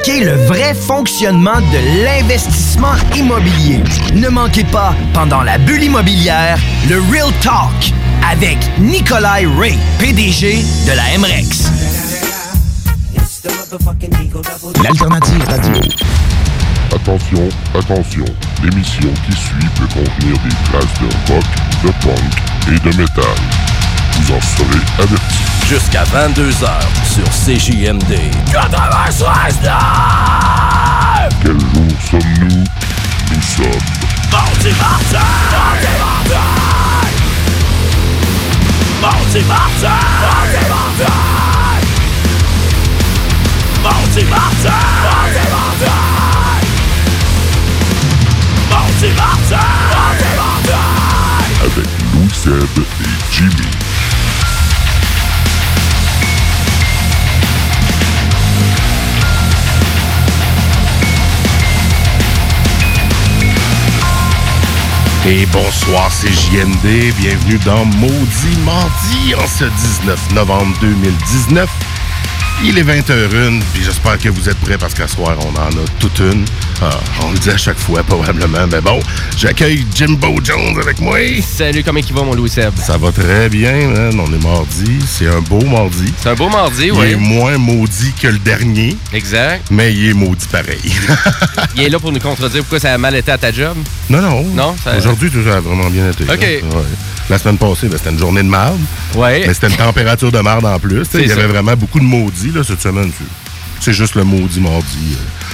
[0.00, 3.82] expliquer le vrai fonctionnement de l'investissement immobilier.
[4.14, 7.92] Ne manquez pas, pendant la bulle immobilière, le Real Talk
[8.30, 11.70] avec Nikolai Ray, PDG de la MREX.
[14.82, 15.82] L'alternative radio.
[16.94, 17.48] Attention,
[17.78, 18.24] attention,
[18.62, 21.44] l'émission qui suit peut contenir des traces de rock,
[21.84, 23.24] de punk et de métal.
[24.14, 26.66] Vous en serez avertis jusqu'à 22h
[27.04, 28.12] sur CJMD
[28.46, 29.70] 96.9
[31.42, 32.64] Quel jour sommes-nous?
[33.30, 33.70] Nous sommes...
[34.32, 35.28] Mardi Martin!
[39.00, 39.90] Mardi Martin!
[40.20, 41.08] Mardi Martin!
[43.82, 44.24] Mardi Martin!
[44.24, 44.80] Mardi Martin!
[48.70, 49.68] Mardi Martin!
[49.94, 50.86] Mardi Martin!
[51.62, 53.79] Avec Louis Seb et Jimmy.
[65.26, 67.14] Et bonsoir, c'est JMD.
[67.18, 71.68] Bienvenue dans Maudit Mardi en ce 19 novembre 2019.
[72.62, 75.88] Il est 20h01, puis j'espère que vous êtes prêts parce qu'à soir, on en a
[75.98, 76.44] toute une.
[76.82, 76.90] Ah,
[77.22, 79.00] on le dit à chaque fois, probablement, mais bon,
[79.36, 81.16] j'accueille Jimbo Jones avec moi.
[81.42, 82.72] Salut, comment il va, mon Louis Seb?
[82.76, 84.20] Ça va très bien, man.
[84.20, 84.98] On est mardi.
[85.08, 86.12] C'est un beau mardi.
[86.20, 87.12] C'est un beau mardi, Il oui.
[87.12, 89.66] est moins maudit que le dernier, Exact.
[89.70, 90.80] mais il est maudit pareil.
[91.76, 93.76] Il est là pour nous contredire pourquoi ça a mal été à ta job?
[94.10, 94.42] non, non.
[94.54, 96.24] Non, ça- Aujourd'hui, tout ça a vraiment bien été.
[96.24, 96.40] OK.
[96.40, 96.62] Ouais.
[97.30, 98.78] La semaine passée, ben, c'était une journée de marde.
[99.14, 99.44] Ouais.
[99.46, 101.06] Mais c'était une température de marde en plus.
[101.14, 103.10] Il y avait vraiment beaucoup de maudits là, cette semaine.
[103.80, 105.14] C'est- juste le maudit mardi.
[105.14, 105.44] euh.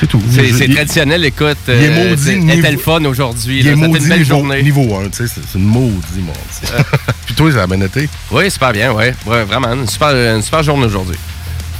[0.00, 0.22] C'est tout.
[0.30, 1.58] C'est traditionnel, écoute.
[1.68, 3.60] il est euh, maudit niveau- le fun aujourd'hui.
[3.60, 4.62] Il est maudit une belle niveau, journée.
[4.62, 6.84] niveau 1, tu sais, c'est une maudit mardi.
[7.26, 8.08] Puis toi, ça a bien été?
[8.30, 9.14] Oui, super bien, ouais.
[9.26, 9.44] ouais.
[9.44, 11.16] Vraiment, une super, une super journée aujourd'hui.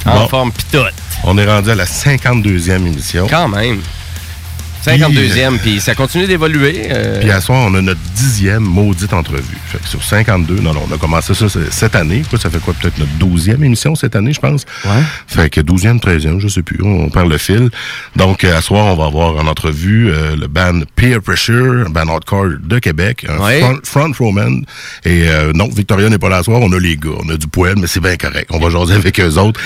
[0.05, 0.27] En Bon.
[0.27, 0.77] forme, pis tout.
[1.23, 3.25] On est rendu à la 52e émission.
[3.29, 3.79] Quand même.
[4.85, 6.87] 52e, puis ça continue d'évoluer.
[6.91, 9.57] euh, Puis à soir, on a notre dixième maudite entrevue.
[9.67, 12.23] Fait que sur 52, non, non, on a commencé ça cette année.
[12.29, 14.65] Quoi, ça fait quoi, peut-être notre 12e émission cette année, je pense?
[14.85, 14.91] Ouais.
[15.27, 17.69] Fait que 12e, 13e, je sais plus, on perd le fil.
[18.15, 21.89] Donc, euh, à soir, on va avoir en entrevue euh, le band Peer Pressure, un
[21.89, 23.59] band hardcore de Québec, un Ouais.
[23.61, 24.63] front, front rowman.
[25.05, 27.37] Et euh, non, Victoria n'est pas là à soir, on a les gars, on a
[27.37, 28.49] du poêle, mais c'est bien correct.
[28.51, 29.59] On va jaser avec eux autres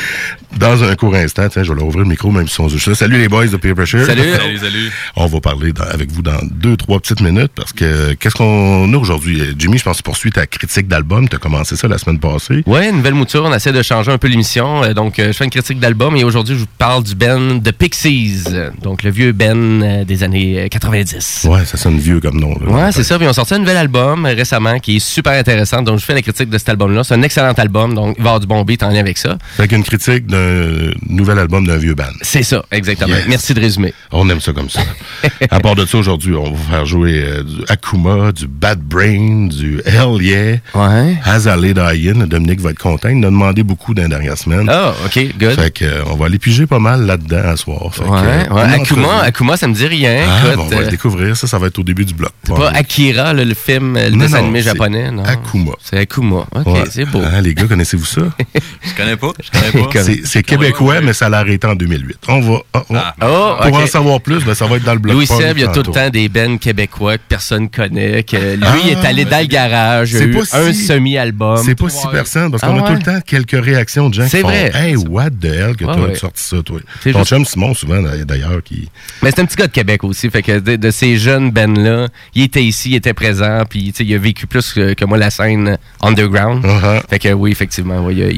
[0.57, 1.47] dans un court instant.
[1.49, 2.95] Tiens, je vais leur ouvrir le micro, même si juste là.
[2.95, 4.05] Salut les boys de Peer Pressure.
[4.05, 4.21] Salut.
[4.35, 4.91] Salut, salut.
[5.15, 8.91] On va parler dans- avec vous dans deux, trois petites minutes parce que qu'est-ce qu'on
[8.93, 9.41] a aujourd'hui?
[9.41, 11.27] Euh, Jimmy, je pense que tu poursuis ta critique d'album.
[11.29, 12.63] Tu as commencé ça la semaine passée.
[12.67, 13.43] Une nouvelle mouture.
[13.45, 14.83] On essaie de changer un peu l'émission.
[14.83, 17.61] Euh, Donc, euh, je fais une critique d'album et aujourd'hui, je vous parle du Ben
[17.61, 18.43] The Pixies.
[18.81, 21.45] Donc, le vieux Ben des années euh, 90.
[21.49, 22.55] Ouais, ça sonne vieux comme nom.
[22.59, 22.71] là.
[22.85, 23.17] Ouais, c'est ça.
[23.17, 25.81] Puis on sorti un nouvel album récemment qui est super intéressant.
[25.81, 27.03] Donc, je fais la critique de cet album-là.
[27.03, 27.93] C'est un excellent album.
[27.93, 29.37] Donc, il va y avoir du bon beat en lien avec ça.
[29.57, 32.05] Fait qu'une critique d'un nouvel album d'un vieux band.
[32.21, 33.15] C'est ça, exactement.
[33.15, 33.25] Yes.
[33.27, 33.93] Merci de résumer.
[34.11, 34.81] On aime ça comme ça.
[35.51, 39.47] à part de ça, aujourd'hui, on va faire jouer euh, du Akuma, du Bad Brain,
[39.47, 41.73] du Hell Yeah, Ouais.
[41.73, 42.25] Dayan.
[42.27, 43.09] Dominique va être content.
[43.09, 44.69] Il nous a demandé beaucoup dans les dernières semaines.
[44.71, 45.59] Ah, OK, good.
[45.59, 47.93] Fait que, euh, on va aller piger pas mal là-dedans à soir.
[47.93, 48.17] Fait que, Ouais,
[48.49, 48.61] euh, ouais.
[48.61, 49.21] Akuma.
[49.21, 50.25] Akuma, ça me dit rien.
[50.27, 51.35] Ah, Écoute, bon, on va le découvrir.
[51.37, 52.31] Ça, ça va être au début du bloc.
[52.47, 55.23] pas Akira, le film, le Non, dessin non, animé japonais, non?
[55.23, 55.71] Akuma.
[55.83, 56.45] C'est Akuma.
[56.55, 56.83] OK, Ouais.
[56.89, 57.21] c'est beau.
[57.21, 58.21] Hein, les gars, connaissez-vous ça?
[58.83, 59.31] Je connais pas.
[59.43, 60.03] Je connais pas.
[60.25, 61.05] C'est- québécois, Ouais, ouais, ouais.
[61.05, 62.17] mais ça l'a arrêté en 2008.
[62.27, 62.59] On va.
[62.73, 63.15] ah, Ah.
[63.21, 65.13] Oh, Pour en savoir plus, ben, ça va être dans le bloc.
[65.15, 68.23] Louis Seb, il y a tout le temps des bennes québécois que personne connaît.
[68.23, 70.37] Que lui, Ah, est allé dans le garage, il a c'est eu
[70.69, 71.61] un si- semi-album.
[71.63, 74.23] C'est pas si personne, parce qu'on Ah a tout le temps quelques réactions de gens
[74.23, 74.71] qui C'est font vrai.
[74.73, 76.15] Hey, what the hell que Ouais, t'as ouais.
[76.15, 76.79] sorti ça, toi?
[77.03, 78.89] Ton juste- chum Simon, souvent, d'ailleurs, qui.
[79.21, 80.29] Mais c'est un petit gars de Québec aussi.
[80.29, 84.03] Fait que de, de ces jeunes bennes-là, il était ici, il était présent, puis tu
[84.03, 86.63] il a vécu plus que, que moi la scène underground.
[86.65, 87.01] Uh-huh.
[87.09, 88.37] Fait que oui, effectivement, ouais, il, y a, il-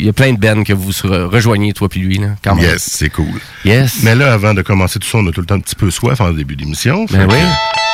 [0.00, 2.64] il y a plein de bennes que vous rejoignez, toi puis lui, là, quand même.
[2.64, 3.26] Yes, c'est cool.
[3.64, 3.98] Yes.
[4.02, 5.89] Mais là, avant de commencer tout ça, on a tout le temps un petit peu
[5.90, 7.06] soif en début d'émission.
[7.10, 7.36] Ben oui.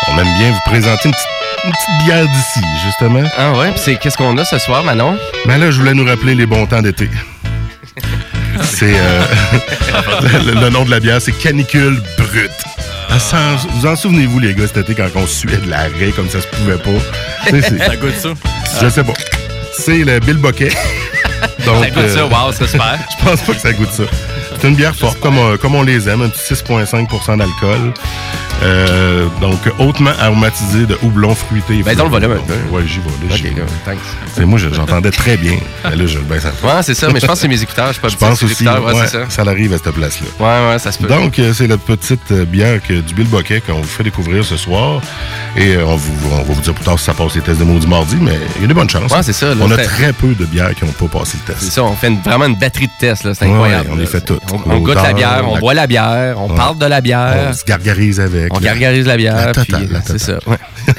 [0.09, 1.27] On aime bien vous présenter une petite,
[1.65, 3.23] une petite bière d'ici, justement.
[3.37, 5.19] Ah ouais, puis c'est qu'est-ce qu'on a ce soir, Manon?
[5.47, 7.09] Mais là, je voulais nous rappeler les bons temps d'été.
[8.63, 9.23] C'est euh,
[10.47, 12.51] le, le nom de la bière, c'est Canicule Brute.
[13.11, 13.19] Ah,
[13.71, 16.47] vous en souvenez-vous, les gars, cet été, quand on suait de l'arrêt comme ça se
[16.49, 17.51] pouvait pas?
[17.87, 18.31] Ça goûte ça.
[18.83, 19.13] Je sais pas.
[19.79, 20.73] C'est le Bill Boquet.
[21.65, 22.99] Donc, Ça goûte ça, euh, wow, c'est super.
[23.19, 24.03] je pense pas que ça goûte ça.
[24.67, 27.95] C'est une bière forte, comme, euh, comme on les aime, un petit 6,5% d'alcool.
[28.65, 31.83] Euh, donc, hautement aromatisé de houblon fruité.
[31.85, 32.55] Ben, dans le volume un peu.
[32.75, 33.29] Ouais, j'y vais.
[33.29, 33.51] Là, j'y vais.
[33.51, 35.57] là, Moi, je- j'entendais très bien.
[35.85, 36.67] Mais là, je le baisse un peu.
[36.67, 37.93] Ouais, c'est ça, mais je pense que c'est mes écouteurs.
[37.93, 39.31] Je pense c'est aussi, écouteurs, ouais, ouais, c'est ça.
[39.45, 40.27] ça arrive à cette place-là.
[40.41, 41.07] Ouais, ouais, ça se peut.
[41.07, 44.57] Donc, euh, c'est la petite bière que, du Bill Boquet qu'on vous fait découvrir ce
[44.57, 45.01] soir.
[45.57, 47.65] Et on, vous, on va vous dire plus tard si ça passe les tests de
[47.65, 49.13] mots du mardi, mais il y a des bonnes chances.
[49.13, 51.37] Ouais, c'est ça, là, on a c'est- très peu de bières qui n'ont pas passé
[51.47, 51.73] le C'est test.
[51.73, 53.33] ça, on fait une- vraiment une batterie de tests.
[53.35, 53.91] C'est incroyable.
[53.93, 54.41] on les fait toutes.
[54.65, 56.57] On, on goûte la bière, on la- boit la bière, on Ouais.
[56.57, 58.55] parle de la bière, On se gargarise avec.
[58.55, 60.39] on gargarise la bière, La puis totale, la c'est ça.
[60.47, 60.57] ouais.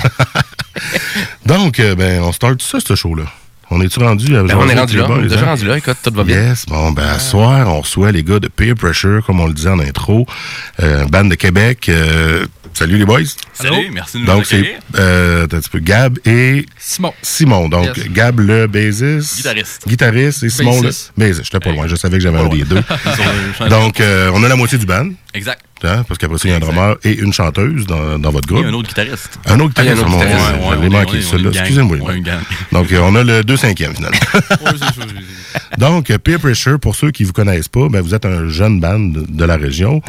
[1.46, 3.24] Donc, euh, ben, on start ça, ce show-là.
[3.70, 5.98] On est-tu rendu à Ben, on est rendu là, on est déjà rendu là, écoute,
[6.02, 6.42] tout va bien.
[6.50, 9.54] Yes, bon, ben, à soir, on reçoit les gars de Peer Pressure, comme on le
[9.54, 10.26] disait en intro,
[10.82, 11.90] euh, bande de Québec.
[11.90, 13.20] Euh, salut les boys.
[13.54, 14.80] Salut, merci de nous Donc, c'est accueillir.
[15.00, 17.14] euh, attends un petit peu Gab et Simon.
[17.22, 17.68] Simon.
[17.68, 18.08] Donc, Yes.
[18.14, 19.36] Gab le bassiste.
[19.38, 19.88] Guitariste.
[19.88, 21.12] Guitariste et Simon Bassiste.
[21.18, 21.44] le bassiste.
[21.44, 22.82] J'étais pas loin, je savais que j'avais un des deux.
[23.70, 25.62] Donc, euh, on a la moitié du band, exact.
[25.84, 28.48] hein, parce qu'après ça, il y a un drummer et une chanteuse dans, dans votre
[28.48, 28.64] groupe.
[28.64, 29.38] a un autre guitariste.
[29.48, 30.20] Un autre Ah, guitariste, mon
[30.70, 31.50] j'avais manqué celui-là.
[31.52, 31.60] gang.
[31.62, 31.98] Excusez-moi.
[32.72, 34.18] Donc, euh, on a le deux cinquièmes, finalement.
[35.78, 38.80] Donc, euh, Peer Pressure, pour ceux qui vous connaissent pas, ben, vous êtes un jeune
[38.80, 40.02] band de, de la région.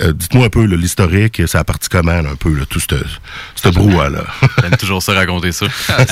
[0.00, 2.86] Euh, Dites-moi un peu l'historique, ça a parti comment, là, un peu, là, tout ce
[3.54, 4.24] ce brouhaha-là?
[4.62, 5.66] J'aime toujours ça raconter ça.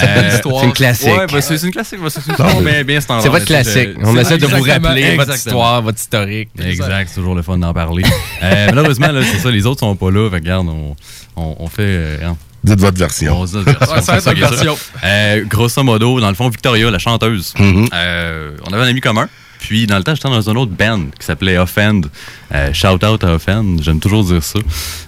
[0.35, 0.61] histoire.
[0.61, 1.08] C'est une classique.
[1.08, 2.00] Ouais, bah, c'est une classique.
[2.03, 3.23] bah, c'est une Non, histoire mais- bien, bien standard.
[3.23, 3.91] C'est votre classique.
[4.03, 6.49] On essaie de vous exactement, rappeler votre histoire, votre historique.
[6.62, 8.03] Exact, c'est toujours le fun d'en parler.
[8.43, 10.31] Euh, malheureusement, là, c'est ça, les autres sont pas là.
[10.31, 10.97] Fait que, regarde, on,
[11.37, 11.82] on, on fait.
[11.82, 12.31] euh,
[12.64, 13.41] Dites votre version.
[13.41, 14.79] on se dit notre version, version.
[15.05, 17.88] Euh, grosso modo, dans le fond, Victoria, la chanteuse, Mhm.
[17.94, 19.29] euh, on avait un ami commun.
[19.58, 22.03] Puis, dans le temps, j'étais dans un autre band qui s'appelait Offend.
[22.55, 23.76] Euh, shout out à Offend.
[23.82, 24.58] J'aime toujours dire ça.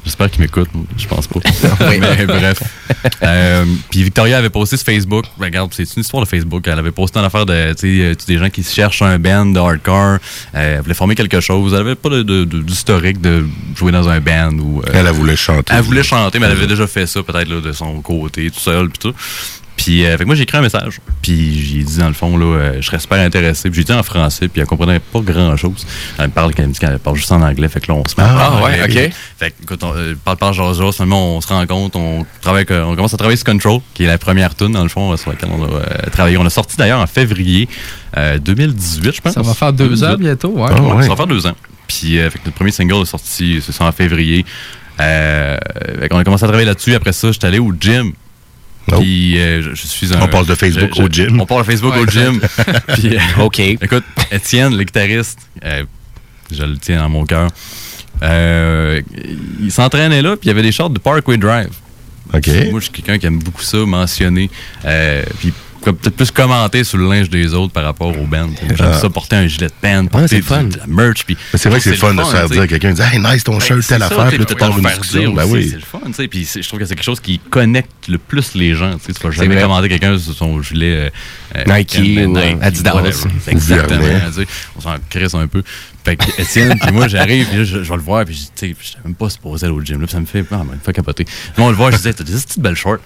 [0.04, 0.68] J'espère qu'il m'écoute.
[0.96, 1.40] Je pense pas.
[1.88, 2.62] Mais bref.
[3.22, 5.24] Euh, puis, Victoria avait posté sur Facebook.
[5.38, 6.66] Regarde, c'est une histoire de Facebook.
[6.66, 9.46] Elle avait posté une affaire de, tu sais, euh, des gens qui cherchent un band
[9.46, 10.18] de hardcore.
[10.54, 11.72] Euh, elle voulait former quelque chose.
[11.74, 13.46] Elle avait pas de- de- de- d'historique de,
[13.76, 14.82] jouer dans un band ou.
[14.92, 15.72] Elle, elle voulait chanter.
[15.74, 18.88] elle voulait chanter, mais elle avait déjà fait ça, peut-être de son côté, tout seul,
[18.88, 19.14] puis tout.
[19.78, 21.00] Puis, euh, fait que moi, j'ai écrit un message.
[21.22, 23.70] Puis, j'ai dit, dans le fond, là, euh, je serais super intéressé.
[23.70, 25.86] Puis, j'ai dit en français, puis elle comprenait pas grand-chose.
[26.18, 27.68] Elle me parle, elle me dit qu'elle parle juste en anglais.
[27.68, 29.12] Fait que là, on se met à Ah, ouais, ok.
[29.38, 32.26] Fait que, écoute, on euh, parle, parle, genre, genre, finalement, on se rend compte, on,
[32.42, 35.16] travaille, on commence à travailler sur Control, qui est la première tune, dans le fond,
[35.16, 36.36] sur laquelle on a euh, travaillé.
[36.36, 37.68] On a sorti d'ailleurs en février
[38.16, 39.32] euh, 2018, je pense.
[39.32, 40.70] Ça va faire deux ans bientôt, ouais.
[40.70, 41.02] Ah, Ouais.
[41.04, 41.54] Ça va faire deux ans.
[41.86, 44.44] Puis, euh, fait que notre premier single est sorti, c'est ça, en février.
[45.00, 45.56] Euh,
[46.00, 46.94] fait qu'on a commencé à travailler là-dessus.
[46.94, 48.12] Après ça, j'étais allé au gym.
[48.98, 50.20] Puis, euh, je, je suis un.
[50.22, 51.40] On passe de Facebook je- au gym.
[51.40, 52.40] On passe de Facebook Ouais, au gym.
[52.94, 53.58] Puis, euh, OK.
[53.60, 55.84] écoute, Étienne, le guitariste, euh,
[56.50, 57.48] je le tiens dans mon cœur.
[58.22, 59.00] Euh,
[59.60, 61.70] il s'entraînait là, puis il y avait des shorts de Parkway Drive.
[62.34, 62.48] OK.
[62.70, 64.50] Moi, je suis quelqu'un qui aime beaucoup ça, mentionner.
[64.84, 65.52] Euh, puis
[65.82, 68.48] peut-être plus commenter sur le linge des autres par rapport au band.
[68.74, 68.98] J'aime Ah.
[68.98, 70.64] ça, porter un gilet de band, porter c'est du- fun.
[70.64, 71.24] de la merch.
[71.24, 73.52] Puis, c'est vrai que c'est fun de se faire dire à quelqu'un, hey, nice ton
[73.54, 75.32] Ben, shirt, c'est telle ça, affaire, puis tu une discussion.
[75.32, 75.68] Ben oui.
[75.70, 76.28] C'est le fun, tu sais.
[76.28, 78.94] Puis je trouve que c'est quelque chose qui connecte le plus les gens.
[78.98, 79.62] Tu sais, tu vas jamais vrai.
[79.62, 81.10] commander quelqu'un sur son gilet euh,
[81.56, 82.94] euh, Nike euh, ou, euh, Adidas.
[82.94, 84.04] Ou Exactement.
[84.76, 85.62] On s'en crisse un peu.
[86.04, 88.50] Fait que Étienne, puis moi, j'arrive, puis là, je, vais le voir, puis je dis,
[88.54, 90.64] tu sais, je même pas supposé aller au gym, là, puis ça me fait, ah,
[90.64, 91.24] me fait capoter.
[91.24, 92.98] Puis on le voit, je disais, t'as des petites belles shorts.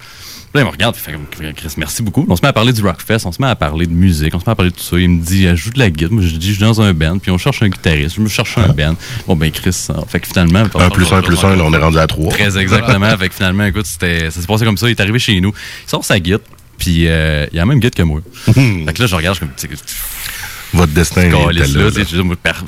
[0.53, 2.27] Là, il me regarde, fait comme, Chris, merci beaucoup.
[2.29, 4.39] On se met à parler du Rockfest, on se met à parler de musique, on
[4.39, 4.99] se met à parler de tout ça.
[4.99, 6.11] Il me dit, euh, je joue de la guitare.
[6.11, 8.17] Moi, je dis, je suis dans un band, puis on cherche un guitariste.
[8.17, 8.95] Je me cherche un band.
[9.25, 10.63] Bon, ben, Chris, ça fait que finalement.
[10.75, 12.31] Un plus un plus un, là, on est rendu à trois.
[12.31, 13.17] Très exactement.
[13.17, 13.97] fait que finalement, écoute, ça
[14.29, 14.87] s'est passé comme ça.
[14.87, 15.53] Il est arrivé chez nous.
[15.87, 16.41] Il sort sa guitare,
[16.77, 18.21] puis euh, il a la même guitare que moi.
[18.45, 18.53] fait
[18.93, 19.77] que là, je regarde, je suis comme,
[20.73, 21.89] Votre destin est tel là,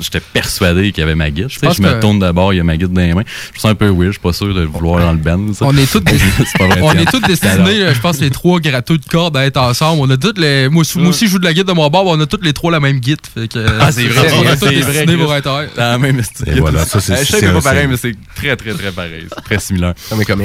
[0.00, 1.46] J'étais persuadé qu'il y avait ma guide.
[1.48, 3.24] Je, pense je me que- tourne d'abord, il y a ma guide dans les mains.
[3.54, 5.52] Je suis un peu weird, je suis pas sûr de le vouloir dans le band.
[5.54, 5.64] ça.
[5.66, 7.00] On est tous des- C'est pas vrai, On tiens.
[7.00, 10.00] est tous destinés, je pense, les trois gratteux de cordes à être ensemble.
[10.02, 10.68] On a toutes les.
[10.68, 12.44] Moi, aussi- moi aussi, je joue de la guide de mon bord, on a toutes
[12.44, 13.18] les trois la même guide.
[13.34, 14.74] Fait que, Ah, c'est vrai, On est c'est tous vrai,
[15.04, 16.54] destinés pour être la même style.
[16.60, 18.92] Voilà, ça, c'est- Euh, Je sais c'est c'est pas pareil, mais c'est très, très, très
[18.92, 19.26] pareil.
[19.34, 19.94] C'est très similaire.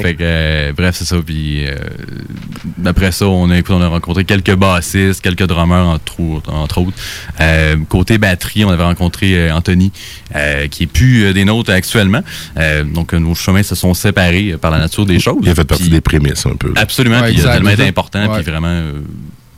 [0.02, 1.16] Fait que, euh, bref, c'est ça.
[1.24, 1.74] Puis, euh,
[2.84, 6.20] après ça, on a, on a rencontré quelques bassistes, quelques drummers, entre
[6.78, 6.94] autres.
[7.52, 9.92] Euh, côté batterie, on avait rencontré euh, Anthony,
[10.34, 12.22] euh, qui est plus euh, des nôtres actuellement.
[12.56, 15.36] Euh, donc, nos chemins se sont séparés euh, par la nature des choses.
[15.42, 16.68] Il a fait partie Puis- des prémices un peu.
[16.74, 16.80] là.
[16.80, 18.42] Absolument, Ouais, puis il a tellement été important, Ouais.
[18.42, 18.92] puis vraiment, euh,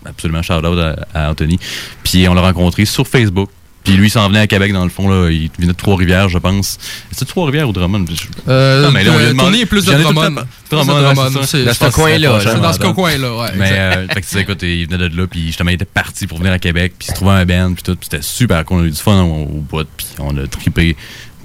[0.04, 0.96] absolument shout-out à,
[1.26, 1.58] à Anthony.
[2.02, 3.48] Puis on l'a rencontré sur Facebook.
[3.84, 5.30] Puis lui, il s'en venait à Québec, dans le fond, là.
[5.30, 6.78] Il venait de Trois-Rivières, je pense.
[7.12, 8.06] C'est Trois-Rivières ou Drummond?
[8.08, 10.42] Je- Euh, Non, mais là, on lui a euh, demandé- plus de Drummond.
[10.70, 11.14] Drummond,
[11.46, 12.52] c'est Dans je ce coin-là, c'est là.
[12.54, 13.48] C'est dans ce coin-là, ouais.
[13.56, 15.84] Mais, euh, fait que, tu sais, écoute, il venait de là, puis justement, il était
[15.84, 17.94] parti pour venir à Québec, puis il se trouvait un band, puis tout.
[17.96, 18.78] Puis c'était super cool.
[18.78, 20.96] On a eu du fun au, bout, puis on a trippé,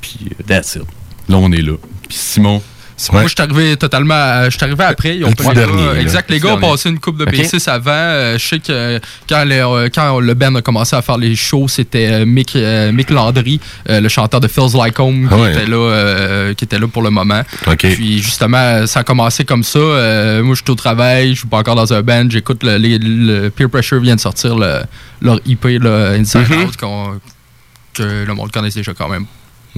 [0.01, 0.84] puis euh, that's it.
[1.27, 1.74] Là, on est là.
[2.08, 2.63] Puis Simon,
[3.12, 4.13] Moi, je suis arrivé totalement.
[4.13, 5.18] à- Je suis arrivé après.
[5.18, 6.01] Ils ont Le dernier, là.
[6.01, 6.29] Exact.
[6.29, 7.32] Les Le gars ont passé une coupe de Ok.
[7.34, 7.91] B6 avant.
[7.91, 11.36] Euh, je sais que quand, les- euh, quand le band a commencé à faire les
[11.36, 15.34] shows, c'était euh, Mick, euh, Mick Landry, euh, le chanteur de Feels Like Home, qui,
[15.34, 15.51] Ah ouais.
[15.53, 17.41] était là, euh, qui était là pour le moment.
[17.77, 19.79] Puis justement, ça a commencé comme ça.
[19.79, 22.25] Euh, moi, je suis au travail, je suis pas encore dans un band.
[22.29, 24.82] J'écoute le, le Peer Pressure vient de sortir le-
[25.22, 26.63] leur EP là, Inside Mhm.
[26.65, 27.20] Out qu'on-
[27.94, 29.25] que le monde connaît déjà quand même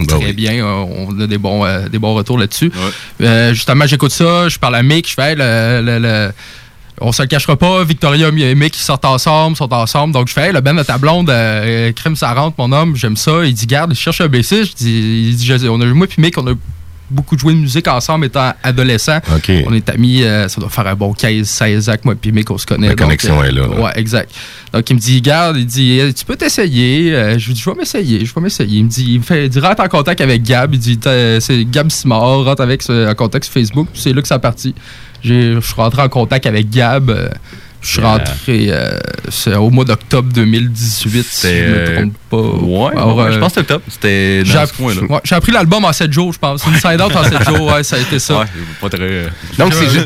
[0.05, 0.33] Ben très oui.
[0.33, 0.53] bien.
[0.65, 2.71] Euh, On a des bons, euh, des bons retours là-dessus.
[3.19, 3.25] Ouais.
[3.27, 6.31] Euh, justement, j'écoute ça, je parle à Mick, je fais le, le- le-
[7.03, 10.13] on se le cachera pas, Victoria et Mick ils sortent ensemble, sont ensemble.
[10.13, 12.95] Donc je fais hey, le ben de ta blonde, euh, crème ça rentre, mon homme,
[12.95, 13.43] j'aime ça.
[13.43, 14.71] Il dit garde, il cherche un bassiste.
[14.71, 16.53] Je dis, il dit, je- on a, moi puis Mick, on a
[17.11, 19.19] beaucoup joué de musique ensemble étant adolescents.
[19.35, 19.51] OK.
[19.67, 22.31] On est amis, euh, ça doit faire un bon 15, 16 ans que moi puis
[22.31, 22.87] Mick, on se connaît.
[22.87, 23.79] La Donc, connexion euh, est là, là.
[23.81, 24.31] Ouais, exact.
[24.73, 27.13] Donc il me dit, garde, il dit, eh, tu peux t'essayer.
[27.13, 28.77] Euh, je lui dis, je vais m'essayer, je vais m'essayer.
[28.79, 30.73] Il me dit, il me fait, il dit, rentre en contact avec Gab.
[30.73, 30.99] Il dit,
[31.39, 33.87] c'est Gab Simard, rentre avec ce- en contact sur Facebook.
[33.93, 34.73] C'est là que ça a parti.
[35.23, 37.11] Je suis rentré en contact avec Gab.
[37.81, 42.13] Euh, je suis rentré euh, c'est au mois d'octobre 2018, si je ne me trompe
[42.29, 42.37] pas.
[42.37, 43.83] Ouais, Alors, ouais, euh, je pense que c'était top.
[43.89, 45.01] C'était j'ai dans app- ce coin-là.
[45.09, 46.65] ouais, j'ai appris l'album en 7 jours, je pense.
[46.67, 48.39] Inside Out en 7 jours, ouais, ça a été ça.
[48.39, 48.45] Ouais,
[48.79, 48.99] pas très.
[49.01, 50.05] euh, Donc, je- bien.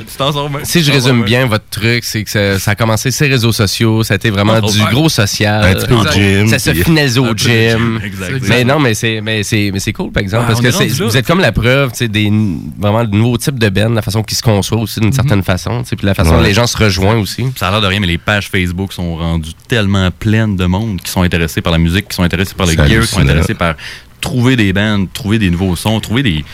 [0.64, 4.04] Si je résume bien votre truc, c'est que ça, ça a commencé ses réseaux sociaux,
[4.04, 4.92] ça a été vraiment Oh, du ouais.
[4.92, 5.64] gros social.
[5.66, 6.48] Un petit peu au gym.
[6.48, 8.00] Ça se Un au gym.
[8.48, 11.04] Mais non, mais c'est mais c'est mais c'est cool par exemple Ouais, parce que c'est-
[11.04, 12.32] vous êtes comme la preuve, des
[12.80, 15.84] vraiment de nouveaux types de bands, la façon qu'ils se conçoivent aussi d'une certaine façon,
[15.84, 17.46] puis la façon dont les gens se rejoignent aussi.
[17.66, 21.02] Ça a l'air de rien, mais les pages Facebook sont rendues tellement pleines de monde
[21.02, 23.56] qui sont intéressés par la musique, qui sont intéressés par le gear, qui sont intéressés
[23.56, 23.74] par
[24.22, 26.46] trouver des bands, trouver des nouveaux sons, trouver des,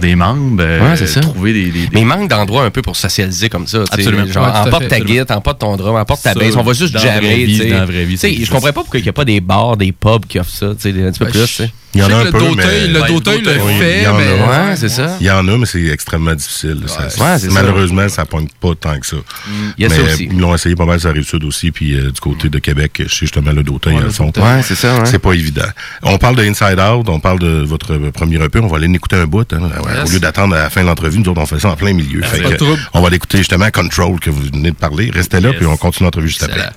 [0.00, 1.20] des membres, euh, Ouais, c'est ça.
[1.20, 3.82] trouver des, des- des- Mais il manque d'endroits un peu pour socialiser comme ça.
[3.90, 4.26] Absolument.
[4.26, 4.88] Genre, Ouais, emporte fait.
[4.90, 6.54] ta guitare, emporte ton drum, emporte ta bass.
[6.56, 7.46] On va juste jammer.
[7.68, 9.90] dans la vraie vie, Je comprends pas pourquoi il n'y a pas des bars, des
[9.90, 11.62] pubs qui offrent ça, tu sais, un petit peu Ben, plus.
[11.94, 13.00] Il y en a un peu, mais- le
[13.52, 14.18] le fait, y en a.
[14.18, 14.24] mais...
[14.70, 15.16] Ouais, c'est ça.
[15.20, 16.78] Il y en a, mais c'est extrêmement difficile.
[17.52, 19.16] Malheureusement, ça pointe pas tant que ça.
[19.78, 20.28] Il y a mais ça aussi.
[20.30, 22.58] ils l'ont essayé pas mal sur la rive sud aussi, puis euh, du côté de
[22.58, 24.26] Québec, chez justement le Dauteuil, Ouais, ils.
[24.26, 24.44] Dauteuil.
[24.44, 25.04] Ouais, c'est ça.
[25.04, 25.62] C'est pas évident.
[26.02, 29.16] On parle de Inside Out, on parle de votre premier EP, on va aller l'écouter
[29.16, 29.50] un bout.
[29.52, 29.70] hein.
[30.06, 31.92] Au lieu d'attendre à la fin de l'entrevue, nous autres, on fait ça en plein
[31.92, 32.22] milieu.
[32.56, 32.78] Trouble.
[32.92, 35.10] on va l'écouter justement Control que vous venez de parler.
[35.12, 36.70] Restez là, puis on continue l'entrevue juste après.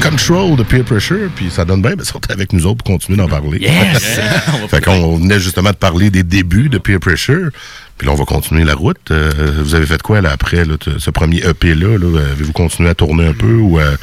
[0.00, 3.18] Control de Peer Pressure, puis ça donne bien, mais sortez avec nous autres pour continuer
[3.18, 3.58] d'en parler.
[3.60, 4.20] Yes!
[4.70, 7.50] fait qu'on venait justement de parler des débuts de Peer Pressure.
[7.96, 9.10] Puis là, on va continuer la route.
[9.10, 11.98] Euh, vous avez fait quoi là après là, ce premier EP-là?
[11.98, 12.20] Là?
[12.32, 13.96] Avez-vous continué à tourner un peu ou à,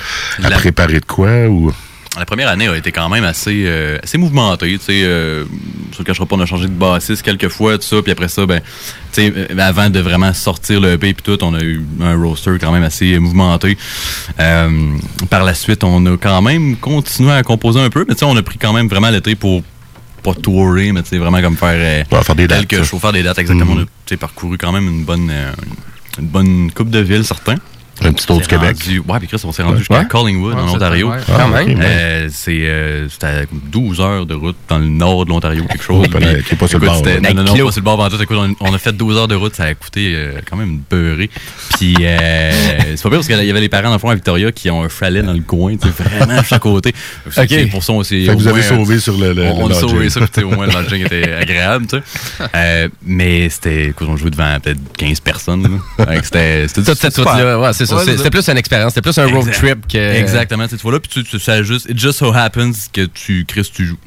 [0.44, 1.48] à préparer de quoi?
[1.48, 1.72] Ou...
[2.18, 4.78] La première année a été quand même assez, euh, assez mouvementée.
[4.78, 5.44] Tu sais, euh,
[5.94, 8.02] je ne cachera pas, on a changé de bassiste quelques fois, tout ça.
[8.02, 11.44] Puis après ça, ben, tu sais, euh, avant de vraiment sortir le EP puis tout,
[11.44, 13.78] on a eu un roster quand même assez mouvementé.
[14.40, 14.98] Euh,
[15.30, 18.26] par la suite, on a quand même continué à composer un peu, mais tu sais,
[18.26, 19.64] on a pris quand même vraiment l'été pour
[20.24, 23.00] pas tourer, mais tu sais, vraiment comme faire, euh, Ouais, faire des dates, quelques shows,
[23.00, 23.74] faire des dates exactement.
[23.76, 23.80] Mhm.
[23.80, 25.52] On a tu sais, parcouru quand même une bonne, euh,
[26.20, 27.58] une bonne coupe de villes, certains.
[28.02, 28.76] Un petit tour du Québec.
[28.84, 29.80] rendu- ouais, puis Chris, on s'est rendu Ouais.
[29.80, 30.06] jusqu'à Ouais.
[30.08, 31.10] Collingwood, Ouais, en Ontario.
[31.12, 31.18] ouais.
[31.26, 31.80] Quand Ah, même.
[31.82, 35.84] Euh, c'est euh, c'était à 12 heures de route dans le nord de l'Ontario, quelque
[35.84, 36.08] chose.
[36.48, 37.02] Qui est pas sur le bord.
[37.06, 38.00] Non, non, non, pas sur le bord.
[38.00, 38.22] en tout.
[38.22, 40.70] Écoute, on, on a fait 12 heures de route, ça a coûté euh, quand même
[40.72, 41.30] une beurrée.
[41.78, 42.52] Puis, euh,
[42.96, 44.70] c'est pas pire parce qu'il y avait les parents, dans le fond, à Victoria, qui
[44.70, 46.94] ont un chalet dans le coin, vraiment à chaque côté.
[47.26, 47.46] Ok.
[47.50, 48.26] c'est Pour ça, on s'est.
[48.26, 51.02] Vous avez sauvé sur le, le, on, a sauvé ça, puis au moins le lodging
[51.06, 52.04] était agréable, tu sais.
[52.56, 55.80] Euh, mais c'était, écoute, on jouait devant peut-être 15 personnes.
[56.24, 58.04] C'était Toute cette route-là, ouais, c'est ça.
[58.06, 59.54] Ouais, C'était plus une expérience, c'était plus un road Exact.
[59.58, 59.98] trip que.
[59.98, 62.88] Exactement, tu sais, tu vois là, puis tu, tu, ça juste, it just so happens
[62.92, 63.98] que tu, Chris, tu joues.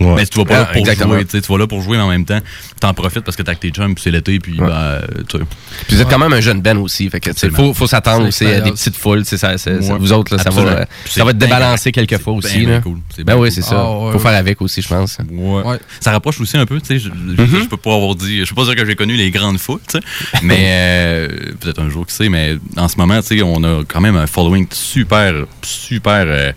[0.00, 0.14] Ouais.
[0.16, 1.14] Mais tu vas pas là Ah, pour exactement.
[1.14, 2.40] jouer, tu tu vas là pour jouer, mais en même temps,
[2.80, 4.66] t'en profites parce que t'as que tes chums, puis c'est l'été, puis Ouais.
[4.66, 5.44] ben, tu sais.
[5.86, 7.08] Puis vous êtes quand même un jeune Ben aussi.
[7.10, 9.24] Fait que, tu faut, faut s'attendre aussi à des petites foules.
[9.24, 9.78] c'est Ça, Ouais.
[9.98, 12.08] vous autres, là, ça, va, euh, ça va c'est te bien débalancer correct.
[12.08, 12.66] quelques fois C'est aussi.
[12.66, 12.80] là.
[12.80, 12.98] cool.
[13.24, 13.50] Ben oui, cool.
[13.52, 13.76] c'est ça.
[13.78, 15.18] Ah, ouais, faut faire avec aussi, je pense.
[15.30, 15.62] Ouais.
[15.62, 15.78] Ouais.
[16.00, 16.98] Ça rapproche aussi un peu, tu sais.
[16.98, 17.62] Je, je- Mhm.
[17.62, 19.98] je peux pas avoir dit, je peux pas dire que j'ai connu les grandes tu
[19.98, 20.00] sais.
[20.42, 21.28] mais euh,
[21.60, 24.16] peut-être un jour, qui sait, mais en ce moment, tu sais, on a quand même
[24.16, 25.32] un following super,
[25.62, 26.54] super.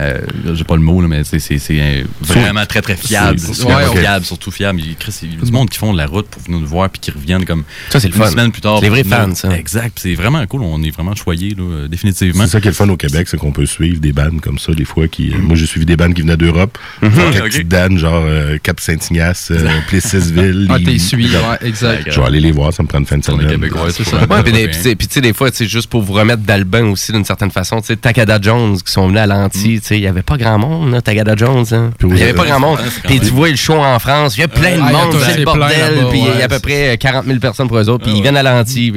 [0.00, 1.38] Euh, euh, j'ai pas le mot, là, mais c'est
[1.70, 3.38] euh, vraiment très très fiable.
[3.64, 4.80] Ouais, fiable, surtout fiable.
[4.80, 6.66] Il, Chris, il y a du monde qui font de la route pour venir nous
[6.66, 8.30] voir puis qui reviennent comme Ça, c'est le une fun.
[8.30, 8.78] semaine plus tard.
[8.80, 9.56] C'est les vrais fans, ça.
[9.56, 9.92] Exact.
[9.94, 10.62] puis C'est vraiment cool.
[10.62, 12.44] On est vraiment choyés, là, euh, définitivement.
[12.44, 14.58] C'est ça qui est le fun au Québec, c'est qu'on peut suivre des bandes comme
[14.58, 15.06] ça, des fois.
[15.08, 15.30] qui.
[15.32, 16.76] euh, Moi, j'ai suivi des bandes qui venaient d'Europe.
[17.02, 17.10] Mhm.
[17.12, 17.50] Quelques Ok.
[17.50, 20.66] petites danes, genre euh, Cap-Saint-Ignace, euh, Plessisville.
[20.70, 22.10] Ah, t'es suivi, ouais, exact.
[22.10, 23.46] Je vais aller les voir, ça me prend une fin de semaine.
[23.46, 24.26] québécois, c'est c'est ça.
[24.42, 27.80] puis tu sais- des fois, c'est juste pour vous remettre d'album aussi d'une certaine façon.
[27.80, 30.36] Tu sais, Takada Jones qui sont venus à l'anti, tu sais, il y avait pas
[30.36, 31.64] grand monde, là, Takada Jones.
[31.72, 31.90] hein.
[32.02, 32.78] Il y avait pas grand monde.
[32.78, 35.16] Quand Puis tu vois le show en France, il y a plein de Ah, monde,
[35.24, 37.88] c'est le bordel, puis il y a à peu près 40 000 personnes pour eux
[37.88, 38.92] autres, puis Ah, ils viennent à l'anti,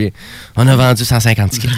[0.56, 1.70] on a vendu 150 tickets.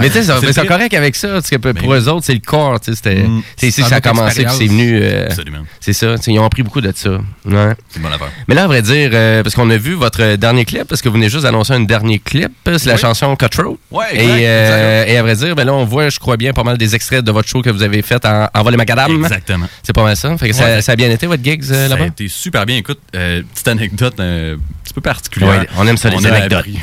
[0.00, 2.40] Mais tu sais, C'est correct avec ça, parce que pour Ben eux autres, c'est le
[2.40, 3.42] corps, c'était- Mm.
[3.56, 5.58] c'est ici que ça a commencé, puis c'est venu, euh, Absolument.
[5.80, 7.10] c'est ça, ils ont appris beaucoup de ça.
[7.10, 7.72] Ouais.
[7.88, 8.30] C'est une bonne affaire.
[8.48, 11.08] Mais là, à vrai dire, euh, parce qu'on a vu votre dernier clip, parce que
[11.08, 13.00] vous venez juste d'annoncer un dernier clip, c'est la Oui.
[13.00, 13.76] chanson Cutthroat.
[13.90, 16.64] Ouais, Et, euh, et à vrai dire, ben là, on voit, je crois bien, pas
[16.64, 19.10] mal des extraits de votre show que vous avez fait en, en vol et macadam.
[19.24, 19.66] Exactement.
[19.82, 20.36] C'est pas mal ça.
[20.38, 20.82] Fait que ça, Ouais.
[20.82, 22.06] ça a bien été, votre gigs euh, Ça a là-bas?
[22.06, 22.76] été super bien.
[22.76, 25.50] Écoute, euh, petite anecdote euh, un petit peu particulière.
[25.50, 26.58] Ouais, on aime ça, les a anecdotes.
[26.60, 26.78] appris,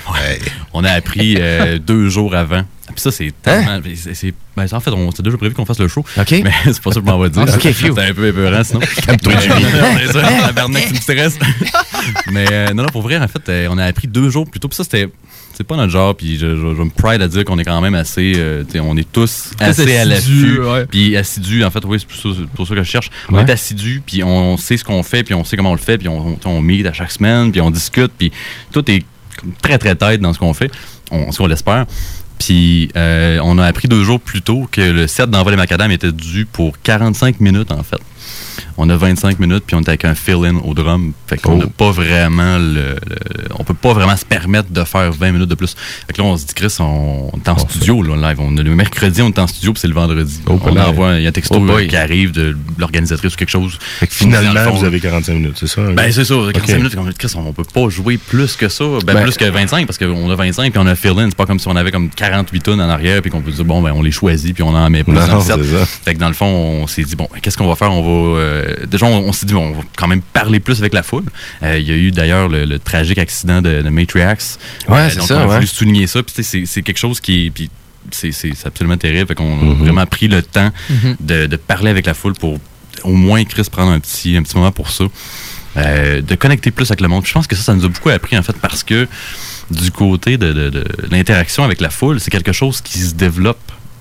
[0.73, 2.63] on a appris euh, deux jours avant.
[2.87, 3.79] Puis ça, c'est tellement.
[4.13, 6.05] c'est- ben, en fait, on s'était déjà prévu qu'on fasse le show.
[6.17, 6.31] OK.
[6.43, 7.43] Mais c'est pas ça que je m'en vais dire.
[7.47, 7.51] Ah.
[7.59, 8.79] C'est un peu épeurant sinon.
[9.05, 11.39] Calme-toi, c'est ça, tabarnak, tu me stresses.
[12.31, 14.59] Mais euh, non, non, pour vrai, en fait, euh, on a appris deux jours plus
[14.59, 14.67] tôt.
[14.67, 15.09] Puis ça, c'était.
[15.57, 17.79] C'est pas notre genre, puis je, je, je me pride à dire qu'on est quand
[17.79, 18.33] même assez.
[18.35, 20.59] euh, on est tous assez à l'affût.
[20.91, 23.09] Puis assidus, en fait, oui, c'est pour ça, c'est pour ça que je cherche.
[23.29, 25.79] On est assidus, puis on sait ce qu'on fait, puis on sait comment on le
[25.79, 28.33] fait, puis on, on, meet à chaque semaine, puis on discute, puis
[28.73, 29.05] tout est
[29.61, 30.69] très, très tête dans ce qu'on fait,
[31.09, 31.85] on, ce qu'on l'espère.
[32.39, 35.91] Puis euh, on a appris deux jours plus tôt que le set d'envoi les macadam
[35.91, 37.99] était dû pour 45 minutes, en fait.
[38.77, 41.13] On a 25 minutes, puis on est avec un fill-in au drum.
[41.27, 41.57] Fait qu'on Oh.
[41.57, 45.49] n'a pas vraiment le, le- On peut pas vraiment se permettre de faire 20 minutes
[45.49, 45.75] de plus.
[46.07, 48.39] Fait que là, on se dit, Chris, on, on est en studio, là, live.
[48.41, 50.41] On, le mercredi, on est en studio, puis c'est le vendredi.
[50.47, 51.85] Oh, on envoie, il y a un texto Oh boy.
[51.85, 53.77] euh, qui arrive de l'organisatrice ou quelque chose.
[53.99, 55.81] Fait que finalement, vous avez 45 minutes, c'est ça?
[55.81, 55.93] hein?
[55.93, 56.77] ben, c'est ça, 45 Ok.
[56.77, 58.83] minutes, comme Chris, on peut pas jouer plus que ça.
[59.05, 61.27] Ben, Ben- plus que 25, parce qu'on a 25 puis on a fill-in.
[61.29, 63.63] C'est pas comme si on avait comme 48 tonnes en arrière puis qu'on peut dire,
[63.65, 65.87] bon, ben, on les choisit puis on en met plus Non, dans le set.
[66.03, 66.45] Fait que dans le fond,
[66.83, 67.91] on s'est dit, bon, qu'est-ce qu'on va faire?
[67.91, 68.39] On va.
[68.39, 71.03] euh, déjà, on, on s'est dit, bon, on va quand même parler plus avec la
[71.03, 71.25] foule.
[71.63, 74.57] Euh, Il y a eu d'ailleurs le, le tragique accident de, de Matriax.
[74.87, 75.55] Ouais, c'est donc, ça, on a ouais.
[75.55, 76.21] voulu souligner ça.
[76.27, 77.49] C'est c'est quelque chose qui est.
[77.51, 77.69] Puis,
[78.11, 79.27] c'est c'est- c'est absolument terrible.
[79.27, 81.15] Fait qu'on a vraiment pris le temps Mhm.
[81.19, 82.59] de, de parler avec la foule pour
[83.03, 85.03] au moins, Chris, prendre un petit, un petit moment pour ça.
[85.77, 87.25] Euh, de connecter plus avec le monde.
[87.25, 89.07] Je pense que ça, ça nous a beaucoup appris, en fait, parce que
[89.69, 93.59] du côté de, de- de l'interaction avec la foule, c'est quelque chose qui se développe.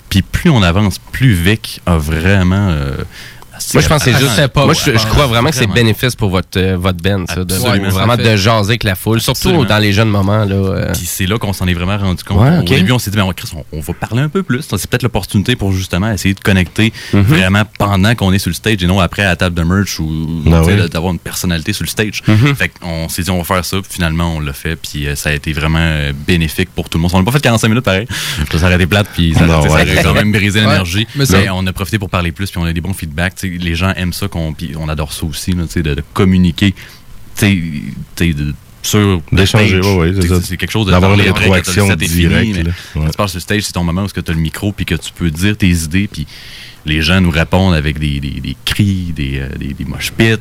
[0.09, 2.69] Puis plus on avance, plus Vic a vraiment.
[2.69, 2.95] euh,
[3.73, 4.47] Moi, je pense que c'est juste.
[4.47, 7.53] pas, moi, je, crois vraiment que c'est bénéfice pour votre, euh, votre band, ça, de,
[7.55, 9.63] vraiment de jaser avec la foule, surtout Absolument.
[9.65, 10.45] dans les jeunes moments.
[10.45, 10.91] Là, euh.
[10.93, 12.41] Puis c'est là qu'on s'en est vraiment rendu compte.
[12.41, 12.63] Ouais, ok.
[12.71, 14.61] Au début, on s'est dit, ben, Chris, on, on va parler un peu plus.
[14.61, 17.21] C'est peut-être l'opportunité pour justement essayer de connecter Mhm.
[17.21, 19.99] vraiment pendant qu'on est sur le stage et non après à la table de merch
[19.99, 20.89] ou Ah oui.
[20.89, 22.21] d'avoir une personnalité sur le stage.
[22.27, 22.55] Mhm.
[22.55, 23.77] Fait qu'on s'est dit, on va faire ça.
[23.77, 24.75] Puis finalement, on l'a fait.
[24.75, 27.11] Puis euh, ça a été vraiment bénéfique pour tout le monde.
[27.13, 28.07] On n'a pas fait 45 minutes pareil.
[28.51, 29.07] Ça s'est arrêté plate.
[29.13, 29.97] Puis ça, ouais.
[29.99, 31.07] a quand même brisé l'énergie.
[31.15, 32.49] mais on a profité pour parler plus.
[32.51, 33.33] Puis on a des bons feedbacks.
[33.59, 34.27] Les gens aiment ça.
[34.27, 36.73] qu'on puis on adore ça aussi, là, de, de communiquer
[38.33, 40.41] de sur D'échanger, ouais, c'est C'est- ça.
[40.43, 43.05] c'est quelque chose de D'avoir une rétroaction directe, Ouais.
[43.09, 45.11] tu passes sur stage, c'est ton moment où tu as le micro puis que tu
[45.11, 46.27] peux dire tes idées puis
[46.85, 50.35] les gens nous répondent avec des, des- des cris, des, euh, des, des mosh pits.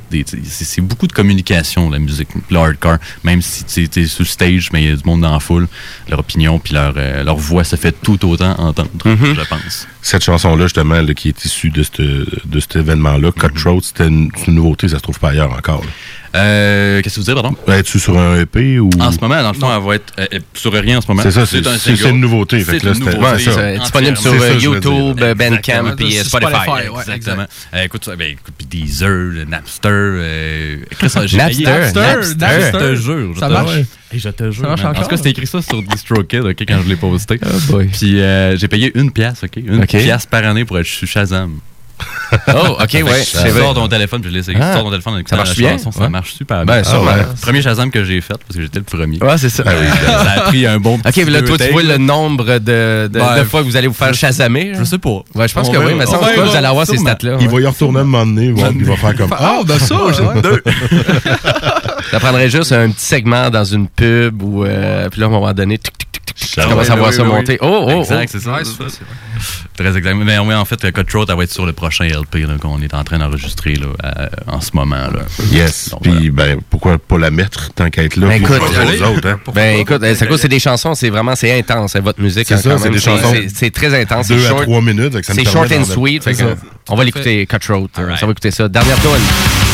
[0.45, 2.99] C'est beaucoup de communication, la musique, le hardcore.
[3.23, 5.67] Même si tu es le stage, mais il y a du monde dans la foule,
[6.09, 9.35] leur opinion puis leur, euh, leur voix se fait tout autant entendre, Mhm.
[9.35, 9.89] je pense.
[10.03, 14.31] Cette chanson-là, justement, là, qui est issue de, cette- de cet événement-là, Cutthroat, c'était une,
[14.37, 15.81] c'est une nouveauté, ça se trouve pas ailleurs encore.
[15.83, 15.91] là.
[16.35, 17.57] Euh, Qu'est-ce que vous dire, pardon?
[17.68, 18.90] Es-tu sur un EP ou?
[19.01, 21.07] En ce moment, dans le fond, elle va être euh, euh, sur rien en ce
[21.09, 21.23] moment.
[21.23, 24.59] C'est ça, c'est- une nouveauté, fait C'est disponible sur ça, euh.
[24.59, 26.53] YouTube, euh, Bandcamp euh, Sur Spotify.
[26.53, 27.14] Spotify, ouais.
[27.14, 27.47] Exactement.
[27.75, 29.88] Euh, écoute, ça, ben, écoute, puis Deezer, le Napster.
[29.90, 32.97] Euh, Napster, payé- Napster, Je te Napster.
[32.97, 33.35] jure.
[33.35, 33.70] je Ça te marche?
[34.12, 34.62] je te jure.
[34.62, 34.97] Ça marche man.
[34.97, 37.38] En tout cas, c'était écrit ça sur DistroKid ok, quand je l'ai posté.
[37.68, 37.87] boy.
[37.88, 39.57] Puis euh, j'ai payé une pièce, OK?
[39.57, 41.59] Une pièce par année pour être Shazam.
[42.49, 43.23] Oh, ok, ouais.
[43.23, 44.59] C'est sors ton téléphone, puis je l'ai essayé.
[44.61, 44.69] Ah.
[44.71, 45.79] Tu sors ton téléphone avec Ça marche bien?
[45.79, 46.09] Ça Ouais.
[46.09, 46.85] marche super Ben, bien.
[46.85, 47.11] sûrement.
[47.15, 47.25] Ah ouais.
[47.41, 49.19] Premier Shazam que j'ai fait, parce que j'étais le premier.
[49.23, 49.63] Ouais, c'est ça.
[49.67, 51.83] Ah oui, ça a pris un bon Ok, petit mais là, toi, deux tu vois
[51.85, 53.39] le nombre de, de, Ouais.
[53.39, 54.73] de fois que vous allez vous faire chasamer.
[54.73, 54.79] là?
[54.81, 55.23] Je sais pas.
[55.35, 56.43] Ouais, je pense On que oui, mais ça, verra.
[56.45, 57.37] vous allez avoir ces stats-là.
[57.41, 59.35] Il va y retourner un moment donné, il va faire comme.
[59.39, 60.13] Ah, ben ça, ouais.
[62.11, 65.33] Ça prendrait juste un petit segment dans une pub ou euh, puis là, à un
[65.33, 66.09] moment donné, tic, tic,
[66.57, 67.53] commences ouais, à voir oui, ça oui, monter.
[67.53, 67.59] oui.
[67.68, 68.29] Oh, oh, Exact, oh.
[68.33, 68.53] c'est ça.
[68.53, 69.05] Ouais, c'est c'est ça.
[69.77, 70.25] Très exactement.
[70.25, 73.03] Mais oui, en fait, Cutthroat, elle va être sur le prochain LP qu'on est en
[73.05, 74.97] train d'enregistrer là, euh, en ce moment.
[74.97, 75.23] Là.
[75.51, 75.94] Yes.
[76.03, 78.29] Puis, ben, pourquoi pas la mettre tant qu'à être là?
[78.29, 79.40] Ben, écoute, autres, hein?
[79.55, 82.47] Ben écoute, euh, ça cause c'est des chansons, c'est vraiment c'est intense, hein, votre musique.
[82.47, 84.29] C'est hein, ça, quand c'est des chansons c'est- C'est très intense.
[84.29, 85.25] Deux C'est à short, trois minutes.
[85.25, 86.23] ça c'est short and sweet.
[86.23, 86.47] C'est ça.
[86.88, 87.88] on va l'écouter, Cutthroat.
[87.99, 88.18] euh, Alright.
[88.20, 88.68] Ça va écouter ça.
[88.68, 89.74] Dernière tune.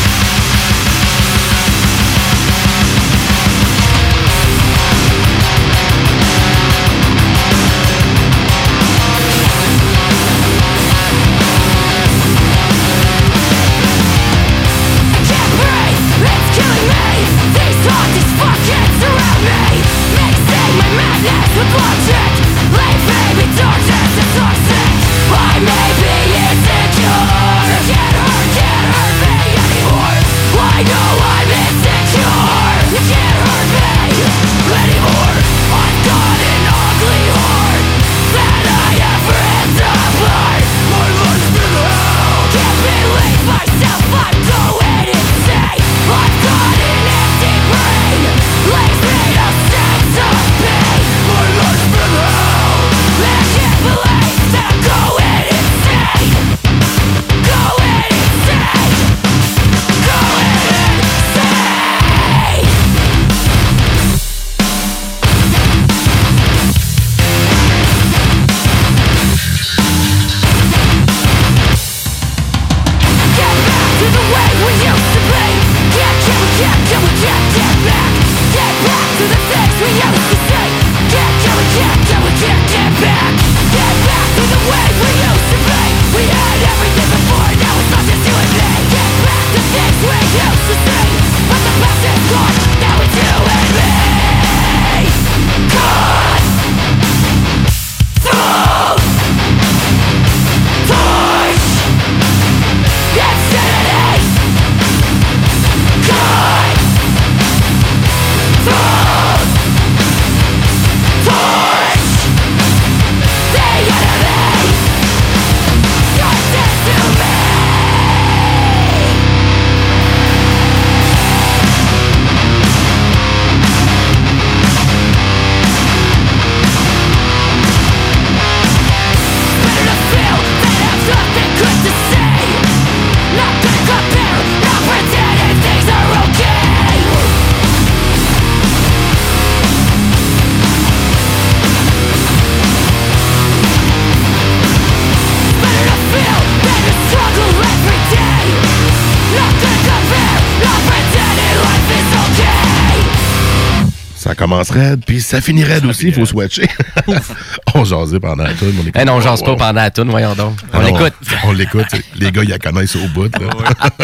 [154.63, 156.67] Commence raide, puis ça finit raide aussi, il faut swatcher.
[157.73, 158.73] on jasait pendant la tune.
[158.77, 160.55] on écoute- Eh non, on jase pas pendant la tune, voyons donc.
[160.73, 161.13] On Ah l'écoute.
[161.45, 161.87] On l'écoute.
[162.15, 163.31] Les gars, ils la connaissent au bout.
[163.39, 163.47] là.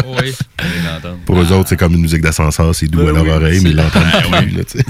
[0.06, 0.34] Oui.
[0.58, 1.18] Allez l'entendre.
[1.26, 3.76] Pour eux autres, c'est comme une musique d'ascenseur, c'est doux à leur oreille, mais ils
[3.76, 4.04] l'entendent
[4.40, 4.50] plus.
[4.58, 4.86] là, tu sais.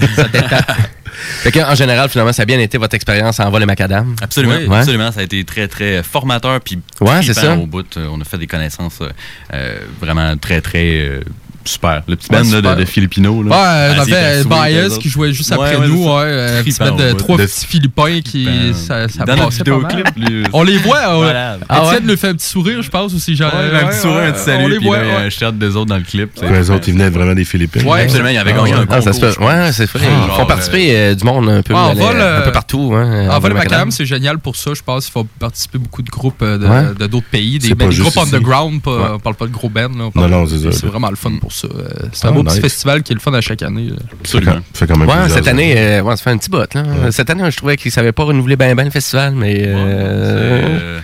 [1.42, 4.14] Fait que, en général, finalement, ça a bien été votre expérience en vol et macadam?
[4.22, 4.66] Absolument, Oui.
[4.68, 4.78] Ouais.
[4.78, 5.10] absolument.
[5.10, 6.60] Ça a été très, très formateur.
[6.60, 7.56] Puis Ouais, c'est ça.
[7.56, 9.08] Au bout, on a fait des connaissances euh,
[9.52, 11.20] euh, vraiment très, très euh,
[11.68, 12.02] super.
[12.08, 13.42] Le petit band Ouais, là, de, de Filipino.
[13.42, 13.50] Là.
[13.50, 14.04] Ouais, Ah,
[14.40, 17.14] eux Bias qui jouait juste Ouais, après ouais, nous, ouais, un petit band de ouais.
[17.14, 18.48] trois De- petits Philippins qui.
[18.74, 20.98] Ça, ça dans notre vidéoclip, lui, On les voit.
[21.28, 22.00] Étienne Ah ouais?
[22.02, 23.34] nous fait un petit sourire, je pense, aussi.
[23.36, 25.12] Genre, Ouais, un petit sourire, un petit On salut, les puis voit, là, il y
[25.12, 25.26] a ouais.
[25.26, 26.30] un shirt des autres dans le clip.
[26.42, 27.86] Les autres, ils venaient vraiment des Philippines.
[27.86, 28.78] Ouais, Absolument, il avait Ah, gagné ouais.
[28.78, 29.46] un Ah, concours.
[29.46, 30.06] Ouais, c'est vrai.
[30.10, 32.48] Ah, Ils font participer euh, du monde un peu, Ah, en euh, vol, un peu
[32.48, 32.92] euh, partout.
[32.94, 33.90] Hein, En vol Macadam.
[33.90, 34.70] C'est génial pour ça.
[34.74, 38.80] Je pense qu'il faut participer beaucoup de groupes euh, de d'autres pays, des, groupes underground.
[38.86, 39.88] On parle pas de gros bands.
[39.88, 40.72] Non, non, c'est ça.
[40.72, 41.57] C'est vraiment le fun pour ça.
[41.64, 42.52] Euh, C'est un Ah, beau nice.
[42.54, 43.90] petit festival qui est le fun à chaque année.
[43.90, 43.96] là.
[44.24, 46.38] Ça fait quand- ça fait quand même Ouais, cette année, euh, ouais, ça fait un
[46.38, 46.58] petit bout.
[46.74, 46.82] Là.
[47.10, 49.62] Cette année, je trouvais qu'ils ne savaient pas renouveler bien ben le festival, mais.
[49.66, 51.00] euh, Euh,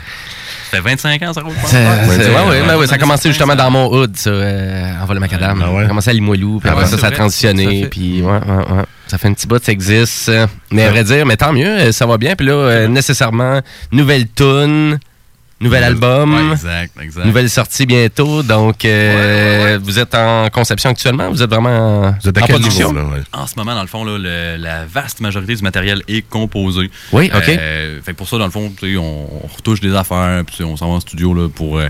[0.71, 1.69] Ça fait 25 ans, ça roule pas.
[1.69, 5.62] ouais, ben ça a commencé justement dans mon hood, ça, euh, en vol macadam.
[5.64, 5.79] Ah ouais?
[5.81, 7.88] Ça a commencé à Limoilou, puis Ah après ouais, ça, ça a transitionné, ça fait.
[7.88, 8.38] puis ouais, ouais,
[8.77, 8.83] ouais.
[9.07, 10.29] Ça fait un petit bout, ça existe.
[10.31, 12.35] euh, Mais à vrai dire, mais tant mieux, euh, ça va bien.
[12.35, 13.61] Puis là, euh, nécessairement,
[13.93, 14.99] nouvelle tune,
[15.61, 16.35] nouvel album.
[16.35, 17.25] Ouais, exact, exact.
[17.27, 22.38] Nouvelle sortie bientôt, donc euh, vous êtes en conception actuellement, vous êtes vraiment Vous êtes
[22.38, 22.93] à en quel production?
[22.93, 23.14] niveau, là?
[23.17, 23.23] ouais?
[23.33, 26.90] En ce moment, dans le fond, là, le- la vaste majorité du matériel est composé.
[27.12, 27.49] Oui, ok.
[27.49, 30.77] Euh, fait que pour ça, dans le fond, on, on retouche des affaires, puis on
[30.77, 31.88] s'en va en studio là, pour euh,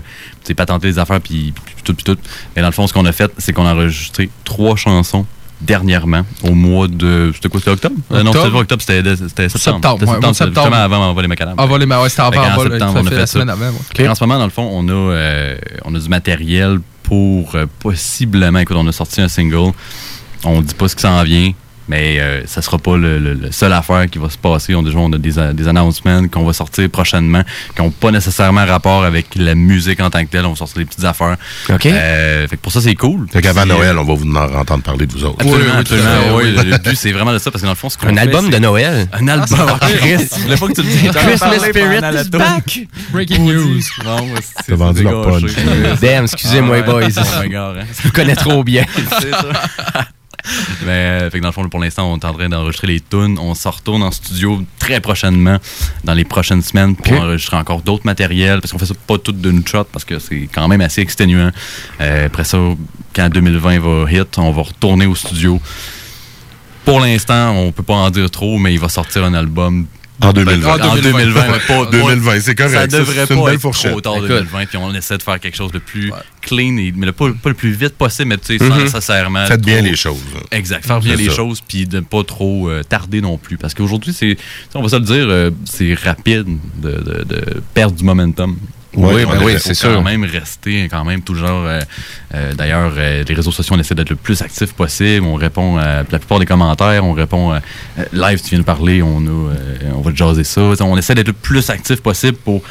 [0.55, 2.17] patenter des affaires, puis puis- puis tout, puis tout.
[2.55, 5.25] Et dans le fond, ce qu'on a fait, c'est qu'on a enregistré trois chansons
[5.65, 7.31] dernièrement, au mois de...
[7.33, 7.95] C'était quoi, c'était octobre?
[8.11, 9.51] Euh, non, c'était pas octobre, c'était septembre.
[9.59, 10.63] Septembre, ouais, c'était septembre.
[10.65, 11.55] justement avant Envoler Macadam.
[11.57, 12.71] En vol, mais ouais, c'était avant vol.
[12.71, 13.33] septembre, on a fait, la ça.
[13.33, 13.65] semaine avant.
[13.97, 14.07] ouais.
[14.07, 17.65] En ce moment, dans le fond, on a, euh, on a du matériel pour euh,
[17.79, 18.59] possiblement.
[18.59, 19.71] Écoute, on a sorti un single.
[20.43, 21.51] On dit pas ce qui s'en vient,
[21.87, 24.73] mais euh, ça sera pas le, le- le seul affaire qui va se passer.
[24.75, 27.43] On, déjà, on a des, des announcements qu'on va sortir prochainement
[27.75, 30.45] qui n'ont pas nécessairement rapport avec la musique en tant que telle.
[30.45, 31.37] On va sortir des petites affaires.
[31.69, 31.85] OK.
[31.85, 33.27] Euh, fait que pour ça, c'est cool.
[33.31, 35.37] Fait qu'avant Noël, on va vous en entendre parler de vous autres.
[35.41, 36.09] Absolument, Oui, absolument.
[36.35, 36.69] Oui, oui.
[36.69, 38.19] le but, c'est vraiment de ça, parce que dans le fond, ce qu'on Un fait,
[38.21, 39.07] album de Noël.
[39.13, 39.59] Un album.
[39.97, 41.11] Chris, je voulais pas que tu le dises.
[41.11, 42.79] Christmas Spirit is back.
[43.11, 43.79] Breaking news.
[44.03, 45.51] Non, c'est- T'as vendu leur punch.
[46.01, 47.03] Damn, excusez-moi, Ah boys.
[47.17, 47.73] Oh hein.
[47.97, 48.85] Je vous connais trop bien.
[49.21, 50.07] C'est ça.
[50.85, 53.01] Mais euh, fait que dans le fond, pour l'instant, on est en train d'enregistrer les
[53.01, 53.37] tunes.
[53.39, 55.57] On se retourne en studio très prochainement,
[56.03, 58.61] dans les prochaines semaines, pour enregistrer encore d'autres matériels.
[58.61, 61.51] Parce qu'on fait ça pas tout d'une shot, parce que c'est quand même assez exténuant.
[62.01, 62.57] Euh, après ça,
[63.13, 65.59] quand 2020 va hit, on va retourner au studio.
[66.83, 69.87] Pour l'instant, on peut pas en dire trop, mais il va sortir un album
[70.21, 70.79] En 2020.
[70.81, 72.73] en 2020, mais pas 2020, c'est correct.
[72.73, 73.91] Ça devrait pas belle être fourchette.
[73.91, 74.27] trop tard Écoute.
[74.29, 77.25] 2020, puis on essaie de faire quelque chose de plus clean, et, mais le, pas,
[77.41, 78.83] pas le plus vite possible, mais tu sais, sans Mhm.
[78.83, 79.45] nécessairement.
[79.45, 80.21] Faites bien les choses.
[80.51, 81.35] Exact, faire bien les ça.
[81.35, 83.57] choses, puis de pas trop euh, tarder non plus.
[83.57, 84.37] Parce qu'aujourd'hui, c'est,
[84.73, 86.47] on va se le dire, euh, c'est rapide
[86.81, 88.55] de, de- de perdre du momentum.
[88.97, 89.93] Oui, ben oui, Il c'est faut sûr.
[89.95, 91.49] quand même rester, quand même, toujours.
[91.49, 91.81] euh,
[92.33, 95.25] euh, d'ailleurs, euh, les réseaux sociaux, on essaie d'être le plus actif possible.
[95.25, 97.03] On répond à la plupart des commentaires.
[97.05, 97.61] On répond à
[98.13, 99.23] live, tu viens de parler, on,
[99.95, 100.61] on va te jaser ça.
[100.81, 102.61] On essaie d'être le plus actif possible pour.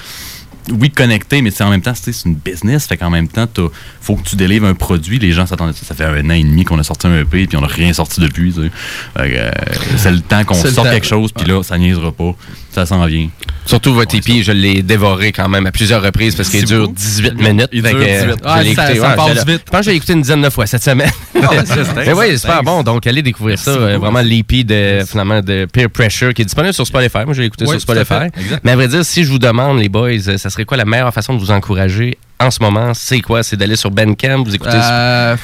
[0.81, 2.87] Oui, connecter, mais en même temps, c'est une business.
[2.87, 3.69] Fait qu'en même temps, il
[4.01, 5.19] faut que tu délivres un produit.
[5.19, 5.85] Les gens s'attendent à ça.
[5.85, 7.93] Ça fait un an et demi qu'on a sorti un EP, puis on n'a rien
[7.93, 8.55] sorti depuis.
[8.59, 9.51] euh,
[9.99, 12.35] c'est le temps qu'on sorte quelque chose, puis là, ça niaisera pas.
[12.73, 13.29] Ça s'en vient.
[13.67, 16.95] Surtout votre EP, je l'ai dévoré quand même à plusieurs reprises parce qu'il dure beaucoup.
[16.95, 17.69] 18 minutes.
[17.73, 18.09] Il dure que, 18.
[18.11, 19.63] euh, je Ouais, l'ai ça- passe je l'ai- vite.
[19.67, 21.11] Je pense que j'ai écouté une dizaine de fois cette semaine.
[21.35, 22.83] Mais oui, c'est super bon.
[22.83, 23.71] Donc, allez découvrir ça.
[23.71, 27.19] euh, vraiment l'EP de, finalement, de Peer Pressure qui est disponible sur Spotify.
[27.25, 28.29] Moi, je l'ai écouté sur Spotify.
[28.63, 31.13] Mais à vrai dire, si je vous demande, les boys, ça serait quoi la meilleure
[31.13, 32.93] façon de vous encourager en ce moment?
[32.95, 33.43] C'est quoi?
[33.43, 35.37] C'est d'aller sur Bandcamp, vous écoutez Euh,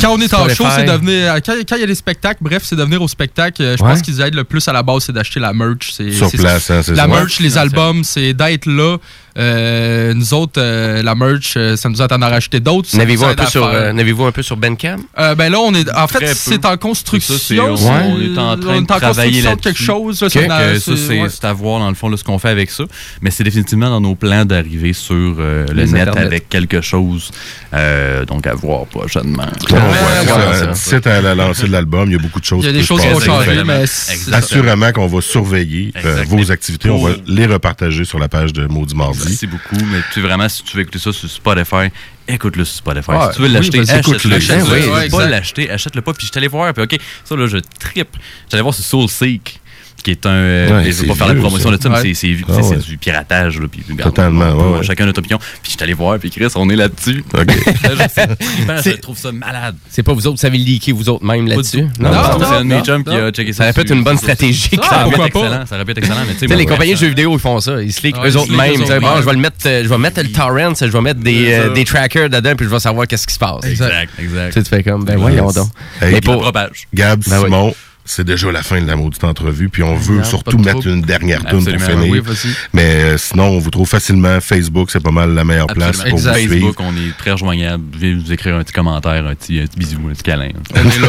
[0.00, 1.34] quand on est en show, c'est de venir.
[1.44, 3.62] Quand, quand il y a des spectacles, bref, c'est de venir au spectacle.
[3.62, 3.90] Euh, Je Ouais.
[3.90, 5.92] pense qu'ils aident le plus à la base, c'est d'acheter la merch.
[5.92, 7.08] C'est- Sur place, hein, c'est La ça.
[7.08, 8.96] merch, les albums, c'est d'être là.
[9.38, 12.88] Euh, nous autres, euh, la merch, euh, ça nous aide à en racheter d'autres.
[12.96, 14.96] N'avez-vous un, euh, n'avez-vous un peu sur Bandcamp?
[15.18, 15.88] Euh, ben là, on est.
[15.96, 17.34] En fait, c'est en construction.
[17.36, 20.20] C'est ça, c'est- on- on est en train on de travailler construction de quelque chose.
[20.22, 20.48] là, c'est
[20.80, 21.28] ça, c'est ouais.
[21.28, 22.84] c'est à voir dans le fond là, ce qu'on fait avec ça.
[23.22, 26.26] Mais c'est définitivement dans nos plans d'arriver sur euh, le Les net Internet.
[26.26, 27.30] avec quelque chose.
[27.72, 29.46] Euh, donc à voir prochainement.
[30.72, 32.72] D'ici à la lancée de l'album, il y a beaucoup de choses Il y a
[32.72, 33.78] des choses se qui vont changer, Exactement.
[34.28, 34.34] mais.
[34.34, 35.92] Assurément qu'on va surveiller
[36.26, 36.90] vos activités.
[36.90, 39.19] On va les repartager sur la page de Maudit Mardi.
[39.24, 39.84] Merci beaucoup.
[39.86, 41.88] Mais tu vraiment, si tu veux écouter ça sur Spotify,
[42.28, 43.12] écoute-le sur Spotify.
[43.30, 43.98] Si tu veux oui, l'acheter, achète-le.
[43.98, 44.36] écoute-le.
[44.36, 44.62] Achète-le.
[44.72, 46.12] Oui, Si tu ouais, veux pas l'acheter, achète-le pas.
[46.12, 48.16] Puis je allé voir, puis OK, ça là, je trippe.
[48.50, 49.60] J'allais voir sur Soulseek
[50.02, 50.30] qui est un.
[50.30, 51.76] euh, Ouais, je c'est pas faire la promotion ça.
[51.76, 52.14] de ça, mais Ouais.
[52.14, 53.58] c'est- c'est Ah du piratage.
[53.60, 53.66] Là,
[54.02, 54.82] Totalement, ouais, ouais.
[54.84, 55.38] Chacun notre opinion.
[55.38, 57.24] Puis je suis allé voir, puis Chris, on est là-dessus.
[57.34, 57.46] OK.
[58.84, 59.76] je trouve ça malade.
[59.88, 61.82] C'est pas vous autres, vous savez leaker vous autres même là-dessus?
[61.98, 63.26] Non, non, c'est un de mes non, chums qui non.
[63.26, 63.58] a checké ça.
[63.58, 63.98] Ça aurait pu être dessus.
[63.98, 64.70] une bonne stratégie.
[64.70, 65.40] Ça quand aurait pu pourquoi être pas?
[65.40, 65.66] excellent.
[65.66, 67.38] Ça aurait pu être excellent, mais tu sais, sais, les compagnies de jeux vidéo, ils
[67.40, 67.82] font ça.
[67.82, 69.20] Ils se leak Ouais, eux ils autres autres bon, mêmes.
[69.20, 71.68] je vais le mettre, euh, je vais mettre le torrent, je vais mettre des, euh,
[71.68, 71.74] ça.
[71.74, 73.64] des trackers dedans, puis je vais savoir qu'est-ce qui se passe.
[73.64, 73.90] Exact.
[73.90, 74.52] Exact, Tu exact.
[74.54, 75.68] sais, tu fais comme, ben voyons donc.
[76.02, 76.50] Mais pour-.
[76.94, 77.42] Gab, Ben.
[77.42, 80.86] Simon, c'est déjà la fin de la maudite entrevue, puis on veut Non, surtout mettre
[80.86, 82.10] une dernière tune pour finir.
[82.10, 82.22] oui.
[82.72, 84.40] Mais euh, sinon, on vous trouve facilement.
[84.40, 86.32] Facebook, c'est pas mal la meilleure place pour Exact.
[86.32, 86.54] vous suivre.
[86.54, 87.82] Facebook, on est très rejoignable.
[87.84, 90.50] Vous pouvez nous écrire un petit commentaire, un petit, un petit bisou, un petit câlin.
[90.74, 91.08] On est là.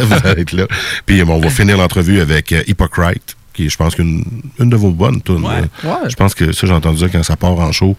[0.02, 0.66] vous allez être là.
[1.06, 4.24] Puis bon, on va finir l'entrevue avec euh, Hypocrite, qui est, je pense, qu'une
[4.60, 5.44] une de vos bonnes tunes.
[5.44, 5.62] Ouais.
[5.82, 6.08] Ouais.
[6.08, 7.96] Je pense que ça, j'ai entendu ça quand ça part en show.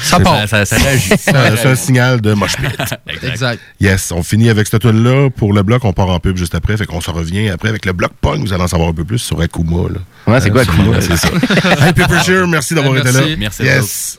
[0.00, 0.46] Ça part.
[0.48, 1.10] Ça, ça, ça réagit.
[1.18, 2.70] C'est un- signal de mosh pit.
[3.24, 3.60] Exact.
[3.80, 5.30] Yes, on finit avec cette tune-là.
[5.30, 6.76] Pour le bloc, on part en pub juste après.
[6.76, 8.38] Fait qu'on se revient après avec le bloc punk.
[8.46, 9.88] Vous allez en savoir un peu plus sur Akuma.
[9.88, 10.32] Là.
[10.32, 11.00] Ouais, c'est quoi, Absolument, Akuma?
[11.00, 11.28] C'est ça.
[11.86, 13.20] hey, Pepper Shear, merci d'avoir été là.
[13.36, 14.18] Merci à Yes.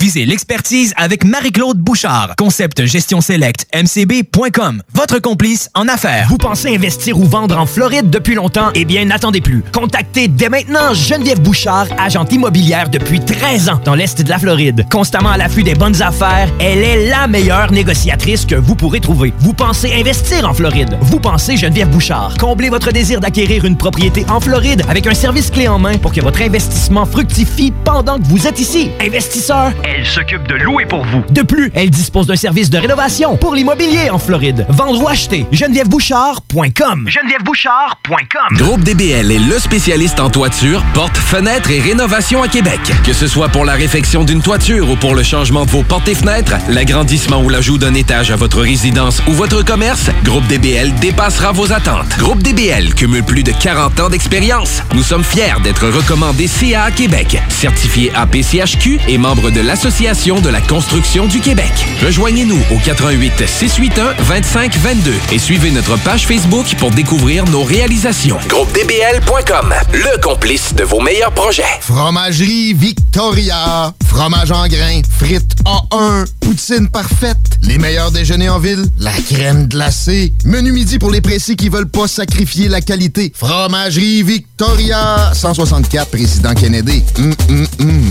[0.00, 2.32] Visez l'expertise avec Marie-Claude Bouchard.
[2.38, 4.82] Concept gestion select mcb.com.
[4.94, 6.26] Votre complice en affaires.
[6.30, 8.70] Vous pensez investir ou vendre en Floride depuis longtemps?
[8.74, 9.62] Eh bien, n'attendez plus.
[9.74, 14.86] Contactez dès maintenant Geneviève Bouchard, agente immobilière depuis 13 ans dans l'Est de la Floride.
[14.90, 19.34] Constamment à l'affût des bonnes affaires, elle est la meilleure négociatrice que vous pourrez trouver.
[19.40, 20.96] Vous pensez investir en Floride?
[21.02, 22.38] Vous pensez Geneviève Bouchard.
[22.38, 26.14] Comblez votre désir d'acquérir une propriété en Floride avec un service clé en main pour
[26.14, 28.90] que votre investissement fructifie pendant que vous êtes ici.
[28.98, 31.22] Investisseur, elle s'occupe de louer pour vous.
[31.30, 34.66] De plus, elle dispose d'un service de rénovation pour l'immobilier en Floride.
[34.68, 37.08] Vendre ou acheter, genevièvebouchard.com.
[37.08, 38.56] genevièvebouchard.com.
[38.56, 42.80] Groupe DBL est le spécialiste en toiture, portes, fenêtres et rénovation à Québec.
[43.04, 46.08] Que ce soit pour la réfection d'une toiture ou pour le changement de vos portes
[46.08, 50.94] et fenêtres, l'agrandissement ou l'ajout d'un étage à votre résidence ou votre commerce, Groupe DBL
[51.00, 52.16] dépassera vos attentes.
[52.18, 54.82] Groupe DBL cumule plus de 40 ans d'expérience.
[54.94, 60.60] Nous sommes fiers d'être recommandés CA Québec, certifié APCHQ et membre de l'Association de la
[60.60, 61.72] construction du Québec.
[62.02, 68.36] Rejoignez-nous au 88 681 25 22 et suivez notre page Facebook pour découvrir nos réalisations.
[68.46, 71.62] GroupeDBL.com, le complice de vos meilleurs projets.
[71.80, 73.94] Fromagerie Victoria.
[74.06, 75.00] Fromage en grains.
[75.18, 76.26] Frites A1.
[76.40, 77.38] Poutine parfaite.
[77.62, 78.84] Les meilleurs déjeuners en ville.
[78.98, 80.34] La crème glacée.
[80.44, 83.32] Menu midi pour les précis qui veulent pas sacrifier la qualité.
[83.34, 85.32] Fromagerie Victoria.
[85.32, 87.02] 164 Président Kennedy.
[87.16, 88.10] Hum, hum, hum.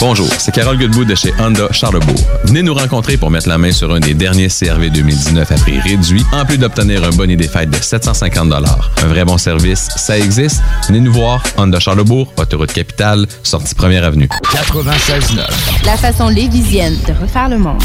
[0.00, 2.20] Bonjour, c'est Carole Goodwood de chez Honda Charlebourg.
[2.44, 5.78] Venez nous rencontrer pour mettre la main sur un des derniers CRV 2019 à prix
[5.80, 10.18] réduit, en plus d'obtenir un bonnet des fêtes de 750 Un vrai bon service, ça
[10.18, 10.62] existe.
[10.88, 14.28] Venez nous voir, Honda Charlebourg, autoroute capitale, sortie première avenue.
[14.52, 15.86] 96.9.
[15.86, 17.82] La façon lévisienne de refaire le monde.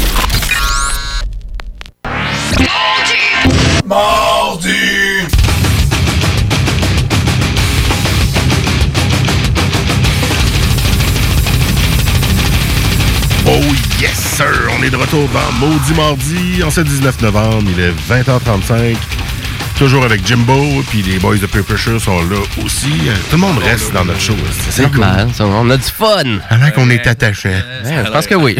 [3.86, 4.79] Mardi!
[13.52, 13.60] Oh
[14.00, 14.46] yes sir,
[14.78, 18.96] on est de retour dans Maudit Mardi en ce 19 novembre, il est 20h35.
[19.80, 22.90] Toujours avec Jimbo, puis les boys de Peer Pressure sont là aussi.
[23.30, 24.36] Tout le monde reste dans notre show.
[24.68, 26.38] C'est normal, ça, on a du fun.
[26.50, 27.54] Alors qu'on est attaché.
[27.82, 28.58] Je pense que oui.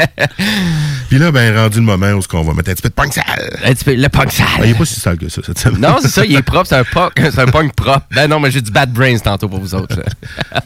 [1.10, 3.12] Puis là, ben, rendu le moment où on va mettre un petit peu de punk
[3.12, 3.24] sale.
[3.62, 4.46] Un petit peu, le punk sale.
[4.56, 5.82] Ah, il est pas si sale que ça cette semaine.
[5.82, 8.06] Non, c'est ça, il est propre, c'est un punk, c'est un punk propre.
[8.10, 10.00] Ben non, mais j'ai du bad brains tantôt pour vous autres.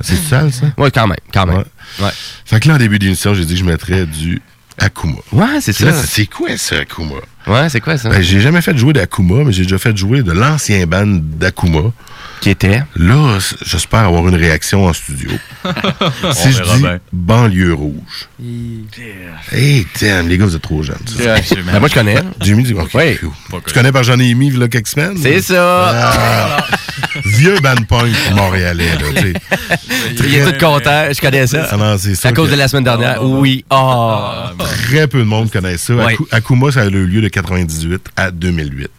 [0.03, 0.67] C'est sale, ça?
[0.79, 1.65] Oui, quand même, quand même.
[1.99, 2.11] Ouais.
[2.45, 4.41] Fait que là, en début d'émission, j'ai dit que je mettrais du
[4.79, 5.17] Akuma.
[5.33, 5.93] Ouais, c'est ça.
[5.93, 7.15] C'est quoi ça, Akuma?
[7.47, 8.09] Ouais, c'est quoi ça?
[8.09, 11.93] Ben, j'ai jamais fait jouer d'Akuma, mais j'ai déjà fait jouer de l'ancien band d'Akuma.
[12.45, 12.83] Qui était?
[12.97, 15.31] Là, j'espère avoir une réaction en studio.
[16.35, 16.99] si je dis bien.
[17.11, 18.29] banlieue rouge.
[19.51, 20.99] Hey, damn, les gars, vous êtes trop jeunes.
[21.07, 21.37] ça.
[21.65, 22.17] Ben, moi, je connais.
[22.43, 22.91] Jimmy dit, OK.
[22.93, 23.17] Oui.
[23.17, 23.63] cool.
[23.67, 25.17] Tu connais par j'en ai mis, a quelques semaines?
[25.23, 25.57] C'est ça.
[25.57, 26.67] Ah.
[27.25, 29.35] Vieux band punk montréalais, là, tu sais.
[30.27, 31.67] Il est tout content, je connais ça.
[31.71, 33.25] Ah non, c'est ça À cause que- de la semaine dernière.
[33.25, 33.65] Oui.
[33.71, 34.53] Ah.
[34.59, 35.95] Très peu de monde connaît ça.
[35.95, 36.13] Ouais.
[36.13, 38.91] Aku- Akuma, ça a eu lieu de 98 à 2008.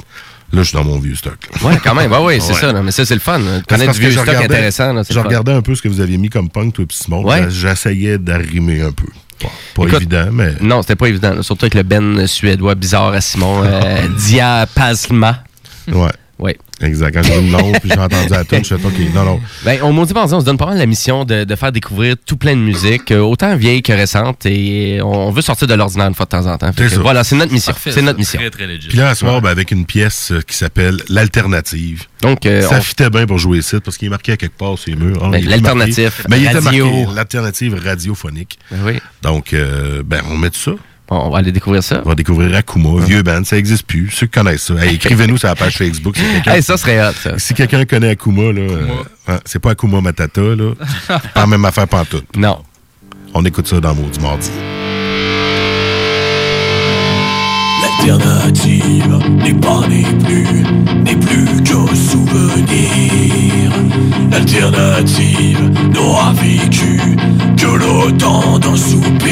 [0.56, 1.38] Là, je suis dans mon vieux stock.
[1.62, 1.68] là.
[1.70, 2.12] Ouais, quand même.
[2.12, 2.60] Ouais, ouais, c'est Ouais.
[2.60, 2.72] ça.
[2.72, 2.82] là.
[2.82, 3.39] Mais ça, c'est le fun.
[3.68, 4.93] Connaître du vieux stock intéressant.
[4.93, 7.24] là, Je regardais un peu ce que vous aviez mis comme punk, toi, puis Simon.
[7.26, 7.47] Ouais.
[7.49, 9.06] J'essayais d'arrimer un peu.
[9.41, 10.53] Bon, pas Écoute, évident, mais.
[10.62, 11.41] Non, c'était pas évident.
[11.43, 13.64] Surtout avec le Ben suédois bizarre à Simon.
[13.66, 15.43] Euh, Diapasma.
[15.91, 16.10] Ouais.
[16.38, 16.51] Oui.
[16.81, 17.13] Exact.
[17.13, 19.39] Quand j'ai vu le nom, puis j'ai entendu la tune, je suis OK, non, non.
[19.63, 22.15] Ben, on maudit mardi, on se donne pas mal la mission de, de faire découvrir
[22.25, 26.07] tout plein de musique, euh, autant vieille que récente, et on veut sortir de l'ordinaire
[26.07, 26.73] une fois de temps en temps.
[26.73, 26.83] Que.
[26.99, 27.73] Voilà, c'est notre mission.
[27.81, 28.38] C'est notre mission.
[28.39, 28.67] Très, très.
[28.67, 32.03] Puis là, à soir, ben, avec une pièce euh, qui s'appelle L'Alternative.
[32.21, 34.57] Donc, euh, ça on- fitait bien pour jouer ici, parce qu'il est marqué à quelque
[34.57, 35.19] part sur les murs.
[35.23, 36.11] Ah, Ben, l'alternative.
[36.29, 36.86] Mais il était radio.
[36.91, 38.59] marqué L'Alternative radiophonique.
[38.71, 38.99] Ben oui.
[39.21, 40.71] Donc, euh, ben, on met tout ça.
[41.10, 42.01] On va aller découvrir ça.
[42.03, 44.10] On va découvrir Akuma, vieux band, ça n'existe plus.
[44.10, 46.18] Ceux qui connaissent ça, hey, écrivez-nous sur la page Facebook.
[46.18, 47.38] Si quelqu'un Hey, ça serait hot, ça.
[47.38, 48.88] si quelqu'un connaît Akuma, là, euh,
[49.28, 50.74] hein, c'est pas Akuma Matata, là.
[51.08, 52.36] pas la même affaire pantoute.
[52.36, 52.60] Non.
[53.34, 54.49] On écoute ça dans Maudit Mardi.
[58.08, 60.64] L'alternative n'est pas, n'est plus,
[61.06, 63.72] n'est plus qu'un souvenir.
[64.32, 66.99] L'alternative n'aura vécu
[67.58, 69.26] que le temps d'un soupir.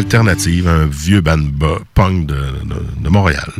[0.00, 3.50] Avec l'alternative, un vieux band ba- punk de, de- de Montréal.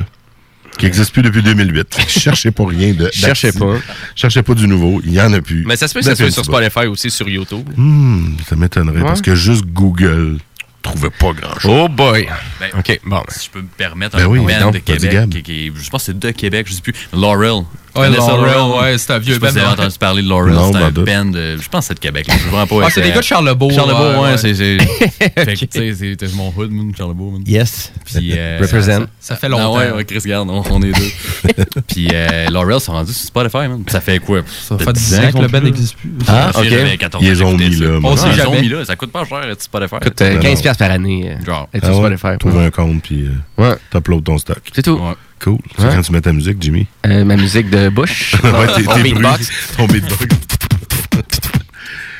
[0.79, 1.95] Qui n'existe plus depuis 2008.
[1.95, 3.11] Fait que Cherchez pas rien de.
[3.13, 3.75] Cherchez pas.
[4.15, 5.03] Cherchez pas du nouveau.
[5.05, 5.65] Il y en a plus.
[5.67, 6.45] Mais ça se peut que ça soit sur.
[6.45, 7.69] Spotify aussi, sur YouTube.
[7.77, 9.05] Hmm, ça m'étonnerait Ouais.
[9.07, 10.39] parce que juste Google
[10.83, 11.71] trouvait pas grand-chose.
[11.85, 12.29] Oh boy.
[12.61, 13.23] Ben, OK, bon.
[13.29, 15.31] Si je peux me permettre, Ben un oui, band de Québec, Gab.
[15.31, 16.95] qui, qui- je pense que c'est de Québec, je sais plus.
[17.13, 17.65] Laurel.
[17.97, 20.23] Ouais, Laurel, ouais, c'est un vieux Je sais pas si band, vous avez entendu parler
[20.23, 20.55] de Laurel.
[20.73, 22.29] C'est un band, de- je pense que c'est de Québec.
[22.29, 22.35] là.
[22.39, 23.73] Je vraiment pas Ah, c'est des euh, gars de Charlebourg.
[23.73, 24.55] Charlebourg, ouais, ouais, c'est.
[24.55, 24.79] c'est-
[25.45, 27.43] Fait que, tu sais, c'est mon hood, man, Charlebourg, man.
[27.45, 27.93] Yes.
[28.05, 29.07] Puis, euh, Represent.
[29.19, 29.77] Ça fait Ah longtemps.
[29.77, 31.65] ouais, ouais, Chris, regarde, on, on est deux.
[31.89, 33.83] Puis euh, Laurel sont rendus sur Spotify, man.
[33.89, 34.43] Ça fait quoi?
[34.49, 36.13] Ça fait 10 ans que le band n'existe plus.
[36.29, 36.97] Ah, ok.
[36.97, 37.99] 14 Ils ont mis là.
[38.05, 38.61] On Ah, ont jamais.
[38.61, 39.97] mis là, ça coûte pas cher Spotify.
[40.01, 41.31] Coûte euh, Ben 15$ piastres par année.
[41.41, 41.69] euh, Genre.
[41.75, 42.39] Ah ouais, Spotify.
[42.39, 43.77] Trouve un compte puis euh, Ouais.
[43.91, 44.59] t'uploades ton stock.
[44.73, 44.93] C'est tout.
[44.99, 45.15] Ouais.
[45.43, 45.59] Cool.
[45.77, 45.91] C'est Ouais.
[45.95, 46.87] quand tu mets ta musique, Jimmy?
[47.07, 48.35] Euh, ma musique de Bush.
[48.45, 49.51] ouais, tes, tes beatbox.
[49.77, 50.27] ton beatbox.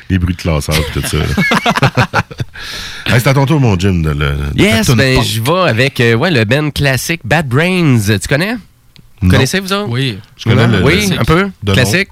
[0.09, 1.17] Les bruits de classeur et tout ça.
[3.07, 4.13] hey, c'est à ton tour, mon Jim, de le.
[4.53, 7.97] de ta Yes, ben je vais avec euh, ouais, le band classique Bad Brains.
[8.21, 8.55] Tu connais?
[9.21, 9.87] Vous connaissez vous autres?
[9.89, 10.17] Oui.
[10.35, 11.49] Je connais le- oui, le- un peu.
[11.63, 12.09] de Classique.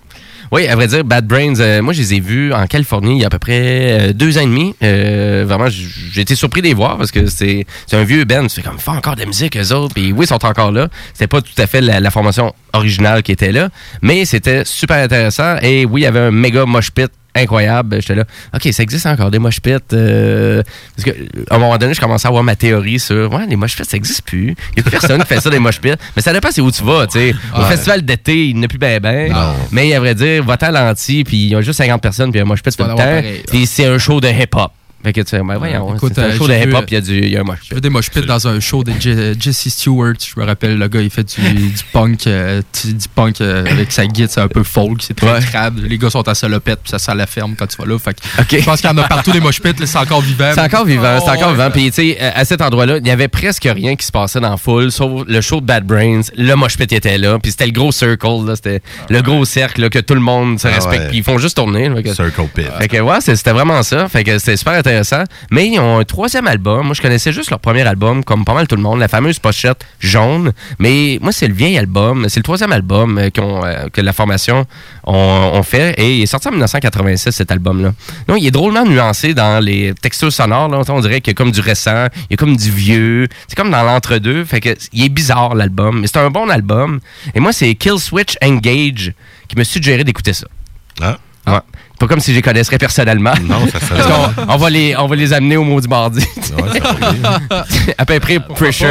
[0.51, 3.21] Oui, à vrai dire, Bad Brains, euh, moi, je les ai vus en Californie il
[3.21, 4.73] y a à peu près euh, deux ans et demi.
[4.81, 8.47] Euh, vraiment, j'ai été surpris de les voir parce que c'est un vieux band.
[8.47, 9.93] Tu fais comme, font encore de la musique, eux autres.
[9.93, 10.87] Puis oui, ils sont encore là.
[11.13, 13.69] C'était pas tout à fait la, la formation originale qui était là,
[14.01, 15.57] mais c'était super intéressant.
[15.61, 18.01] Et oui, il y avait un méga mosh pit incroyable.
[18.01, 18.23] J'étais là,
[18.53, 19.71] OK, ça existe encore des mosh pits.
[19.93, 20.61] euh,
[20.95, 21.11] parce que
[21.49, 23.85] à un moment donné, je commençais à avoir ma théorie sur, ouais, les mosh pits,
[23.85, 24.55] ça existe plus.
[24.73, 25.91] Il y a plus personne qui fait ça, des mosh pits.
[26.15, 27.33] Mais ça dépend c'est où tu vas, tu sais.
[27.55, 27.65] Au Ouais.
[27.69, 29.31] festival d'été, il n'y en a plus ben ben.
[29.31, 29.53] Non.
[29.71, 32.45] Mais à vrai dire, va-t'en l'anti, puis il y a juste 50 personnes, puis un
[32.45, 33.21] mosh pit tout le temps.
[33.47, 34.71] Puis c'est un show de hip-hop.
[35.01, 36.97] Fait que tu sais, ben voyons, Écoute, c'est un euh, show de hip-hop, il y
[36.97, 37.79] a du il y a un mosh pit.
[37.79, 40.15] des mosh pits dans un show de Je- Jesse Stewart.
[40.19, 43.93] Je me rappelle, le gars, il fait du, du punk, euh, du, punk euh, avec
[43.93, 45.39] sa guide, c'est un peu folk, c'est très Ouais.
[45.39, 45.77] crade.
[45.79, 47.97] Les gars sont à salopette, puis ça sent la ferme quand tu vas là.
[47.97, 48.17] Fait.
[48.51, 50.51] Je pense qu'il y en a partout des mosh pits, c'est encore vivant.
[50.53, 51.53] C'est encore vivant, c'est Oh, encore ouais.
[51.53, 51.71] vivant.
[51.71, 54.41] Puis, tu sais, euh, à cet endroit-là, il y avait presque rien qui se passait
[54.41, 56.21] dans la foule, sauf le show de Bad Brains.
[56.35, 58.55] Le mosh pit était là, puis c'était le gros circle, là.
[58.57, 61.07] C'était le gros cercle, là, que tout le monde se Ah respecte.
[61.07, 61.87] Puis ils font juste tourner.
[61.87, 61.95] là.
[61.95, 62.65] Fait que- Circle Pit.
[62.79, 64.09] Fait que ouais, c'était vraiment ça.
[64.09, 64.88] Fait que c'était super intéressant.
[65.51, 66.85] Mais ils ont un troisième album.
[66.85, 69.39] Moi, je connaissais juste leur premier album, comme pas mal tout le monde, la fameuse
[69.39, 70.51] pochette jaune.
[70.79, 72.25] Mais moi, c'est le vieil album.
[72.29, 74.65] C'est le troisième album euh, euh, que la formation
[75.05, 75.93] ont, ont fait.
[75.99, 77.93] Et il est sorti en 1986, cet album-là.
[78.27, 80.69] Donc, il est drôlement nuancé dans les textures sonores.
[80.69, 80.81] Là.
[80.89, 83.27] On dirait qu'il y a comme du récent, il y a comme du vieux.
[83.47, 84.45] C'est comme dans l'entre-deux.
[84.45, 86.01] Fait que il est bizarre, l'album.
[86.01, 86.99] Mais c'est un bon album.
[87.33, 89.13] Et moi, c'est Kill Switch Engage
[89.47, 90.47] qui me suggérait d'écouter ça.
[91.01, 91.17] Ah.
[91.47, 91.59] Ouais.
[91.99, 93.33] Pas comme si je les connaisserais personnellement.
[93.43, 94.07] Non, ça Parce
[94.47, 96.19] on va, les, on va les amener au mot du mardi.
[96.21, 97.63] Ouais, ça fait bien.
[97.97, 98.87] à peu près Pressure,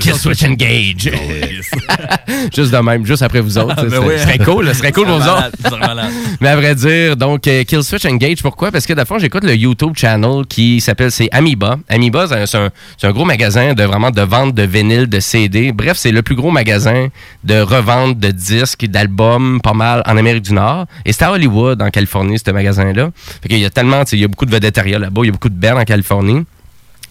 [0.00, 1.10] Kill Switch Engage.
[2.54, 3.74] juste de même, juste après vous autres.
[3.74, 4.18] ben Ce oui.
[4.18, 5.78] serait cool, ce serait cool pour vous Malade, autres.
[6.40, 8.70] Mais à vrai dire, donc, euh, Kill Switch Engage, pourquoi?
[8.70, 11.78] Parce que, d'abord, j'écoute le YouTube channel qui s'appelle, c'est Amoeba.
[11.88, 15.06] Amoeba, c'est un- c'est un, c'est un gros magasin de vraiment de vente de vinyle,
[15.08, 15.72] de CD.
[15.72, 17.08] Bref, c'est le plus gros magasin
[17.44, 20.86] de revente de disques, d'albums, pas mal, en Amérique du Nord.
[21.04, 23.10] Et c'est à Hollywood, en Californie, ce magasin-là.
[23.42, 25.32] Fait qu'il y a tellement, il y a beaucoup de vedettariat là-bas, il y a
[25.32, 26.44] beaucoup de bands en Californie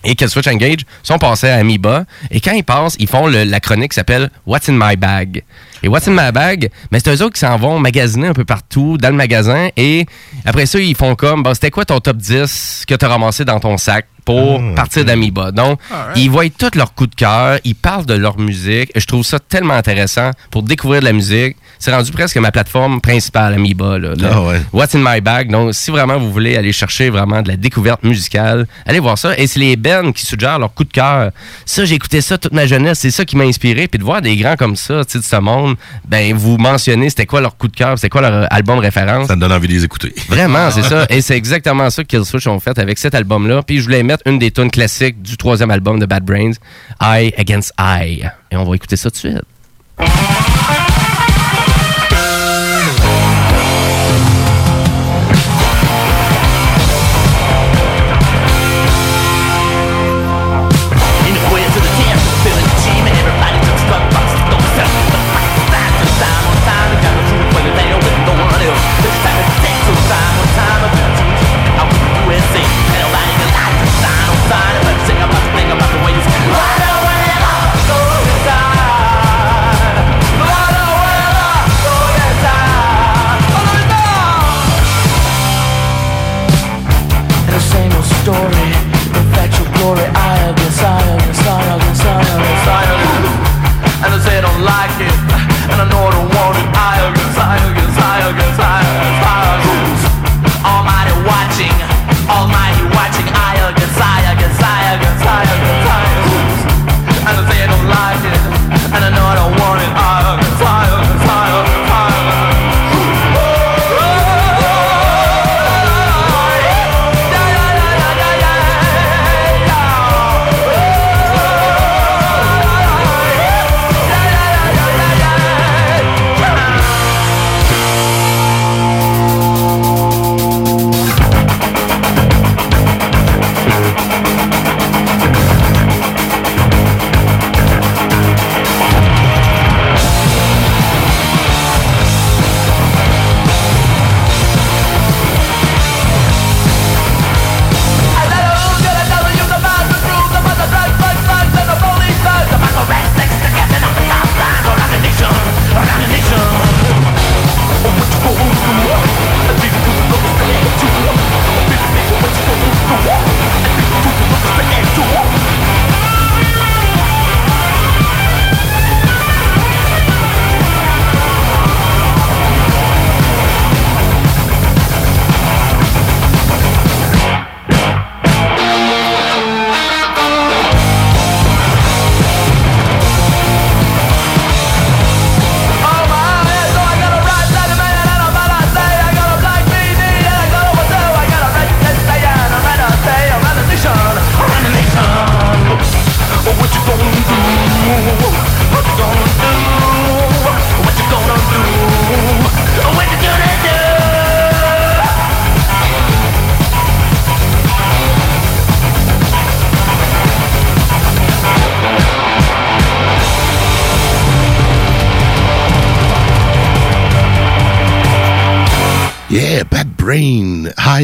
[0.04, 2.06] et Kill Switch Engage sont passés à Amoeba.
[2.32, 5.44] Et quand ils passent, ils font le- la chronique qui s'appelle What's in my bag?
[5.84, 8.46] Et What's in my bag, ben, c'est eux autres qui s'en vont magasiner un peu
[8.46, 9.70] partout dans le magasin.
[9.78, 10.06] Et
[10.46, 13.46] après ça, ils font comme, bon, c'était quoi ton top 10 que tu as ramassé
[13.46, 15.52] dans ton sac pour partir d'Amoeba?
[15.52, 15.80] Donc,
[16.16, 18.92] ils voient tous leurs coups de cœur, ils parlent de leur musique.
[18.94, 21.56] Et je trouve ça tellement intéressant pour découvrir de la musique.
[21.80, 23.56] C'est rendu presque ma plateforme principale.
[23.56, 24.62] Là, Là, Ah ouais.
[24.74, 25.50] What's in my bag?
[25.50, 29.38] Donc, si vraiment vous voulez aller chercher vraiment de la découverte musicale, allez voir ça.
[29.38, 31.32] Et c'est les bands qui suggèrent leur coup de cœur.
[31.66, 33.00] Ça, j'ai écouté ça toute ma jeunesse.
[33.00, 33.88] C'est ça qui m'a inspiré.
[33.88, 35.69] Puis de voir des grands comme ça, tu sais, de ce monde,
[36.08, 39.28] ben, vous mentionnez c'était quoi leur coup de cœur, c'était quoi leur euh, album référence.
[39.28, 40.14] Ça me donne envie de les écouter.
[40.28, 41.06] Vraiment, c'est ça.
[41.10, 43.62] Et c'est exactement ça que Killswitch ont fait avec cet album-là.
[43.64, 46.54] Puis je voulais mettre une des tunes classiques du troisième album de Bad Brains,
[47.02, 48.30] Eye Against Eye.
[48.52, 50.79] Et on va écouter ça tout de suite.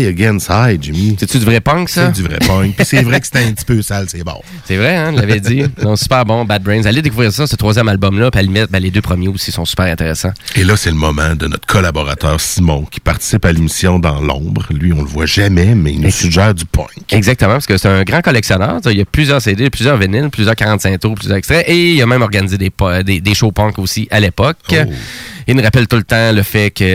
[0.07, 1.15] Against High, Jimmy.
[1.19, 2.07] C'est-tu du vrai punk, ça?
[2.07, 2.75] C'est du vrai punk.
[2.75, 4.41] Puis c'est vrai que c'était un petit peu sale, c'est bon.
[4.65, 5.63] C'est vrai, hein, je l'avais dit.
[5.95, 6.85] Super bon, Bad Brains.
[6.85, 8.31] Allez découvrir ça, ce troisième album-là.
[8.31, 10.33] Puis à la limite, ben, les deux premiers aussi sont super intéressants.
[10.55, 14.65] Et là, c'est le moment de notre collaborateur Simon qui participe à l'émission Dans l'ombre.
[14.71, 16.89] Lui, on le voit jamais, mais il nous suggère du punk.
[17.11, 18.79] Exactement, parce que c'est un grand collectionneur.
[18.85, 21.63] Il y a plusieurs CD, plusieurs vinyles, plusieurs 45 tours, plusieurs extraits.
[21.67, 22.71] Et il a même organisé des,
[23.03, 24.57] des, des shows punk aussi à l'époque.
[24.71, 24.75] Oh.
[25.47, 26.87] Il nous rappelle tout le temps le fait qu'il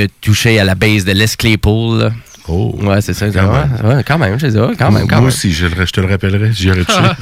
[0.00, 2.12] a, touché à la base de Les Claypool.
[2.48, 2.76] Oh.
[2.82, 3.26] Ouais, c'est ça.
[3.30, 3.96] Quand ouais, même.
[3.96, 5.24] ouais, quand même, je sais pas, quand même, quand Moi même.
[5.28, 6.95] aussi, je, le- je te le rappellerai, j'y aurais touché.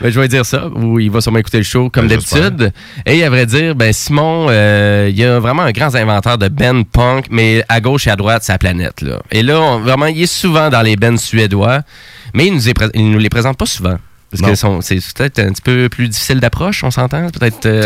[0.00, 2.72] Ben, je vais dire ça, ou il va sûrement écouter le show comme Ben, d'habitude.
[3.06, 6.48] Et à vrai dire, ben Simon, euh, il y a vraiment un grand inventeur de
[6.48, 9.00] band punk, mais à gauche et à droite, c'est la planète.
[9.00, 9.20] Là.
[9.30, 11.80] Et là, on- vraiment, il est souvent dans les bands suédois,
[12.34, 13.96] mais il nous, est il nous les présente pas souvent.
[14.30, 14.78] Parce Non.
[14.80, 17.30] que c'est peut-être un petit peu plus difficile d'approche, on s'entend?
[17.30, 17.82] Peut-être euh,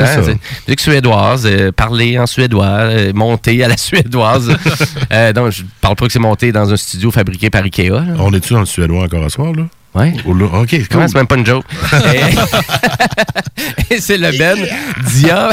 [0.66, 4.48] musique suédoise, euh, parler en suédois, euh, monter à la suédoise.
[5.34, 7.90] Donc, je parle pas que c'est monté dans un studio fabriqué par Ikea.
[7.90, 8.02] là.
[8.18, 9.64] On est-tu dans le suédois encore à soir, là?
[9.94, 10.12] Ouais.
[10.24, 10.88] OK, cool.
[10.90, 11.64] Comment, c'est même pas une joke.
[13.90, 14.56] Et, et c'est le Ben
[15.08, 15.50] Dia,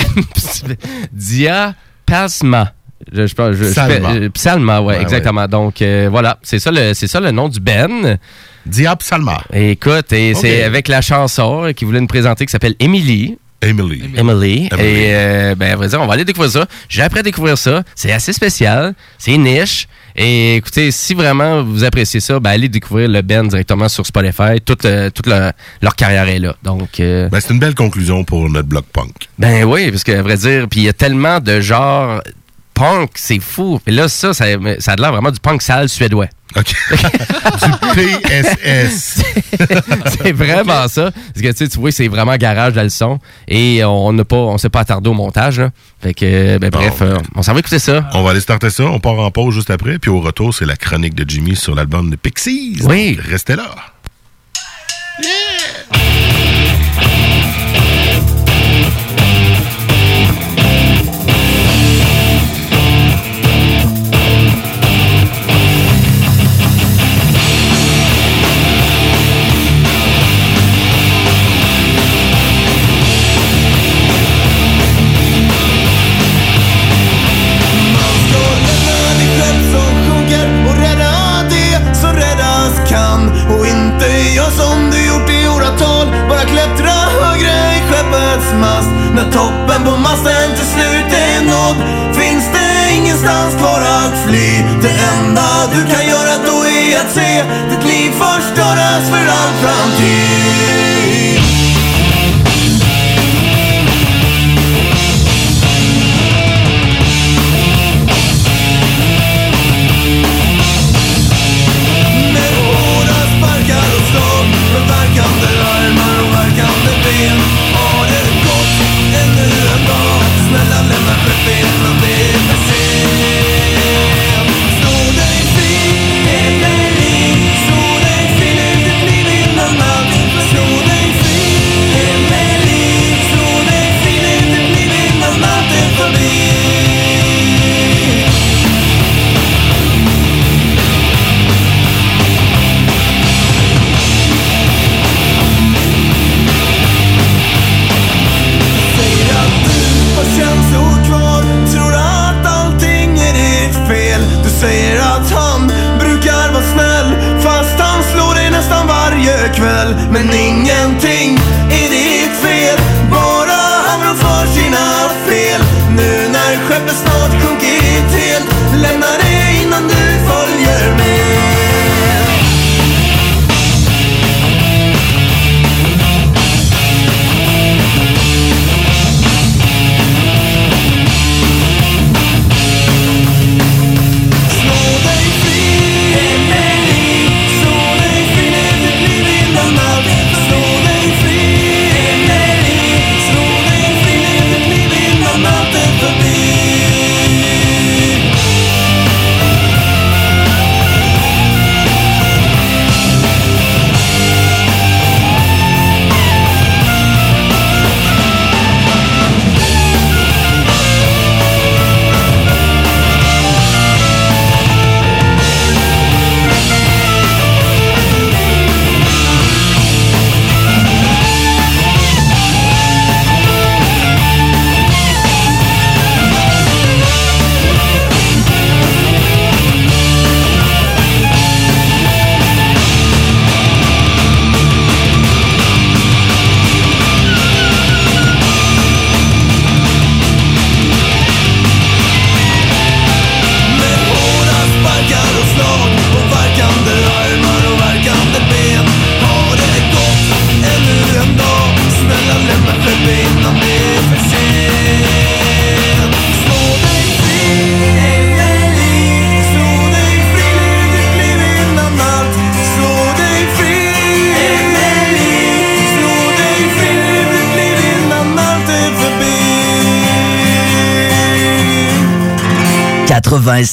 [1.12, 1.74] Dia
[2.06, 2.74] Palsma.
[3.12, 4.10] Je, je, je- je Psalma.
[4.12, 5.48] euh, Psalma, ouais, Ouais, exactement.
[5.48, 8.18] Donc euh, voilà, c'est ça le c'est ça le nom du Ben.
[8.66, 9.42] Diab Salma.
[9.54, 13.38] Écoute, et c'est avec la chanson qu'il voulait nous présenter qui s'appelle Emily.
[13.62, 14.04] Emily.
[14.16, 14.68] Emily.
[14.72, 14.86] Emily.
[14.86, 16.66] Et euh, ben, à vrai dire, on va aller découvrir ça.
[16.90, 17.82] J'ai appris à découvrir ça.
[17.96, 18.94] C'est assez spécial.
[19.18, 19.88] C'est niche.
[20.20, 24.60] Et écoutez, si vraiment vous appréciez ça, ben, allez découvrir le band directement sur Spotify.
[24.66, 25.52] Toute, euh, toute leur,
[25.82, 26.56] leur carrière est là.
[26.64, 29.12] Donc, euh, Ben, c'est une belle conclusion pour notre bloc punk.
[29.38, 32.22] ben oui, parce que à vrai dire, puis il y a tellement de genres
[32.78, 33.80] punk, c'est fou.
[33.84, 34.46] Puis là, ça, ça,
[34.80, 36.28] ça a l'air vraiment du punk sale suédois.
[36.56, 36.74] OK.
[36.92, 39.22] du PSS.
[40.24, 41.12] c'est vraiment ça.
[41.12, 43.20] Parce que tu sais, tu vois, c'est vraiment garage dans le son.
[43.48, 45.60] Et on n'a pas, on s'est pas attardé au montage.
[45.60, 45.72] Là.
[46.02, 48.08] Fait que, ben, bref, euh, on s'en va écouter ça.
[48.14, 48.86] On va aller starter ça.
[48.86, 50.00] On part en pause juste après.
[50.00, 52.78] Puis au retour, c'est la chronique de Jimmy sur l'album de Pixies.
[52.84, 53.16] Oui.
[53.16, 53.76] Donc, restez là.
[55.90, 56.17] och
[89.88, 91.78] toppen på masten till slut är nådd.
[92.16, 94.64] Finns det ingenstans kvar att fly?
[94.82, 101.57] Det enda du kan göra då är att se Ditt liv förstöras för all framtid.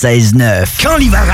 [0.05, 0.83] 96.9.
[0.83, 1.34] Quand l'hiver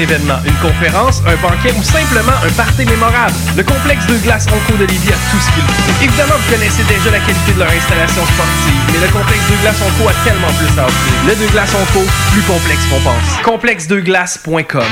[0.01, 3.33] événement, une conférence, un banquet ou simplement un party mémorable.
[3.55, 6.03] Le complexe de glace Onco de Lévis a tout ce qu'il faut.
[6.03, 9.79] Évidemment, vous connaissez déjà la qualité de leur installation sportive, mais le complexe de glace
[9.81, 11.13] Onco a tellement plus à offrir.
[11.27, 13.41] Le de glace Onco, plus complexe qu'on pense.
[13.43, 14.91] Complexedeglace.com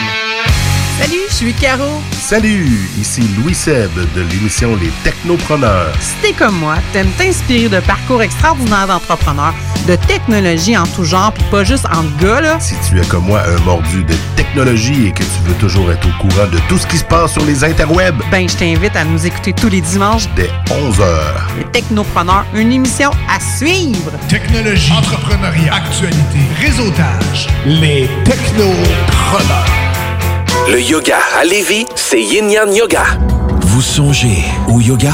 [0.99, 2.01] Salut, je suis Caro.
[2.11, 2.67] Salut,
[2.99, 5.93] ici Louis Seb de l'émission Les Technopreneurs.
[6.01, 9.53] Si t'es comme moi, t'aimes t'inspirer de parcours extraordinaires d'entrepreneurs,
[9.89, 12.57] de technologie en tout genre, puis pas juste entre gars, là.
[12.59, 16.07] Si tu es comme moi un mordu de technologie et que tu veux toujours être
[16.07, 19.03] au courant de tout ce qui se passe sur les interwebs, Ben, je t'invite à
[19.03, 20.27] nous écouter tous les dimanches.
[20.35, 21.03] dès 11h.
[21.57, 24.11] Les Technopreneurs, une émission à suivre.
[24.27, 27.47] Technologie, entrepreneuriat, actualité, réseautage.
[27.65, 29.65] Les technopreneurs.
[30.69, 33.03] Le yoga à Lévis, c'est Yin Yang Yoga.
[33.61, 35.13] Vous songez au yoga?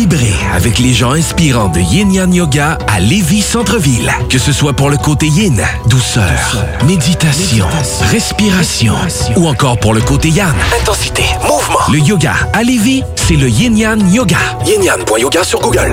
[0.00, 4.10] Vibrez avec les gens inspirants de Yin Yang Yoga à Lévis Centre-Ville.
[4.30, 7.66] Que ce soit pour le côté yin, douceur, méditation,
[8.10, 8.94] respiration,
[9.36, 11.80] ou encore pour le côté yang, intensité, mouvement.
[11.92, 14.38] Le yoga à Lévis, c'est le Yin Yang Yoga.
[14.64, 15.92] Yin Yang.yoga sur Google.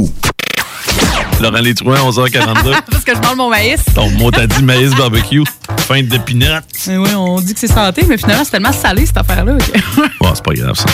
[1.41, 2.71] Laurent Létrouin, 11h42.
[2.91, 3.81] Parce que je mange mon maïs.
[3.95, 5.43] Ton mot t'as dit maïs barbecue.
[5.79, 6.45] Fin de pinot.
[6.87, 9.57] Eh oui, on dit que c'est santé, mais finalement, c'est tellement salé, cette affaire-là.
[9.57, 10.85] que- Bon, c'est pas grave, ça.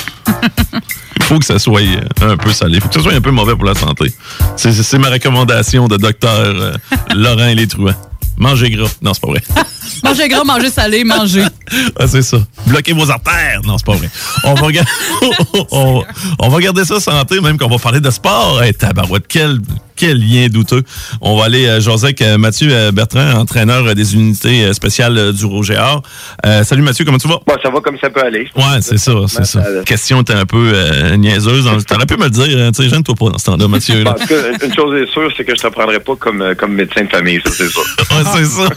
[1.17, 2.75] Il faut que ça soit euh, un peu salé.
[2.75, 4.13] Il faut que ça soit un peu mauvais pour la santé.
[4.55, 6.73] C'est- ma recommandation de docteur euh,
[7.15, 7.95] Laurent Létrouin.
[8.37, 8.87] Mangez gras.
[9.01, 9.43] Non, c'est pas vrai.
[10.03, 11.43] Manger gras, manger salé, manger.
[11.99, 12.37] Ah, c'est ça.
[12.65, 13.61] Bloquez vos artères.
[13.65, 14.09] Non, c'est pas vrai.
[14.43, 14.89] On va, regarder,
[15.71, 16.03] on,
[16.39, 18.61] on va garder ça santé, même qu'on va parler de sport.
[18.63, 19.59] Hey, tabarouette, quel,
[19.95, 20.83] quel lien douteux.
[21.21, 24.73] On va aller euh, jaser avec euh, Mathieu euh, Bertrand, entraîneur euh, des unités euh,
[24.73, 25.45] spéciales euh, du.
[26.45, 27.39] Euh, salut Mathieu, comment tu vas?
[27.61, 28.47] ça va comme ça peut aller.
[28.55, 29.63] Ouais, c'est ça, c'est ça.
[29.69, 31.67] La question était un peu euh, niaiseuse.
[31.87, 34.03] T'aurais pu me le dire, hein, tu sais, gêne-toi pas dans ce temps-là, Mathieu.
[34.03, 34.13] là.
[34.19, 36.73] Tout cas, une chose est sûre, c'est que je te prendrai pas comme, euh, comme
[36.73, 37.83] médecin de famille, ça c'est sûr.
[38.17, 38.69] Ouais, c'est ça.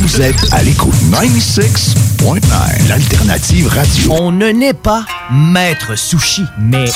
[0.00, 4.12] Vous êtes à l'écoute 96.9, l'alternative radio.
[4.18, 6.86] On ne naît pas maître sushi, mais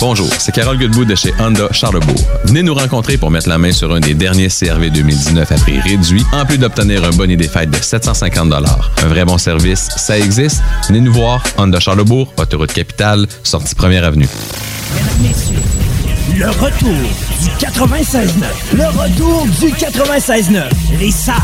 [0.00, 2.16] Bonjour, c'est Carole Goodwood de chez Honda Charlebourg.
[2.44, 5.78] Venez nous rencontrer pour mettre la main sur un des derniers CRV 2019 à prix
[5.78, 10.18] réduit, en plus d'obtenir un bonnet des fêtes de 750 Un vrai bon service, ça
[10.18, 10.62] existe.
[10.88, 14.28] Venez nous voir, Honda Charlebourg, autoroute capitale, sortie première avenue.
[16.42, 18.26] Le retour du 96.9.
[18.74, 20.64] Le retour du 96.9.
[20.98, 21.36] Les salles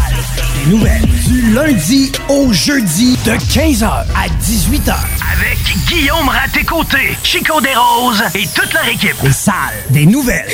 [0.65, 1.03] des nouvelles.
[1.29, 4.97] Du lundi au jeudi de 15h à 18h.
[5.33, 9.15] Avec Guillaume Raté-Côté, Chico Desroses et toute leur équipe.
[9.23, 9.55] Les salles
[9.91, 10.49] des nouvelles.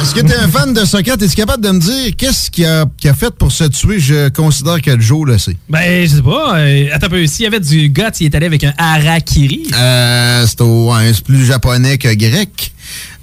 [0.00, 1.14] Est-ce que tu es un fan de soccer?
[1.14, 4.00] Es-tu capable de me dire qu'est-ce qu'il a, a fait pour se tuer?
[4.00, 5.56] Je considère que Joe le sait.
[5.68, 6.58] Ben, je sais pas.
[6.58, 7.26] euh, attends un peu.
[7.26, 9.68] S'il y avait du guts, il est allé avec un harakiri.
[9.76, 12.72] Euh, c'est au- ouais, c'est plus japonais que grec.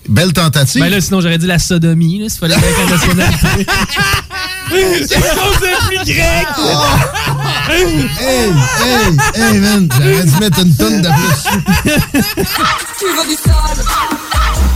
[0.07, 0.81] Belle tentative.
[0.81, 3.67] Ben là, sinon, j'aurais dit la sodomie, là, s'il fallait la nationalité.
[5.07, 5.19] C'est
[5.87, 6.47] plus grec!
[7.69, 7.85] hey,
[8.19, 8.51] hey,
[9.35, 11.43] hey, man, j'aurais dû mettre une tonne de plus.
[12.99, 13.85] Tu veux du sol,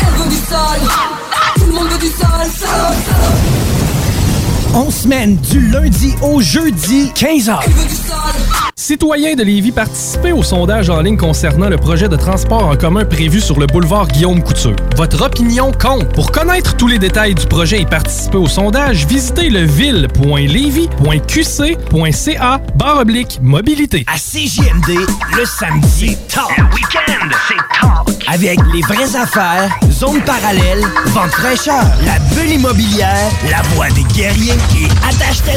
[0.01, 0.79] elle veut du sol,
[1.55, 3.58] tout le monde veut du sol, sol.
[4.73, 7.59] On semaine du lundi au jeudi, 15h.
[8.75, 13.05] Citoyens de Lévis, participez au sondage en ligne concernant le projet de transport en commun
[13.05, 14.75] prévu sur le boulevard Guillaume Couture.
[14.95, 16.07] Votre opinion compte.
[16.13, 22.99] Pour connaître tous les détails du projet et participer au sondage, visitez le ville.levy.qc.ca barre
[22.99, 24.05] oblique mobilité.
[24.07, 24.91] À CJMD,
[25.37, 26.57] le samedi, talk.
[26.57, 28.07] Le week-end, c'est talk.
[28.27, 34.53] Avec les vraies affaires, zone parallèle, vente fraîcheur, la bulle immobilière, la voix des guerriers
[34.75, 35.53] et attache ta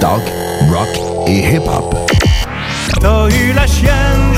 [0.00, 0.22] Talk,
[0.70, 0.88] rock
[1.26, 1.94] et hip-hop.
[3.00, 4.37] T'as eu la chienne,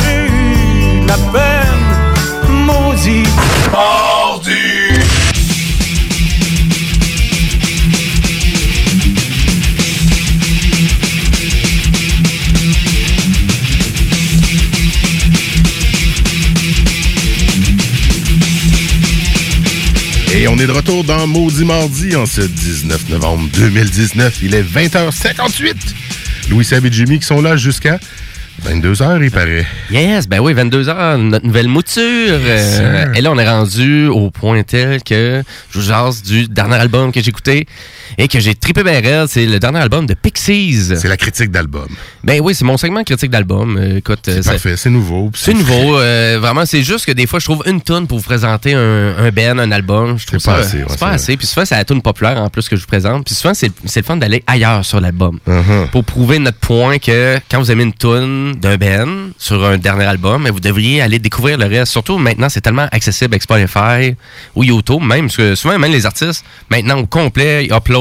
[20.61, 24.41] est de retour dans Maudit Mardi en ce 19 novembre 2019.
[24.43, 25.75] Il est 20h58.
[26.51, 27.99] Louis Sab et Jimmy qui sont là jusqu'à
[28.67, 29.67] 22h, il paraît.
[29.91, 32.03] Yes, ben oui, 22h, notre nouvelle mouture.
[32.03, 36.77] Euh, et là, on est rendu au point tel que je vous jase du dernier
[36.77, 37.67] album que j'ai écouté
[38.19, 39.27] et que j'ai trippé raide.
[39.29, 40.93] C'est le dernier album de Pixies.
[40.97, 41.87] C'est la critique d'album.
[42.25, 43.77] Ben oui, c'est mon segment critique d'album.
[43.79, 45.31] Euh, écoute, euh, C'est parfait, c'est nouveau.
[45.35, 45.99] C'est nouveau.
[45.99, 49.17] euh, vraiment, c'est juste que des fois, je trouve une tune pour vous présenter un,
[49.19, 50.19] un band, un album.
[50.19, 51.37] Je trouve C'est pas ça- assez, ouais, C'est pas assez.
[51.37, 53.25] Puis souvent, c'est la tune populaire en plus que je vous présente.
[53.25, 55.39] Puis souvent, c'est c'est le fun d'aller ailleurs sur l'album.
[55.49, 55.89] Uh-huh.
[55.91, 60.05] Pour prouver notre point que quand vous aimez une tune d'un band sur un dernier
[60.05, 61.93] album, vous devriez aller découvrir le reste.
[61.93, 64.15] Surtout maintenant, c'est tellement accessible avec Spotify
[64.55, 65.27] ou YouTube, même.
[65.27, 68.00] Parce que souvent, même les artistes, maintenant au complet, ils uploadent,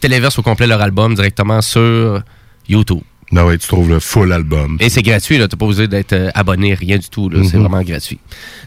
[0.00, 2.22] téléversent au complet leur album directement sur
[2.68, 3.02] YouTube.
[3.30, 4.78] Non, ouais, tu trouves le full album.
[4.80, 5.48] Et c'est gratuit, là.
[5.48, 7.40] T'as pas besoin d'être euh, abonné, rien du tout, là.
[7.44, 7.62] C'est Mhm.
[7.64, 8.18] vraiment gratuit.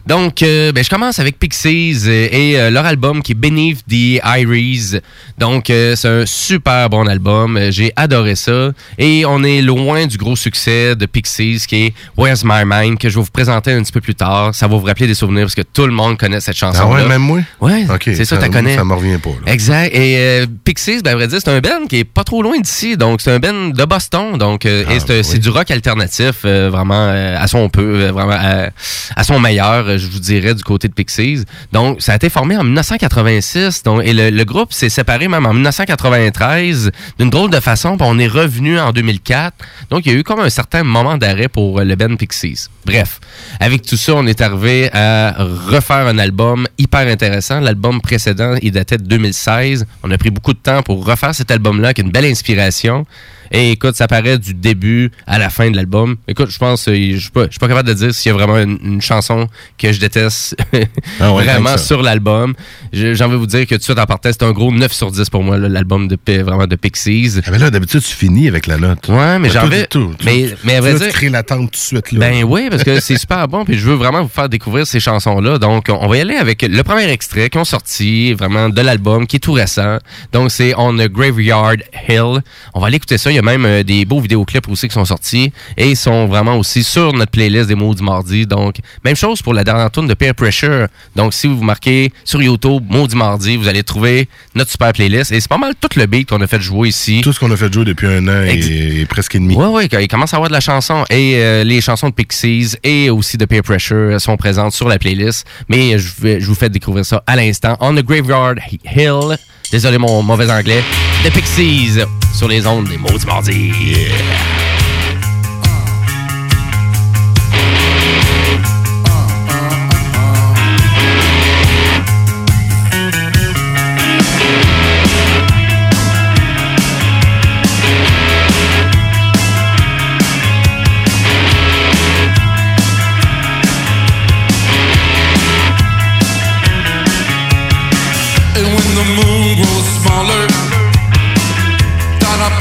[0.06, 3.80] Donc, euh, ben, je commence avec Pixies euh, et euh, leur album qui est Beneath
[3.88, 4.96] the Iris.
[5.38, 7.58] Donc, c'est un super bon album.
[7.70, 8.70] J'ai adoré ça.
[8.98, 13.08] Et on est loin du gros succès de Pixies qui est Where's My Mind, que
[13.08, 14.54] je vais vous présenter un petit peu plus tard.
[14.54, 16.82] Ça va vous rappeler des souvenirs parce que tout le monde connaît cette chanson.
[16.84, 17.40] Ah ouais, même moi?
[17.60, 18.76] Ouais, Ok, c'est ça, tu connais.
[18.76, 19.52] ça me revient pas, là.
[19.52, 19.92] Exact.
[19.94, 22.96] Et Pixies, ben, à vrai dire, c'est un band qui est pas trop loin d'ici.
[22.96, 24.36] Donc, c'est un band de Boston.
[24.38, 28.12] Donc, euh, Ah, c'est c'est du rock alternatif, euh, vraiment euh, à son peu, euh,
[28.12, 28.68] vraiment à,
[29.16, 31.44] à son meilleur, euh, je vous dirais, du côté de Pixies.
[31.72, 33.82] Donc, ça a été formé en 1986.
[33.82, 37.96] Donc, et le, le groupe s'est séparé même en 1993 d'une drôle de façon.
[37.96, 39.54] Puis on est revenu en 2004.
[39.90, 42.66] Donc, il y a eu comme un certain moment d'arrêt pour euh, le band Pixies.
[42.84, 43.20] Bref,
[43.60, 47.60] avec tout ça, on est arrivé à refaire un album hyper intéressant.
[47.60, 49.86] L'album précédent, il datait de 2016.
[50.02, 53.06] On a pris beaucoup de temps pour refaire cet album-là, qui est une belle inspiration.
[53.52, 56.16] Et écoute, ça paraît du début à la fin de l'album.
[56.26, 58.34] Écoute, je pense, euh, je suis pas, je suis pas capable de dire s'il y
[58.34, 59.46] a vraiment une, une chanson
[59.78, 60.56] que je déteste
[61.20, 62.54] Ah ouais, vraiment sur l'album.
[62.92, 64.92] J'ai envie de vous dire que tout de suite en partant, c'est un gros 9
[64.92, 67.40] sur 10 pour moi, l'album de vraiment de Pixies.
[67.44, 69.06] Ah, mais là, d'habitude, tu finis avec la note.
[69.08, 69.86] Ouais, mais j'en vais.
[69.86, 70.14] tout.
[70.18, 71.12] Tu- Mais, mais à vrai dire.
[71.12, 72.12] tu l'attente tout de suite.
[72.12, 72.18] Là.
[72.20, 75.00] Ben oui, parce que c'est super bon, puis je veux vraiment vous faire découvrir ces
[75.00, 75.58] chansons-là.
[75.58, 79.26] Donc, on va y aller avec le premier extrait qui ont sorti vraiment de l'album,
[79.26, 79.98] qui est tout récent.
[80.32, 81.74] Donc, c'est On a Graveyard
[82.08, 82.40] Hill.
[82.74, 83.30] On va aller écouter ça.
[83.30, 86.26] Il y a même euh, des beaux vidéoclips aussi qui sont sortis et ils sont
[86.26, 88.46] vraiment aussi sur notre playlist des mots du mardi.
[88.46, 90.86] Donc, même chose pour la dernière tune de Peer Pressure.
[91.16, 95.32] Donc, si vous marquez sur YouTube Maudit Mardi, vous allez trouver notre super playlist.
[95.32, 97.20] Et c'est pas mal tout le beat qu'on a fait jouer ici.
[97.22, 99.54] Tout ce qu'on a fait jouer depuis un an et, et presque et demi.
[99.56, 101.04] Oui, oui, il commence à avoir de la chanson.
[101.10, 104.98] Et euh, les chansons de Pixies et aussi de Peer Pressure sont présentes sur la
[104.98, 105.46] playlist.
[105.68, 107.76] Mais je, vais- je vous fais découvrir ça à l'instant.
[107.80, 108.54] On the Graveyard
[108.96, 109.36] Hill.
[109.72, 110.84] Désolé mon mauvais anglais.
[111.24, 111.98] De Pixies
[112.34, 113.72] sur les ondes des Maudits Mardis.
[114.10, 114.71] And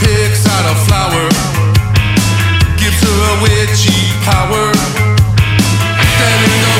[0.01, 1.25] picks out a flower,
[2.81, 4.73] gives her a witchy power.
[6.19, 6.70] Then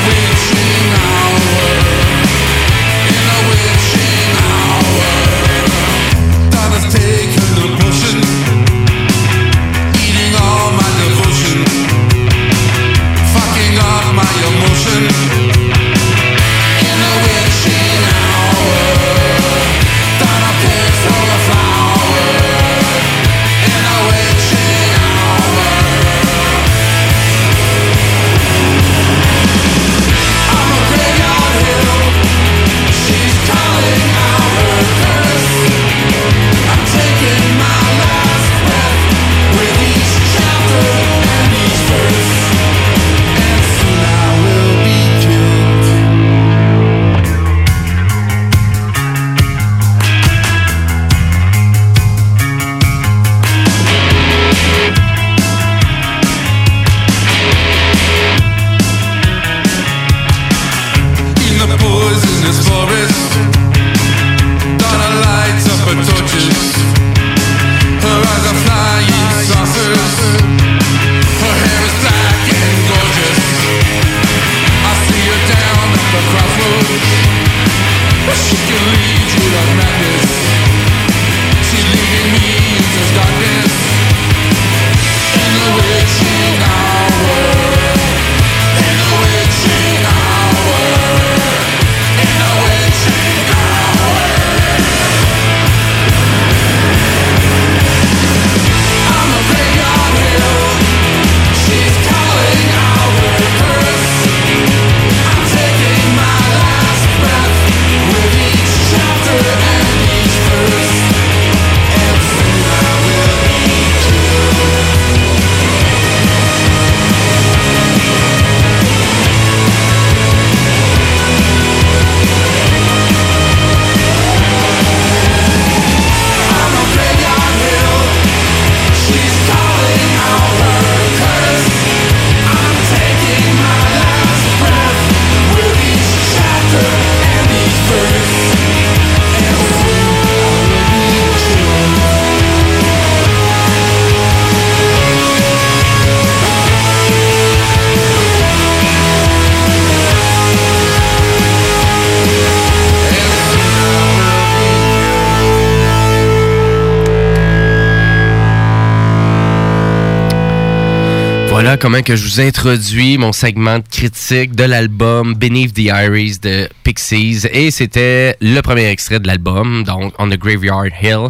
[162.04, 167.46] Que je vous introduis mon segment de critique de l'album Beneath the Iris de Pixies.
[167.52, 171.28] Et c'était le premier extrait de l'album, donc On the Graveyard Hill.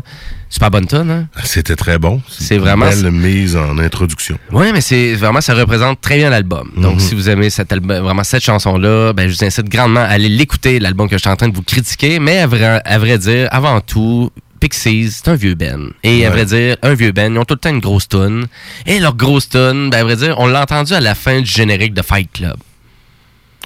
[0.49, 1.29] Super bonne tonne, hein?
[1.45, 2.21] C'était très bon.
[2.29, 2.91] C'est vraiment...
[2.91, 4.39] Une belle mise en introduction.
[4.51, 6.71] Oui, mais c'est vraiment, ça représente très bien l'album.
[6.77, 10.05] Donc, si vous aimez cet album, vraiment cette chanson-là, ben, je vous incite grandement à
[10.05, 12.19] aller l'écouter, l'album que je suis en train de vous critiquer.
[12.19, 14.31] Mais à vrai, à vrai dire, avant tout,
[14.63, 15.91] Pixies, c'est un vieux Ben.
[16.05, 18.47] Et à vrai dire, un vieux Ben, ils ont tout le temps une grosse tune.
[18.87, 21.51] Et leur grosse tune, ben, à vrai dire, on l'a entendu à la fin du
[21.51, 22.55] générique de Fight Club.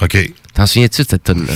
[0.00, 0.32] OK.
[0.54, 1.52] T'en souviens-tu de cette tune-là?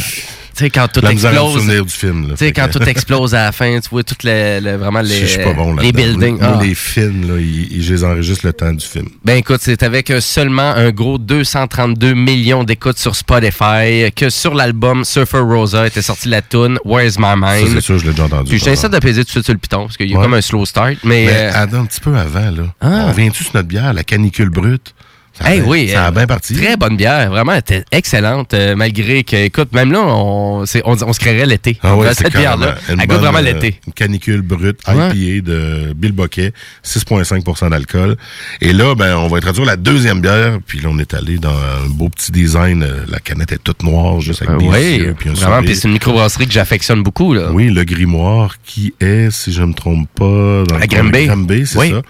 [0.60, 1.54] Tu sais, quand tout La explose.
[1.54, 2.28] souvenir du film, là.
[2.34, 5.26] Tu sais, Fait quand tout explose à la fin, tu vois toutes les, vraiment les,
[5.26, 6.38] Je pas bon là les buildings.
[6.38, 6.62] Moi, Ah.
[6.62, 9.08] les films, là, ils, je les enregistre le temps du film.
[9.24, 14.54] Ben écoute, c'est avec euh, seulement un gros 232 millions d'écoutes sur Spotify que sur
[14.54, 17.68] l'album Surfer Rosa était sortie la tune Where's My Mind.
[17.72, 18.50] c'est sûr, je l'ai déjà entendu.
[18.50, 20.18] Puis je t'incite de peser tout de suite sur le piton parce qu'il y a
[20.18, 20.22] Ouais.
[20.24, 20.96] comme un slow start.
[21.04, 22.64] Mais, Mais euh, attends, un petit peu avant, là.
[22.82, 23.06] Ah.
[23.08, 24.94] On vient-tu sur notre bière, la canicule brute?
[25.40, 26.54] Ça a hey, bien- oui, Ça a euh, bien parti.
[26.54, 31.02] Très bonne bière, vraiment, elle était excellente, euh, malgré que, écoute, même là, on, on,
[31.02, 31.78] on se créerait l'été.
[31.82, 33.80] Ah ouais, cette bière-là, elle une goûte bonne, vraiment euh, l'été.
[33.86, 35.10] Une canicule brute Ouais.
[35.14, 36.52] IPA de Bill Boquet,
[36.84, 38.16] 6,5% d'alcool.
[38.60, 40.58] Et là, ben, on va introduire la deuxième bière.
[40.66, 42.82] Puis là, on est allé dans un beau petit design.
[42.82, 45.74] Euh, La canette est toute noire, juste avec des oui, yeux, puis un vraiment, puis
[45.76, 47.32] c'est une microbrasserie que j'affectionne beaucoup.
[47.34, 47.50] Là.
[47.52, 50.24] Oui, le grimoire qui est, si je ne me trompe pas,
[50.68, 51.26] dans le Granby.
[51.26, 51.90] Granby, c'est Oui.
[51.90, 52.02] ça.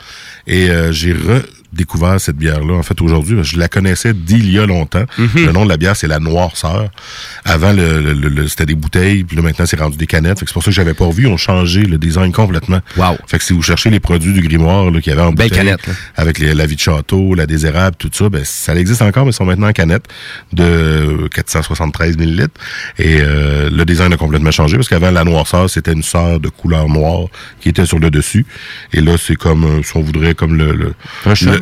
[0.47, 1.13] Et euh, j'ai
[1.73, 3.39] redécouvert cette bière-là, en fait, aujourd'hui.
[3.43, 5.05] Je la connaissais d'il y a longtemps.
[5.19, 5.29] Mhm.
[5.47, 6.91] Le nom de la bière, c'est la Noirceur.
[7.45, 10.39] Avant, le, le- le- c'était des bouteilles, puis là, maintenant, c'est rendu des canettes.
[10.41, 11.25] Fait que C'est pour ça que j'avais pas revu.
[11.25, 12.81] Ils ont changé le design complètement.
[12.97, 13.17] Wow.
[13.27, 15.49] Fait que si vous cherchez les produits du grimoire là, qu'il y avait en Belle
[15.49, 15.81] bouteille, canette,
[16.17, 19.31] avec les- la vie de château, la désérable, tout ça, ben, ça existe encore, mais
[19.31, 20.07] ils sont maintenant en canette
[20.53, 22.55] de 473 millilitres.
[22.99, 26.49] Et euh, le design a complètement changé parce qu'avant, la noirceur, c'était une sœur de
[26.49, 27.27] couleur noire
[27.61, 28.45] qui était sur le dessus.
[28.93, 30.95] Et là, c'est comme, euh, si on voudrait, comme le, le.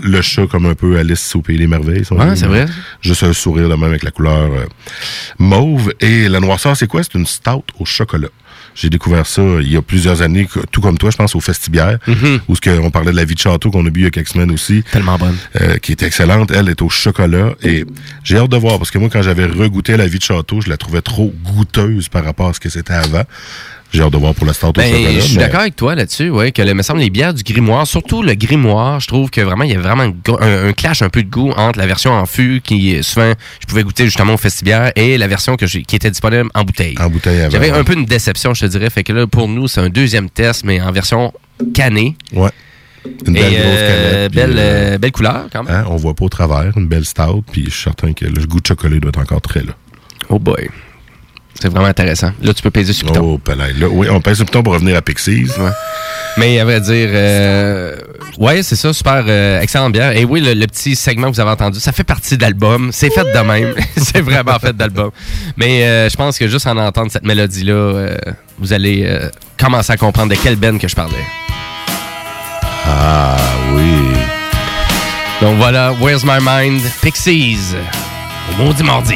[0.02, 2.04] Le, le chat, comme un peu Alice au Pays des Merveilles.
[2.04, 2.36] si Ouais, veut.
[2.36, 2.66] c'est vrai?
[3.00, 4.64] Juste un sourire de même avec la couleur euh,
[5.38, 5.92] mauve.
[6.00, 7.02] Et la noirceur, c'est quoi?
[7.02, 8.28] C'est une stout au chocolat.
[8.74, 11.98] J'ai découvert ça il y a plusieurs années, tout comme toi, je pense, au Festibière,
[12.06, 12.40] Mhm.
[12.46, 14.06] où ce que on parlait de la vie de château qu'on a bu il y
[14.06, 14.84] a quelques semaines aussi.
[14.92, 15.36] Tellement bonne.
[15.60, 16.52] Euh, qui est excellente.
[16.52, 17.54] Elle est au chocolat.
[17.62, 17.84] Et
[18.22, 20.68] j'ai hâte de voir, parce que moi, quand j'avais regoûté la vie de château, je
[20.68, 23.24] la trouvais trop goûteuse par rapport à ce que c'était avant.
[23.92, 24.84] J'ai hâte de voir pour la stout au Ben,
[25.14, 27.42] je suis mais- d'accord avec toi là-dessus, ouais, que le, me semble les bières du
[27.42, 31.00] grimoire, surtout le grimoire, je trouve que vraiment il y a vraiment un, un clash
[31.00, 34.34] un peu de goût entre la version en fût qui souvent je pouvais goûter justement
[34.34, 36.96] au festibière et la version que qui était disponible en bouteille.
[37.00, 37.50] En bouteille avant.
[37.50, 39.88] J'avais un peu une déception, je te dirais, fait que là pour nous c'est un
[39.88, 41.32] deuxième test mais en version
[41.72, 42.14] cannée.
[42.34, 42.50] Ouais.
[43.26, 44.32] Une belle euh, canette.
[44.34, 45.74] belle, euh, euh, belle couleur quand même.
[45.74, 46.76] hein, on voit pas au travers.
[46.76, 47.42] Une belle stout.
[47.50, 49.72] Puis je suis certain que le goût de chocolat doit être encore très là.
[50.28, 50.68] Oh boy.
[51.60, 52.30] C'est vraiment intéressant.
[52.40, 53.32] Là, tu peux peser sur piton.
[53.34, 53.72] Oh, palais.
[53.72, 55.48] Là, oui, on pèse sur le piton pour revenir à Pixies.
[55.58, 55.70] Ouais.
[56.36, 57.96] Mais à vrai dire, euh,
[58.38, 60.16] ouais, c'est ça, super euh, excellente bière.
[60.16, 62.90] Et oui, le, le petit segment que vous avez entendu, ça fait partie de l'album.
[62.92, 63.74] C'est fait de même.
[63.96, 65.10] c'est vraiment fait d'album.
[65.56, 68.16] Mais euh, je pense que juste en entendre cette mélodie-là, euh,
[68.60, 69.28] vous allez euh,
[69.58, 71.16] commencer à comprendre de quelle band que je parlais.
[72.86, 73.36] Ah
[73.74, 73.94] oui.
[75.40, 76.82] Donc voilà, Where's My Mind?
[77.02, 77.74] Pixies.
[78.52, 79.14] Au maudit mardi.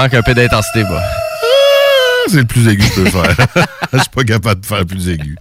[0.00, 1.02] Manque un peu d'intensité, bah.
[2.28, 3.36] C'est le plus aigu que je peux faire.
[3.92, 5.36] Je suis pas capable de faire plus aigu.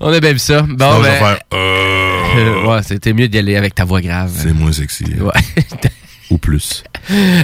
[0.00, 0.62] On a bien vu ça.
[0.62, 4.00] Bon, Sinon, je vais ben, faire, euh, ouais, c'était mieux d'y aller avec ta voix
[4.00, 4.32] grave.
[4.34, 5.04] C'est moins sexy.
[5.20, 5.60] Ouais.
[6.30, 6.82] Ou plus.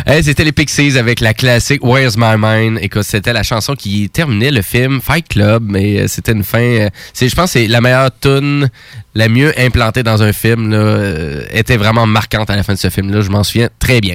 [0.06, 2.78] Hey, c'était les Pixies avec la classique Where's My Mind.
[2.82, 6.58] Écoute, c'était la chanson qui terminait le film Fight Club, mais euh, c'était une fin.
[6.58, 8.68] euh, c'est, je pense, que c'est la meilleure tune,
[9.14, 10.70] la mieux implantée dans un film.
[10.70, 13.20] Là, euh, était vraiment marquante à la fin de ce film-là.
[13.20, 14.14] Je m'en souviens très bien.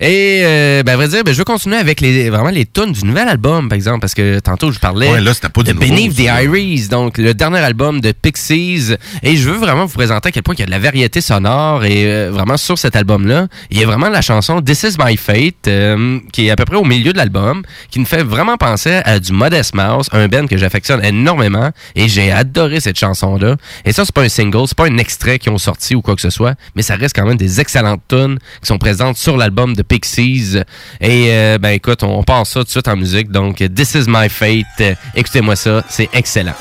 [0.00, 2.92] Et euh, ben, à vrai dire, ben, je veux continuer avec les vraiment les tunes
[2.92, 6.16] du nouvel album, par exemple, parce que tantôt je parlais Ouais, là, pas de Beneath
[6.16, 6.20] the.
[6.20, 8.94] Iris, donc le dernier album de Pixies.
[9.22, 11.20] Et je veux vraiment vous présenter à quel point il y a de la variété
[11.20, 14.96] sonore et euh, vraiment sur cet album-là, il y a vraiment la chanson This Is
[14.98, 18.22] My Fate euh, qui est à peu près au milieu de l'album, qui nous fait
[18.22, 22.98] vraiment penser à du Modest Mouse, un band que j'affectionne énormément et j'ai adoré cette
[22.98, 23.56] chanson-là.
[23.84, 24.28] Et ça, c'est pas un
[24.66, 27.14] c'est pas un extrait qui ont sorti ou quoi que ce soit, mais ça reste
[27.16, 30.56] quand même des excellentes tunes qui sont présentes sur l'album de Pixies.
[31.00, 33.30] Et euh, ben écoute, on passe ça tout de suite en musique.
[33.30, 36.54] Donc, This Is My Fate, Euh, écoutez-moi ça, c'est excellent.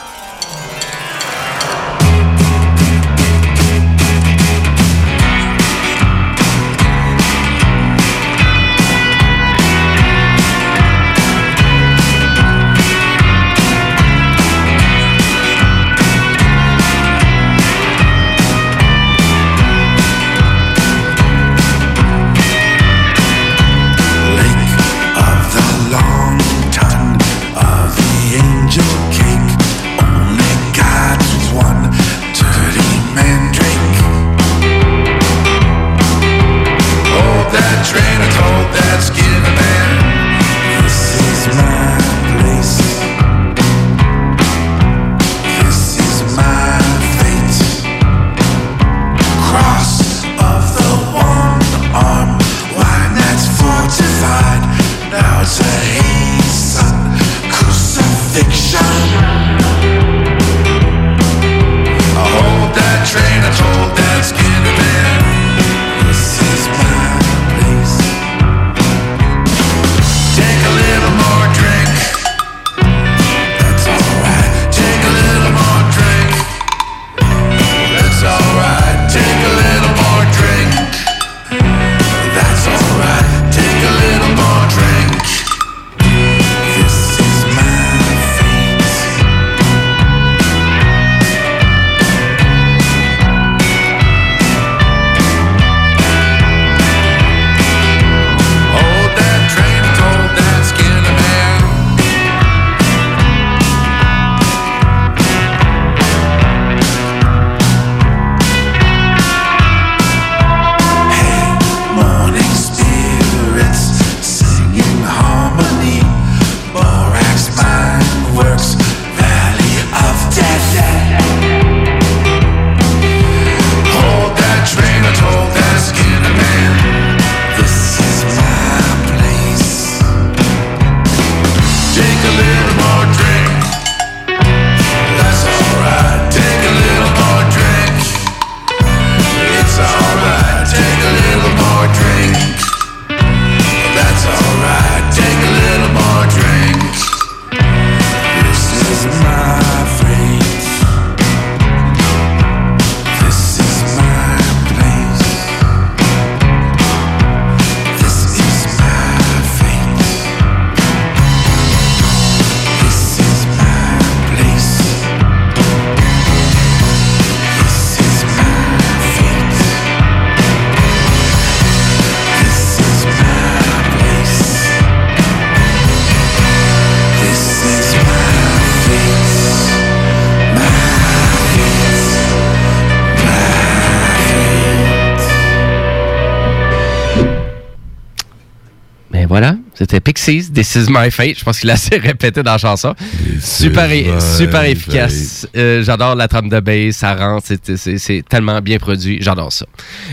[190.53, 191.39] This Is My Fate.
[191.39, 192.93] Je pense qu'il a assez répété dans la chanson.
[193.41, 193.89] Super,
[194.21, 195.47] super efficace.
[195.55, 199.17] Euh, J'adore la trame de bass, ça rentre, c'est- tellement bien produit.
[199.21, 199.65] J'adore ça.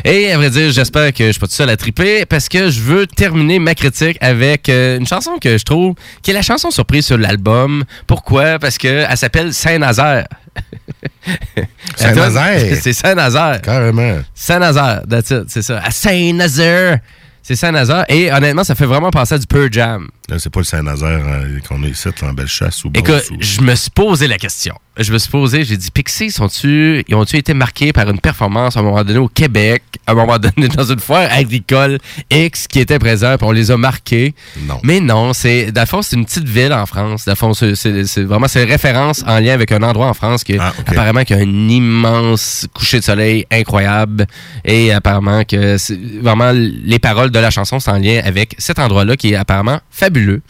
[0.04, 2.70] Et à vrai dire, j'espère que je suis pas tout seul à triper parce que
[2.70, 6.42] je veux terminer ma critique avec euh, une chanson que je trouve qui est la
[6.42, 7.84] chanson surprise sur l'album.
[8.06, 8.58] Pourquoi?
[8.58, 10.26] Parce que elle s'appelle Saint-Nazaire.
[11.96, 12.76] Saint-Nazaire?
[12.80, 13.60] C'est Saint-Nazaire.
[13.62, 14.18] Carrément.
[14.34, 15.80] Saint-Nazaire, that's it, c'est ça.
[15.84, 16.98] À Saint-Nazaire.
[17.46, 18.06] C'est Saint-Nazaire.
[18.08, 20.08] Et honnêtement, ça fait vraiment penser à du Pearl Jam.
[20.38, 23.60] C'est pas le Saint-Nazaire euh, qu'on a ici, là, en Bellechasse ou Écoute, ou- je
[23.60, 24.74] me suis posé la question.
[24.96, 28.76] Je me suis posé, j'ai dit, Pixies, sont-tu, ils ont-tu été marqués par une performance
[28.76, 31.98] à un moment donné au Québec, à un moment donné dans une foire agricole
[32.30, 34.34] X qui était présent, puis on les a marqués?
[34.66, 34.78] Non.
[34.82, 37.28] Mais non, c'est, fond, c'est une petite ville en France.
[37.36, 41.24] Fond, c'est, vraiment, c'est une référence en lien avec un endroit en France qui, apparemment,
[41.24, 44.26] qui a un immense coucher de soleil incroyable.
[44.64, 45.76] Et apparemment que
[46.22, 49.80] vraiment les paroles de la chanson sont en lien avec cet endroit-là qui est apparemment
[49.90, 50.40] fabuleux.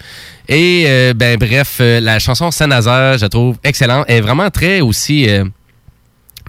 [0.48, 4.04] Et euh, ben bref, euh, la chanson Saint-Nazaire, je trouve excellente.
[4.08, 5.44] Elle est vraiment très aussi euh,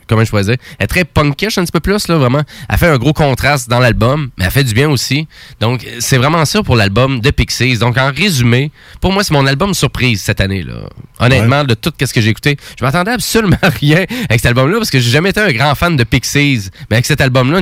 [0.08, 2.42] comment je pourrais dire, elle est très punkish un petit peu plus, là, vraiment.
[2.70, 5.28] Elle fait un gros contraste dans l'album, mais elle fait du bien aussi.
[5.60, 7.78] Donc, c'est vraiment ça pour l'album de Pixies.
[7.78, 8.72] Donc, en résumé,
[9.02, 10.90] pour moi, c'est mon album surprise cette année, là.
[11.20, 14.78] Honnêtement, de tout ce que j'ai écouté, je m'attendais absolument à rien avec cet album-là,
[14.78, 16.70] parce que j'ai jamais été un grand fan de Pixies.
[16.90, 17.62] Mais avec cet album-là,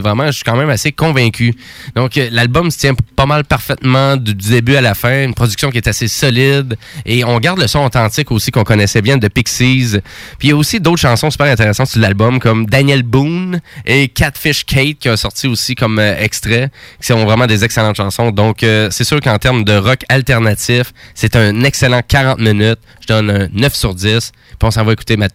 [0.00, 1.54] vraiment, je suis quand même assez convaincu.
[1.94, 5.70] Donc, euh, l'album se tient pas mal parfaitement du début à la fin, une production
[5.70, 9.28] qui est assez solide, et on garde le son authentique aussi qu'on connaissait bien de
[9.28, 9.96] Pixies.
[10.38, 14.08] Puis il y a aussi d'autres chansons super intéressantes sur l'album, comme Daniel Boone et
[14.08, 16.70] Catfish Kate, qui a sorti aussi comme euh, extrait,
[17.00, 18.30] qui sont vraiment des excellentes chansons.
[18.30, 22.80] Donc, euh, c'est sûr qu'en termes de rock alternatif, c'est un excellent 40 minutes.
[23.00, 24.32] Je donne un 9 sur 10.
[24.32, 24.32] Puis
[24.62, 25.28] on s'en va écouter ma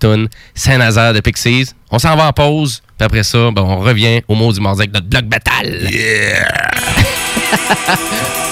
[0.55, 1.71] Saint-Nazaire de Pixies.
[1.91, 2.81] On s'en va en pause.
[2.97, 5.89] Puis après ça, ben, on revient au mot du mardi avec notre bloc battle.
[5.91, 6.47] Yeah!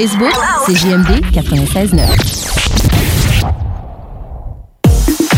[0.00, 0.32] Facebook,
[0.64, 2.37] c'est JMD 96.9.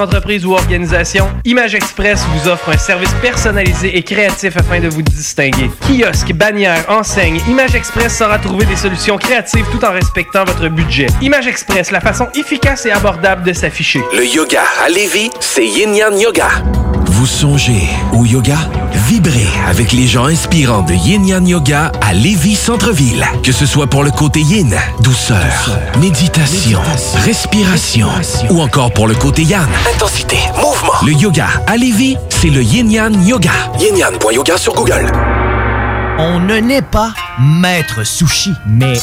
[0.00, 1.28] entreprise ou organisation?
[1.44, 5.70] Image Express vous offre un service personnalisé et créatif afin de vous distinguer.
[5.86, 11.06] Kiosque, bannière, enseigne, Image Express saura trouver des solutions créatives tout en respectant votre budget.
[11.20, 14.00] Image Express, la façon efficace et abordable de s'afficher.
[14.16, 16.48] Le yoga à Lévis, c'est Yin Yang Yoga.
[17.06, 18.58] Vous songez au yoga?
[19.08, 23.24] Vibrez avec les gens inspirants de Yin Yang Yoga à Lévis Centre-Ville.
[23.42, 26.78] Que ce soit pour le côté yin, douceur, méditation,
[27.24, 28.08] respiration,
[28.50, 30.92] ou encore pour le côté yang, intensité, mouvement.
[31.06, 33.50] Le yoga à Lévis, c'est le Yin Yang Yoga.
[33.80, 33.96] Yin
[34.58, 35.10] sur Google.
[36.18, 38.98] On ne naît pas maître sushi, mais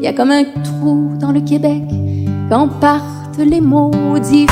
[0.00, 1.82] Y a comme un trou dans le Québec
[2.48, 4.46] quand partent les maudits.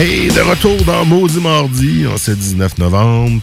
[0.00, 3.42] Hey, de retour dans Maudit Mardi, en ce 19 novembre.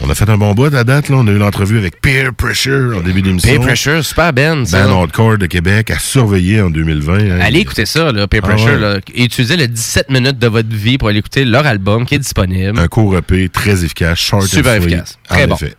[0.00, 1.16] On a fait un bon bout à date, là.
[1.18, 3.52] On a eu l'entrevue avec Peer Pressure en début d'émission.
[3.52, 4.84] Peer Pressure, super Ben, ça.
[4.84, 7.14] Ben Hardcore de Québec à surveiller en 2020.
[7.18, 7.38] hein.
[7.40, 8.66] Allez écouter ça, là, Peer Ah Pressure.
[8.72, 8.78] ouais.
[8.78, 8.98] là.
[9.14, 12.76] Utilisez le 17 minutes de votre vie pour aller écouter leur album qui est disponible.
[12.78, 15.18] Un court EP très efficace, short and Super sweet, efficace.
[15.30, 15.54] en Très bon.
[15.54, 15.74] effet.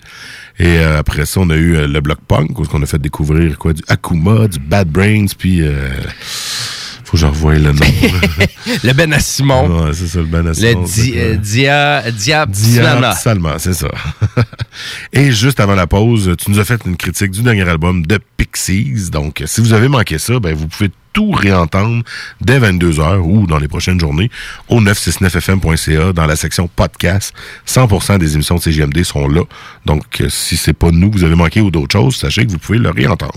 [0.62, 3.02] Et euh, après ça, on a eu euh, le Block Punk, où on a fait
[3.02, 5.62] découvrir quoi, du Akuma, du Bad Brains, puis...
[5.62, 5.88] Euh,
[7.10, 7.80] faut que je revoie le nom.
[8.84, 9.86] le Ben à Simon.
[9.86, 11.22] Ouais, c'est ça, le Ben à Le di, quoi?
[11.22, 12.12] euh, Dia...
[12.12, 12.46] Dia...
[12.46, 13.12] Diab Salma.
[13.14, 13.88] Salma, c'est ça.
[15.14, 18.20] Et juste avant la pause, tu nous as fait une critique du dernier album de
[18.38, 19.10] Pixies.
[19.12, 22.04] Donc, si vous avez manqué ça, ben, vous pouvez tout réentendre
[22.42, 24.30] dès 22h ou dans les prochaines journées
[24.68, 27.34] au 969fm.ca dans la section podcast.
[27.68, 29.42] 100% des émissions de CGMD sont là.
[29.88, 32.52] Donc, euh, si c'est pas nous que vous avez manqué ou d'autres choses, sachez que
[32.52, 33.34] vous pouvez le réentendre.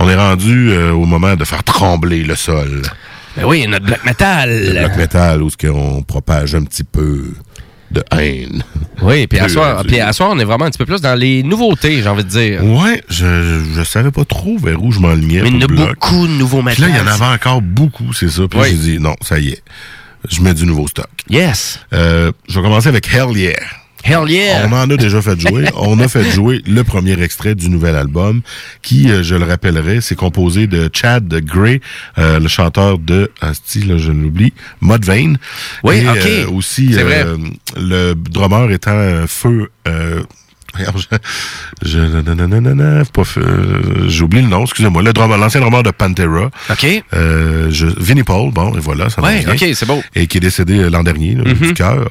[0.00, 2.82] On est rendu euh, au moment de faire trembler le sol.
[3.36, 4.50] Ben oui, notre black metal.
[4.50, 7.32] Le black metal, où ce qu'on propage un petit peu
[7.90, 8.64] de haine.
[9.02, 11.14] Oui, puis à soir, puis à soir, on est vraiment un petit peu plus dans
[11.14, 12.64] les nouveautés, j'ai envie de dire.
[12.64, 15.42] Ouais, je, je savais pas trop vers où je m'enlignais.
[15.42, 17.60] Mais il y en a beaucoup de nouveaux Puis là, il y en avait encore
[17.62, 18.42] beaucoup, c'est ça.
[18.48, 18.68] Puis Oui.
[18.70, 19.62] j'ai dit, non, ça y est.
[20.28, 21.08] Je mets du nouveau stock.
[21.28, 21.80] Yes.
[21.92, 23.54] Euh, je vais commencer avec Hell Yeah.
[24.02, 24.66] Hell yeah.
[24.66, 25.66] On en a déjà fait jouer.
[25.76, 28.40] On a fait jouer le premier extrait du nouvel album
[28.82, 31.80] qui, euh, je le rappellerai, c'est composé de Chad Gray,
[32.18, 35.38] euh, le chanteur de, asti, là, je l'oublie, Mudvayne.
[35.84, 36.16] Oui, Et, ok.
[36.26, 37.24] euh, aussi, vrai.
[37.26, 37.36] euh,
[37.76, 39.70] le drummer étant euh, Feu...
[43.24, 46.50] Feu- euh, j'ai oublié le nom, excusez-moi, le drummer, l'ancien drummer de Pantera.
[46.70, 46.86] OK.
[47.14, 49.44] Euh, je, Vinnie Paul, bon, et voilà, ça va Ouais.
[49.48, 50.02] OK, c'est beau.
[50.14, 51.54] Et qui est décédé euh, l'an dernier, là, Mhm.
[51.54, 52.08] du cœur.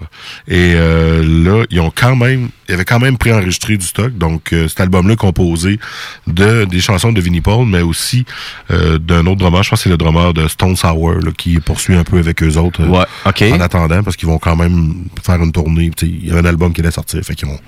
[0.48, 4.18] Et euh, là, ils ont quand même, ils avaient quand même préenregistré du stock.
[4.18, 5.80] Donc, euh, cet album-là est composé
[6.28, 8.26] de des chansons de Vinnie Paul, mais aussi
[8.70, 9.64] d'un autre drummer.
[9.64, 12.42] Je pense que c'est le drummer de Stone Sour là, qui poursuit un peu avec
[12.44, 12.84] eux autres.
[12.86, 13.44] Ouais, OK.
[13.54, 15.92] En attendant, parce qu'ils vont quand même faire une tournée.
[16.02, 17.22] Il y a un album qui allait sortir.
[17.24, 17.60] Fait qu'ils ont,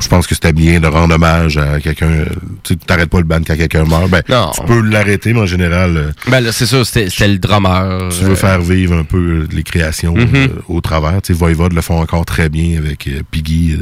[0.00, 2.06] je pense que c'était bien de rendre hommage à quelqu'un.
[2.06, 2.24] euh,
[2.62, 4.08] Tu t'arrêtes pas le band quand quelqu'un meurt.
[4.08, 4.52] Ben, Non.
[4.54, 5.96] tu peux l'arrêter, mais en général.
[5.96, 8.10] euh, Ben là, c'est ça, c'était le drummer.
[8.16, 10.28] tu veux Euh, faire vivre un peu les créations Mhm.
[10.34, 11.20] euh, au travers.
[11.20, 13.76] Tu sais, Voivod le font encore très bien avec euh, Piggy,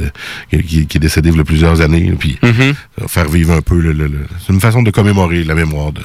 [0.53, 2.11] euh, qui, qui est décédé il y a plusieurs années.
[2.19, 2.51] Puis Mhm.
[3.01, 5.91] euh, faire vivre un peu le, le- le- C'est une façon de commémorer la mémoire
[5.91, 6.01] de-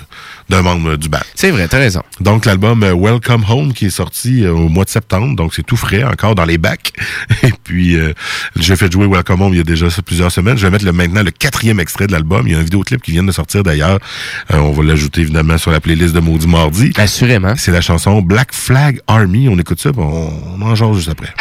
[0.50, 1.18] d'un membre du band.
[1.34, 2.02] C'est vrai, t'as raison.
[2.20, 6.04] Donc l'album Welcome Home qui est sorti au mois de septembre, donc c'est tout frais,
[6.04, 6.92] encore dans les bacs.
[7.42, 7.96] Et puis
[8.56, 10.58] j'ai fait jouer Welcome Home il y a déjà ça, plusieurs semaines.
[10.58, 12.42] Je vais mettre le, maintenant le quatrième extrait de l'album.
[12.48, 14.00] Il y a un vidéoclip qui vient de sortir d'ailleurs.
[14.52, 16.92] Euh, on va l'ajouter évidemment sur la playlist de Maudit Mardi.
[16.96, 17.54] Assurément.
[17.56, 19.48] C'est la chanson Black Flag Army.
[19.48, 21.32] On écoute ça, on, on en jase juste après.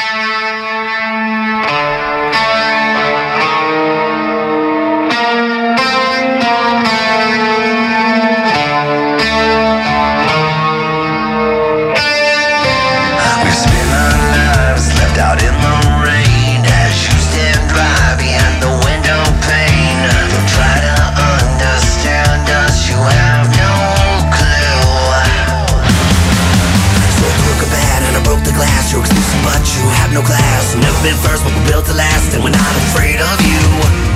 [30.18, 30.74] no class.
[30.74, 32.34] Never been first, but we're built to last.
[32.34, 33.62] And we're not afraid of you.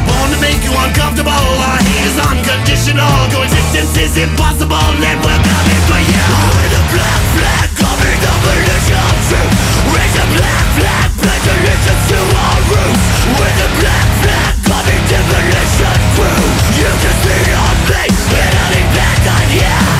[0.10, 1.30] Born to make you uncomfortable.
[1.30, 3.14] Our hate is unconditional.
[3.30, 4.82] Coexistence is impossible.
[4.98, 6.26] And we're coming for you.
[6.58, 9.46] We're the black flag coming over the country
[9.94, 13.06] Raise the black flag, pledge allegiance to our roots.
[13.38, 16.46] We're the black flag coming demolition crew
[16.82, 19.91] You can see our face, I'll be black on you.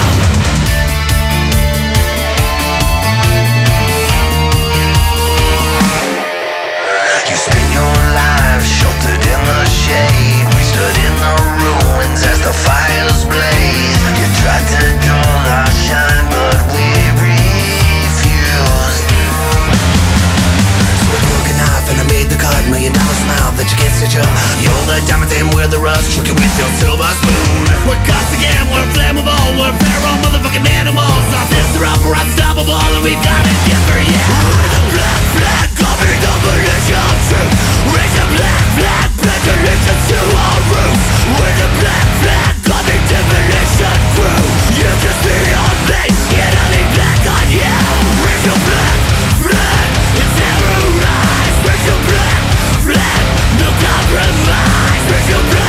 [24.10, 24.26] Have
[24.66, 26.10] no the diamonds and we're the rust.
[26.18, 27.70] Tricking with your silver spoon.
[27.86, 29.46] We're cussed again, we're flammable.
[29.62, 31.26] We're feral motherfucking animals.
[31.38, 33.54] Our fists are up, we're unstoppable And we've got it.
[33.62, 34.26] Together, yeah.
[34.42, 37.54] We're the black flag Copy the militia truth
[37.94, 41.06] Raise a black flag Pledge allegiance to our roots.
[41.38, 44.42] We're the black flag Copy demolition crew.
[44.82, 47.70] You can see on me Yet I leave black on you.
[48.26, 48.81] Raise your flag
[55.32, 55.61] you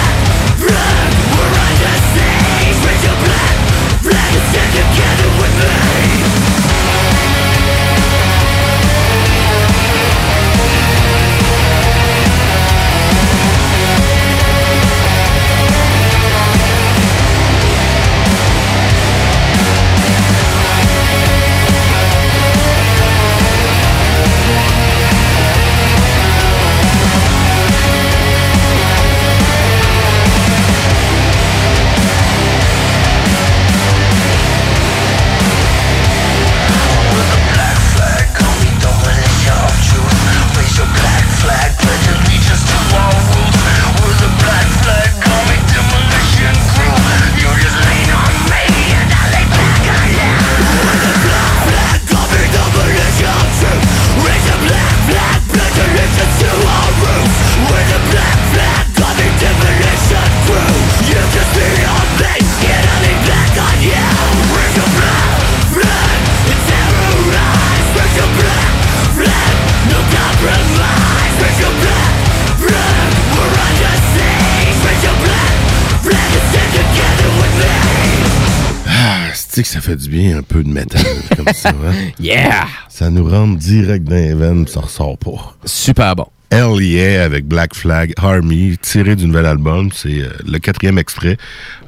[79.92, 81.02] fait du bien un peu de métal
[81.36, 81.94] comme ça, hein?
[82.18, 82.66] Yeah!
[82.88, 85.56] Ça nous rentre direct dans les veines, ça ressort pas.
[85.64, 86.26] Super bon.
[86.50, 89.90] Hell Yeah avec Black Flag Army, tiré du nouvel album.
[89.94, 91.38] C'est euh, le quatrième extrait.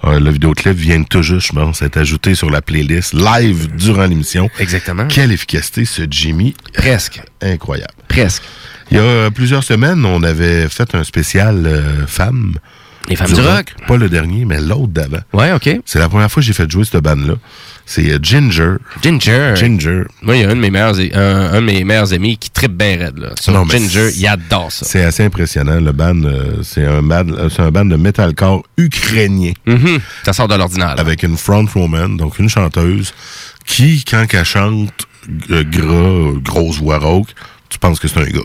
[0.04, 4.06] Euh, le vidéoclip vient tout juste, je pense, être ajouté sur la playlist live durant
[4.06, 4.48] l'émission.
[4.58, 5.06] Exactement.
[5.06, 6.54] Quelle efficacité, ce Jimmy.
[6.72, 7.20] Presque.
[7.42, 7.92] Incroyable.
[8.08, 8.42] Presque.
[8.90, 12.54] Il y a euh, plusieurs semaines, on avait fait un spécial euh, femmes.
[13.08, 13.74] Les femmes du rock.
[13.86, 15.20] Pas le dernier, mais l'autre d'avant.
[15.32, 15.68] Ouais, OK.
[15.84, 17.34] C'est la première fois que j'ai fait jouer cette bande-là.
[17.86, 18.76] C'est euh, Ginger.
[19.02, 19.54] Ginger.
[19.56, 20.04] Ginger.
[20.22, 22.50] Moi, il y a un de mes meilleurs, un, un de mes meilleurs amis qui
[22.50, 23.30] trippe bien raide, là.
[23.40, 24.86] Sur Non, Ginger, il adore ça.
[24.86, 25.80] C'est assez impressionnant.
[25.80, 29.52] Le band, euh, c'est un band, euh, c'est un band de metalcore ukrainien.
[29.66, 30.00] Mm-hmm.
[30.24, 30.94] Ça sort de l'ordinaire.
[30.98, 33.12] Avec une frontwoman, donc une chanteuse,
[33.66, 35.06] qui, quand elle chante
[35.50, 37.28] euh, gras, grosse voix rauque,
[37.68, 38.40] tu penses que c'est un gars.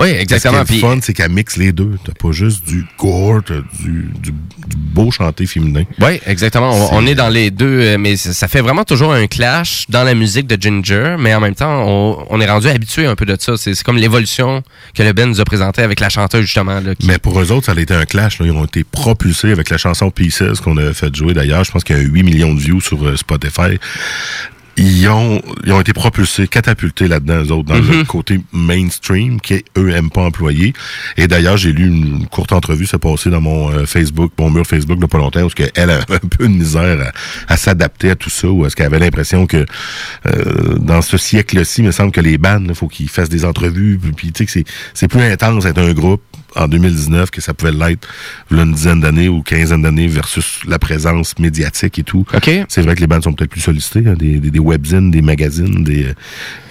[0.00, 0.62] Oui, exactement.
[0.64, 1.98] Ce qui est fun, c'est qu'elle mixe les deux.
[2.04, 5.84] T'as pas juste du gore, t'as du, du, du beau chanté féminin.
[6.00, 6.72] Oui, exactement.
[6.92, 10.02] On, on est dans les deux, euh, mais ça fait vraiment toujours un clash dans
[10.04, 13.26] la musique de Ginger, mais en même temps, on, on est rendu habitué un peu
[13.26, 13.56] de ça.
[13.56, 14.62] C'est comme l'évolution
[14.94, 16.80] que le Ben nous a présenté avec la chanteuse, justement.
[16.80, 18.38] Là, qui- Mais pour eux autres, ça a été un clash.
[18.40, 18.46] là.
[18.46, 21.64] Ils ont été propulsés avec la chanson Pieces qu'on avait fait jouer d'ailleurs.
[21.64, 23.78] Je pense qu'il y a 8 millions de views sur euh, Spotify.
[24.82, 29.62] Ils ont, ils ont été propulsés, catapultés là-dedans, eux autres, dans le côté mainstream, qui,
[29.76, 30.72] eux, aiment pas employer.
[31.18, 34.66] Et d'ailleurs, j'ai lu une courte entrevue se passer dans mon euh, Facebook, mon mur
[34.66, 37.12] Facebook, de pas longtemps, parce qu'elle avait un peu de misère
[37.48, 39.66] à, à s'adapter à tout ça, ou est-ce qu'elle avait l'impression que
[40.24, 43.44] euh, dans ce siècle-ci, il me semble que les bands, il faut qu'ils fassent des
[43.44, 46.22] entrevues, puis, tu sais que c'est, c'est plus intense d'être un groupe
[46.56, 48.08] en 2019 que ça pouvait l'être
[48.50, 52.24] une dizaine d'années ou quinzaine d'années versus la présence médiatique et tout.
[52.68, 55.22] C'est vrai que les bandes sont peut-être plus sollicitées, hein, des, des, des webzines, des
[55.22, 56.12] magazines, des euh,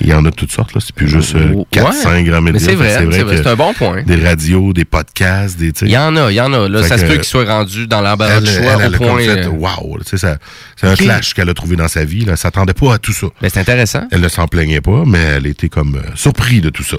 [0.02, 1.66] il y en a de toutes sortes là, c'est plus juste euh, Ouais.
[1.72, 2.60] 4 5 grands médias.
[2.60, 4.04] C'est vrai, c'est vrai, c'est un bon point.
[4.04, 5.72] Des radios, des podcasts, des.
[5.82, 6.68] Il y en a, il y en a.
[6.70, 9.20] Là, Fait ça se peut qu'il soit rendu dans l'embarras du choix elle au point.
[9.20, 10.38] fait, euh, wow, tu sais, ça-
[10.76, 11.00] c'est un Ok.
[11.00, 12.26] clash qu'elle a trouvé dans sa vie.
[12.26, 12.34] Là.
[12.34, 13.28] Elle s'attendait pas à tout ça.
[13.42, 14.08] Mais c'est intéressant.
[14.12, 16.98] Elle ne s'en plaignait pas, mais elle était comme euh, surpris de tout ça.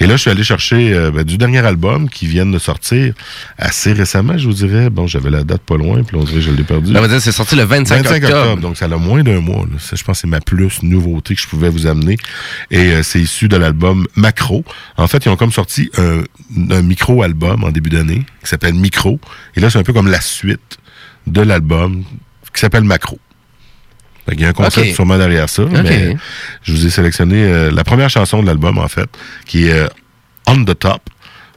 [0.00, 3.14] Et là, je suis allé chercher euh, ben, du dernier album qui vient de sortir
[3.58, 4.90] assez récemment, je vous dirais.
[4.90, 6.92] Bon, j'avais la date pas loin, puis on dirait que je l'ai perdu.
[7.20, 8.60] C'est sorti le 25 octobre.
[8.60, 9.64] donc ça a moins d'un mois.
[9.70, 9.78] là.
[9.78, 12.16] Ça, je pense que c'est ma plus nouveauté que je pouvais vous amener.
[12.70, 14.64] Et euh, c'est issu de l'album Macro.
[14.96, 16.22] En fait, ils ont comme sorti un,
[16.70, 19.18] un micro-album en début d'année qui s'appelle Micro.
[19.56, 20.78] Et là, c'est un peu comme la suite
[21.26, 22.04] de l'album
[22.54, 23.18] qui s'appelle Macro.
[24.30, 25.64] Il y a un concept sûrement derrière ça.
[25.82, 26.16] Mais
[26.62, 29.08] je vous ai sélectionné euh, la première chanson de l'album, en fait,
[29.46, 29.88] qui est euh,
[30.46, 31.02] On the Top.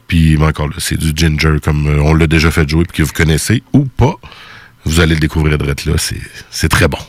[0.08, 3.04] Puis encore là, c'est du Ginger, comme euh, on l'a déjà fait jouer, puis que
[3.04, 4.16] vous connaissez ou pas.
[4.86, 5.94] Vous allez le découvrir de là.
[5.98, 6.22] C'est,
[6.52, 7.00] c'est très bon.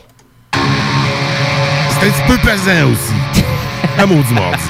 [0.53, 3.43] C'est un petit peu pesant aussi.
[3.99, 4.63] Un maudit mardi.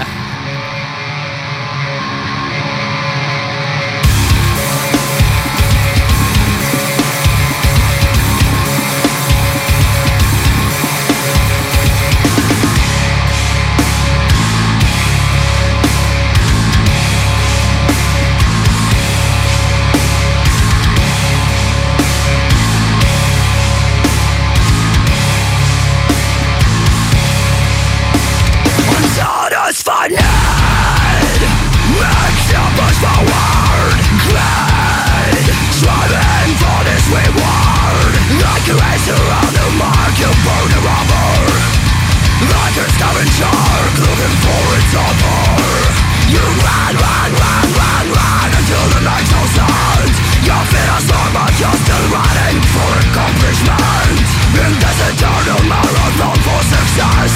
[51.88, 54.19] still waiting for accomplishment
[54.59, 57.34] In this eternal marathon for success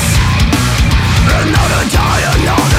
[1.23, 2.71] Another day, another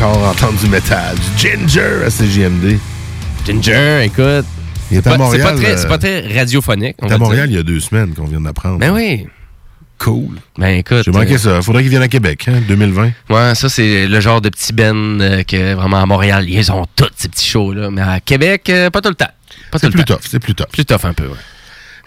[0.00, 2.78] encore entendre du métal, du ginger à CJMD?
[3.44, 4.46] Ginger, écoute.
[4.90, 5.54] Il est C'est à pas- Montréal.
[5.76, 6.96] C'est pas, très- euh, très radiophonique.
[7.02, 7.54] on il est à Montréal dire.
[7.54, 8.78] il y a deux semaines qu'on vient d'apprendre.
[8.78, 9.26] Ben oui.
[9.98, 10.36] Cool.
[10.56, 11.02] Ben écoute.
[11.04, 11.62] J'ai manqué euh, ça.
[11.62, 13.10] Faudrait qu'il vienne à Québec, hein, 2020.
[13.28, 16.86] Ouais, ça, c'est le genre de petit ben euh, que vraiment à Montréal, ils ont
[16.96, 17.90] tous ces petits shows-là.
[17.90, 19.30] Mais à Québec, euh, pas tout le temps.
[19.76, 20.66] C'est plus tough, c'est plus tough.
[20.72, 21.36] Plus tough un peu, ouais.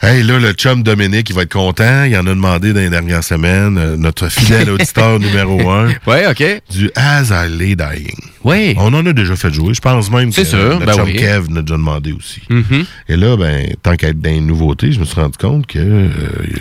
[0.06, 2.04] Hey, là, le chum Dominique, il va être content.
[2.04, 3.78] Il en a demandé dans les dernières semaines.
[3.78, 5.94] euh, notre fidèle auditeur numéro un.
[6.06, 6.44] Ouais, OK.
[6.70, 8.14] Du As I Lay Dying.
[8.44, 8.74] Oui.
[8.78, 9.74] On en a déjà fait jouer.
[9.74, 11.16] Je pense même que sûr, notre ben chum oui.
[11.16, 12.42] Kev nous a déjà demandé aussi.
[12.50, 12.84] Mhm.
[13.08, 15.80] Et là, ben, tant qu'à être dans les nouveautés, je me suis rendu compte que
[15.80, 16.10] euh,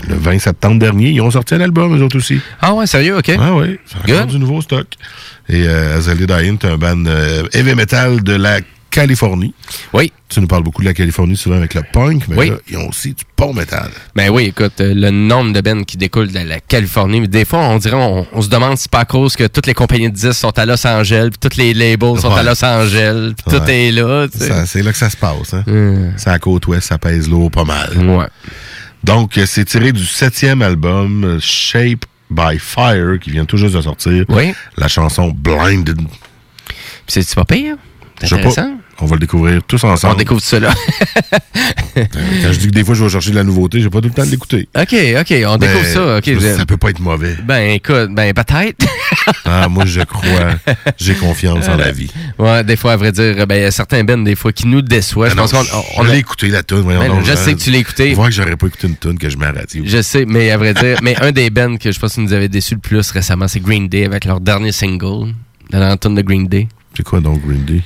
[0.08, 2.38] le 20 septembre dernier, ils ont sorti un album, eux autres aussi.
[2.60, 3.32] Ah ouais, sérieux, OK.
[3.40, 4.86] Ah oui, c'est encore du nouveau stock.
[5.48, 7.02] Et euh, As I Lay Dying, c'est un band
[7.52, 8.60] heavy metal de la
[8.92, 9.52] Californie.
[9.92, 10.12] Oui.
[10.28, 12.50] Tu nous parles beaucoup de la Californie souvent avec le punk, mais Oui.
[12.50, 13.90] là, ils ont aussi du pont métal.
[14.14, 17.44] Ben oui, écoute, euh, le nombre de bands qui découlent de la Californie, mais des
[17.44, 19.74] fois, on dirait, on, on se demande si c'est pas à cause que toutes les
[19.74, 22.42] compagnies de disques sont à Los Angeles, puis tous les labels sont à.
[22.42, 24.48] Los Angeles, puis tout est là, tu sais.
[24.48, 25.54] Ça, C'est là que ça se passe.
[25.54, 25.64] Hein?
[26.16, 27.96] C'est à la côte ouest, ça pèse lourd pas mal.
[27.98, 28.26] Ouais.
[29.02, 33.74] Donc, euh, c'est tiré du septième album, euh, Shape by Fire, qui vient tout juste
[33.74, 34.24] de sortir.
[34.28, 34.52] Oui.
[34.76, 35.98] La chanson Blinded.
[37.08, 37.76] C'est pas pire?
[38.20, 38.68] C'est Je sais pas.
[39.00, 40.14] On va le découvrir tous ensemble.
[40.14, 40.72] On découvre ça là.
[41.94, 44.08] Quand je dis que des fois, je vais chercher de la nouveauté, j'ai pas tout
[44.08, 44.68] le temps de l'écouter.
[44.78, 46.16] OK, OK, on découvre ça.
[46.18, 46.30] OK.
[46.40, 47.36] ça, ça peut pas être mauvais.
[47.44, 48.86] Ben écoute, ben peut-être.
[49.44, 50.54] Ah, moi, je crois,
[50.98, 52.10] j'ai confiance en la vie.
[52.38, 54.66] Ouais, des fois, à vrai dire, ben, il y a certains bands, des fois, qui
[54.66, 55.28] nous déçoivent.
[55.30, 56.78] Je Ah non, pense qu'on je- on je a- écouté, la tune.
[56.80, 58.14] voyons Ben, donc, je sais que tu l'as écouté.
[58.14, 59.84] Voir que j'aurais pas écouté une tune que je mets à la radio.
[59.86, 62.32] Je sais, mais à vrai dire, mais un des bands que je pense que nous
[62.32, 65.32] avait déçu le plus récemment, c'est Green Day avec leur dernier single,
[65.70, 66.66] la lanterne de Green Day.
[66.96, 67.82] C'est quoi donc Green Day?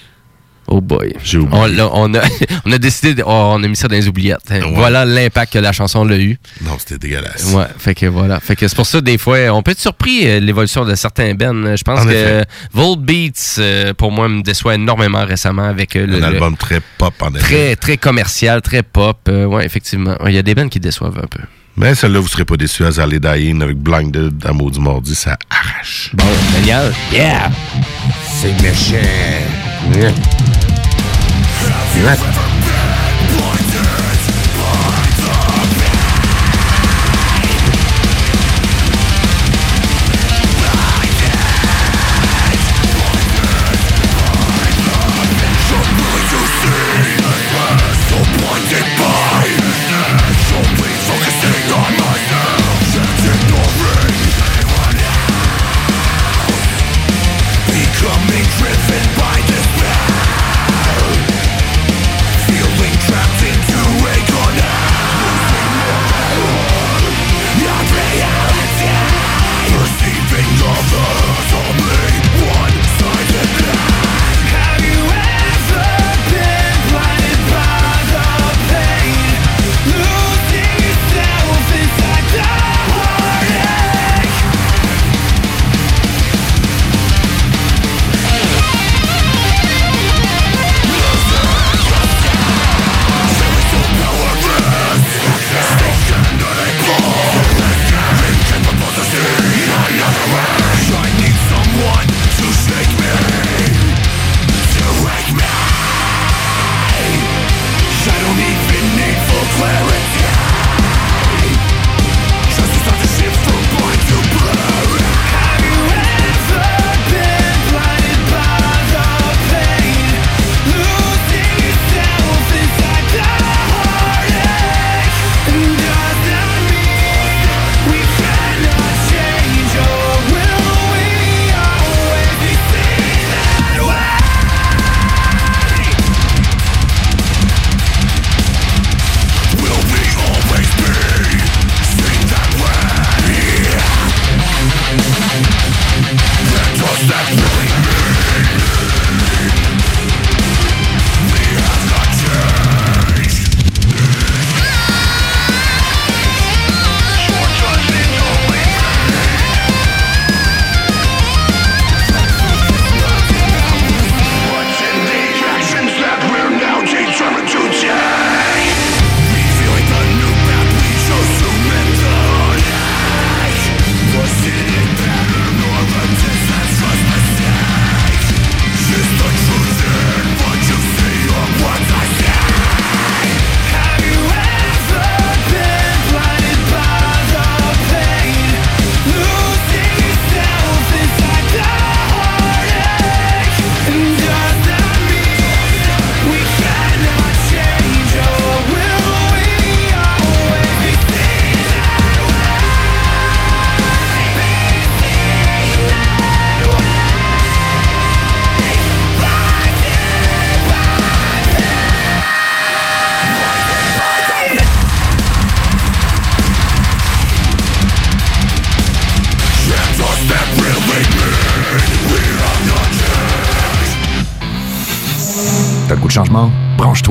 [0.69, 1.15] Oh boy.
[1.23, 1.81] J'ai oublié.
[1.93, 2.21] On, a,
[2.65, 4.51] on a décidé, de- oh, on a mis ça dans les oubliettes.
[4.51, 4.61] hein.
[4.75, 6.39] Voilà l'impact que la chanson l'a eu.
[6.63, 7.53] Non, c'était dégueulasse.
[7.55, 8.41] Ouais, fait que voilà.
[8.41, 10.95] Fait que c'est pour ça, des fois, on peut être surpris euh, de l'évolution de
[10.97, 11.77] certains bands.
[11.77, 12.45] Je pense En que effet.
[12.73, 16.81] Volbeats, euh, pour moi, me déçoit énormément récemment avec euh, le, Un le- album très
[16.99, 17.39] pop, en effet.
[17.41, 19.19] très, très commercial, très pop.
[19.29, 20.17] Euh, ouais, effectivement.
[20.27, 21.41] Il y a des bands qui déçoivent un peu.
[21.77, 22.85] Mais celle-là, vous serez pas déçus.
[22.85, 26.11] Azalea Dying avec Blinded, Amour du Mardi, ça arrache.
[26.15, 26.25] Bon,
[26.59, 26.93] génial.
[27.13, 27.51] Yeah!
[28.41, 28.97] C'est méchant.
[31.97, 32.56] United.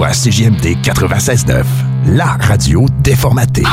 [0.05, 1.63] À CJMD 96.9,
[2.05, 3.63] la radio déformatée.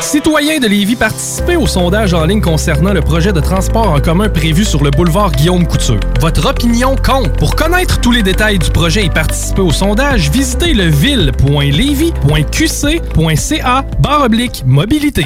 [0.02, 4.30] Citoyens de Lévis, participez au sondage en ligne concernant le projet de transport en commun
[4.30, 6.00] prévu sur le boulevard Guillaume Couture.
[6.22, 7.36] Votre opinion compte.
[7.38, 14.24] Pour connaître tous les détails du projet et participer au sondage, visitez le ville.levy.qc.ca barre
[14.24, 15.26] oblique mobilité.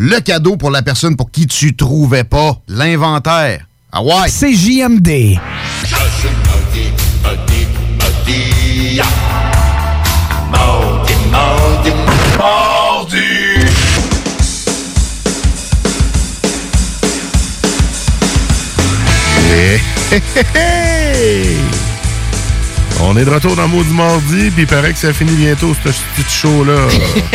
[0.00, 3.66] le cadeau pour la personne pour qui tu trouvais pas l'inventaire.
[3.90, 4.28] Ah ouais!
[4.28, 5.08] C'est JMD.
[19.50, 19.80] Hey,
[20.12, 21.67] hey, hey!
[23.00, 25.88] On est de retour dans Maudit Mardi, puis il paraît que ça finit bientôt, ce
[25.88, 26.88] petit show-là.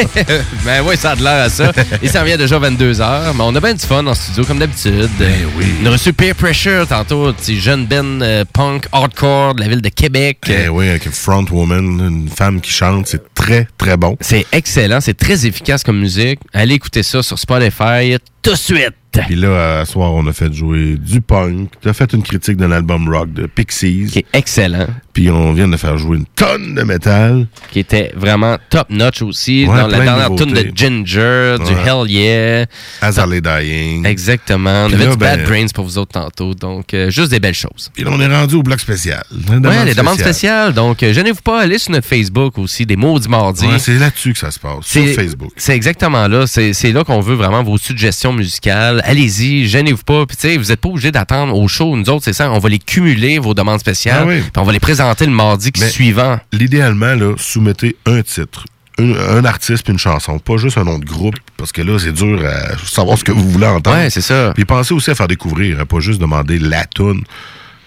[0.66, 1.72] ben oui, ça a de l'air à ça.
[2.02, 5.10] Il s'en vient déjà 22h, mais on a bien du fun en studio, comme d'habitude.
[5.18, 5.66] Ben oui.
[5.82, 9.82] On a reçu Peer Pressure tantôt, petit jeune Ben euh, punk hardcore de la ville
[9.82, 10.40] de Québec.
[10.48, 14.18] Eh oui, avec une front woman, une femme qui chante, c'est très, très bon.
[14.20, 16.40] C'est excellent, c'est très efficace comme musique.
[16.54, 18.94] Allez écouter ça sur Spotify tout de suite.
[19.22, 21.70] Puis là, à soir, on a fait jouer du punk.
[21.82, 24.08] Tu as fait une critique d'un album rock de Pixies.
[24.12, 24.88] Qui est excellent.
[25.14, 27.48] Puis on vient de faire jouer une tonne de métal.
[27.72, 29.66] Qui était vraiment top notch aussi.
[29.66, 30.72] Ouais, dans la de dernière tune de nouveautés.
[30.76, 31.72] Ginger, du.
[31.74, 32.66] Hell Yeah.
[33.02, 34.06] As Dying.
[34.06, 34.86] Exactement.
[34.86, 36.54] On avait là, du Bad ben- Brains pour vous autres tantôt.
[36.54, 37.92] Donc, euh, juste des belles choses.
[37.94, 39.24] Puis là, on est rendu au bloc spécial.
[39.32, 40.74] Ouais, les demandes spéciales.
[40.74, 43.66] Donc, euh, gênez-vous pas, allez sur notre Facebook aussi, des mots du mardi.
[43.66, 45.52] Ouais, c'est là-dessus que ça se passe, sur C'est- Facebook.
[45.56, 46.48] C'est exactement là.
[46.48, 49.03] C'est là qu'on veut vraiment vos suggestions musicales.
[49.04, 50.26] Allez-y, gênez-vous pas.
[50.26, 51.96] Puis, tu sais, vous n'êtes pas obligé d'attendre au show.
[51.96, 52.50] Nous autres, c'est ça.
[52.52, 54.22] On va les cumuler, vos demandes spéciales.
[54.24, 54.40] Ah oui.
[54.40, 56.40] Puis on va les présenter le mardi Mais suivant.
[56.52, 58.66] L'idéalement, là, soumettez un titre.
[59.00, 61.98] Un, un artiste puis une chanson, pas juste un nom de groupe, parce que là,
[61.98, 63.98] c'est dur à savoir ce que vous voulez entendre.
[63.98, 64.52] Ouais, c'est ça.
[64.54, 67.24] Puis pensez aussi à faire découvrir, hein, pas juste demander la tune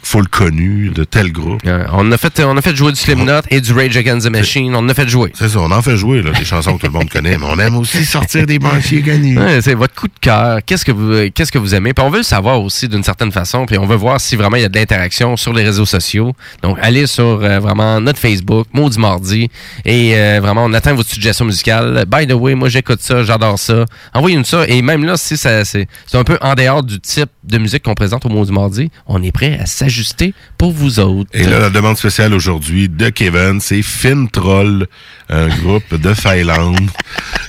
[0.06, 1.60] full connue de tel groupe.
[1.66, 4.30] Euh, on, a fait, on a fait jouer du Slipknot et du Rage Against the
[4.30, 4.72] Machine.
[4.76, 5.32] On en a fait jouer.
[5.34, 7.44] C'est ça, on en fait jouer, là, des chansons que tout le monde connaît, mais
[7.44, 9.36] on aime aussi sortir des banquiers gagnés.
[9.36, 10.60] Ouais, c'est votre coup de cœur.
[10.64, 11.92] Qu'est-ce que vous qu'est-ce que vous aimez?
[11.92, 13.66] Puis on veut le savoir aussi d'une certaine façon.
[13.66, 16.34] Puis on veut voir si vraiment il y a de l'interaction sur les réseaux sociaux.
[16.62, 19.50] Donc allez sur euh, vraiment notre Facebook, Maudit Mardi,
[19.84, 22.04] et euh, vraiment on attend votre suggestion musicale.
[22.06, 23.84] By the way, moi j'écoute ça, j'adore ça.
[24.14, 24.68] Envoyez-nous ça.
[24.68, 27.82] Et même là, si ça c'est c'est un peu en dehors du type de musique
[27.82, 29.66] qu'on présente au Maudit Mardi, on est prêt à
[30.58, 31.30] pour vous autres.
[31.32, 34.86] Et là, la demande spéciale aujourd'hui de Kevin, c'est Fin Troll,
[35.28, 36.90] un groupe de Finlande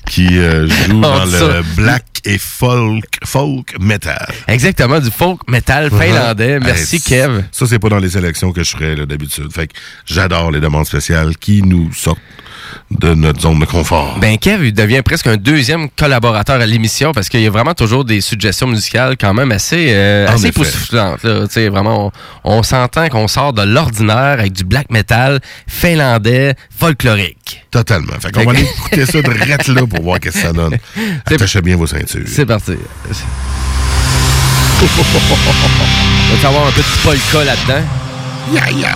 [0.10, 4.28] qui euh, joue dans le black et folk, folk metal.
[4.48, 6.60] Exactement, du folk metal finlandais.
[6.60, 7.44] Merci, Hey, Kev.
[7.52, 9.52] Ça, c'est pas dans les sélections que je ferais d'habitude.
[9.54, 9.74] Fait que
[10.06, 12.20] j'adore les demandes spéciales qui nous sortent
[12.92, 14.18] de notre zone de confort.
[14.20, 17.74] Ben Kev, il devient presque un deuxième collaborateur à l'émission parce qu'il y a vraiment
[17.74, 21.24] toujours des suggestions musicales quand même assez, euh, assez époustouflantes.
[21.24, 22.12] vraiment,
[22.44, 27.66] on, on s'entend qu'on sort de l'ordinaire avec du black metal finlandais folklorique.
[27.72, 28.14] Totalement.
[28.20, 30.78] Fait qu'on va aller écouter ça de rette là pour voir qu'est-ce que ça donne.
[31.26, 32.26] Attachez bien vos ceintures.
[32.26, 32.74] C'est parti.
[34.80, 37.84] Va-tu avoir un petit polka là-dedans?
[38.54, 38.94] Ya, ya.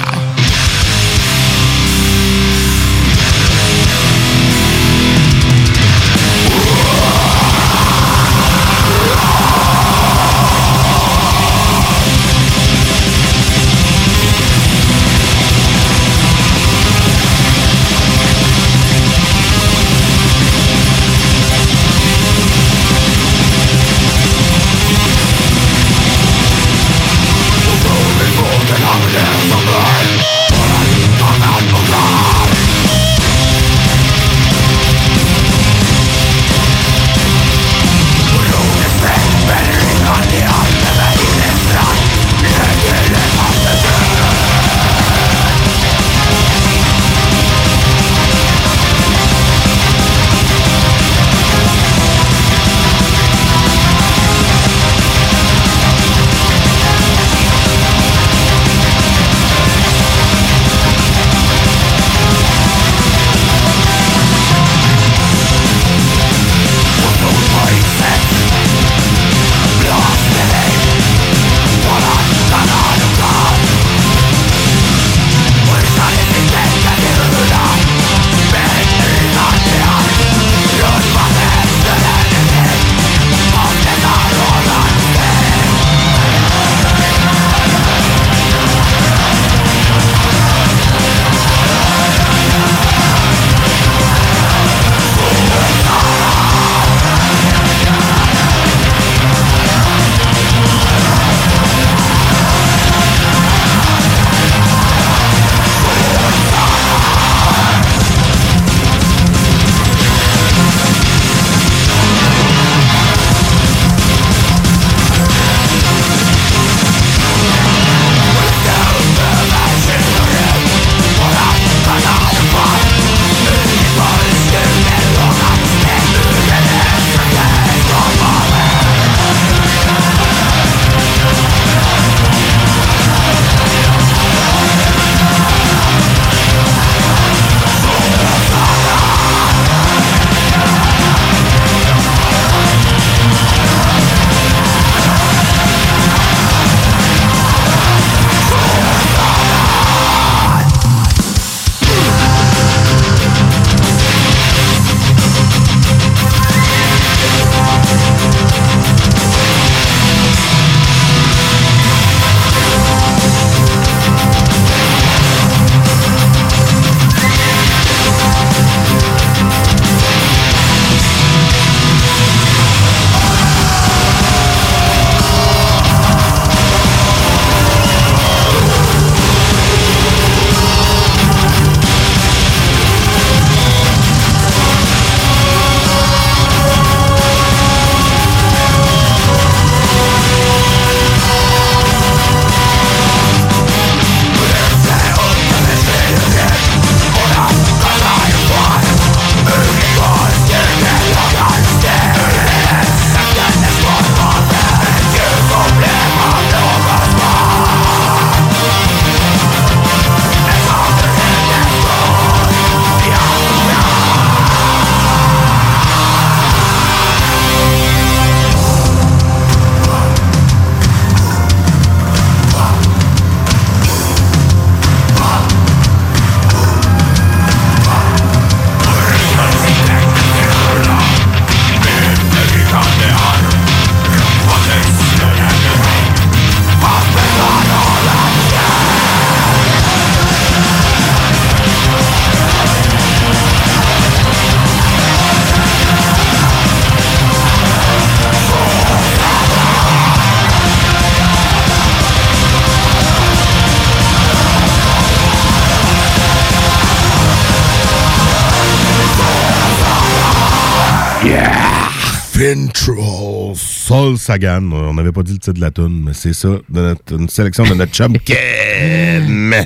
[264.31, 264.71] Sagan.
[264.71, 266.47] On n'avait pas dit le titre de la tune, mais c'est ça.
[266.69, 269.65] de notre- une sélection de notre chum Ken.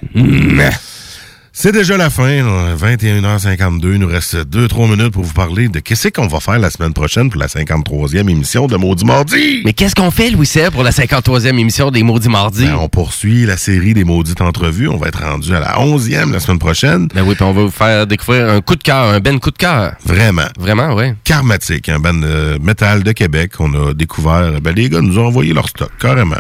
[1.57, 3.94] C'est déjà la fin, là, 21h52.
[3.94, 6.91] Il nous reste 2-3 minutes pour vous parler de qu'est-ce qu'on va faire la semaine
[6.91, 9.61] prochaine pour la 53e émission de Maudit Mardi.
[9.64, 12.65] Mais qu'est-ce qu'on fait, Louis pour la 53e émission des Maudits Mardis?
[12.65, 14.90] Ben, on poursuit la série des Maudites Entrevues.
[14.90, 17.07] On va être rendu à la 11e la semaine prochaine.
[17.15, 19.52] Ben oui, puis on va vous faire découvrir un coup de cœur, un ben coup
[19.52, 19.94] de cœur.
[20.03, 20.49] Vraiment.
[20.60, 21.14] Vraiment, oui.
[21.23, 23.53] Karmatique, un band de métal de Québec.
[23.60, 26.36] On a découvert, ben, les gars nous ont envoyé leur stock, carrément.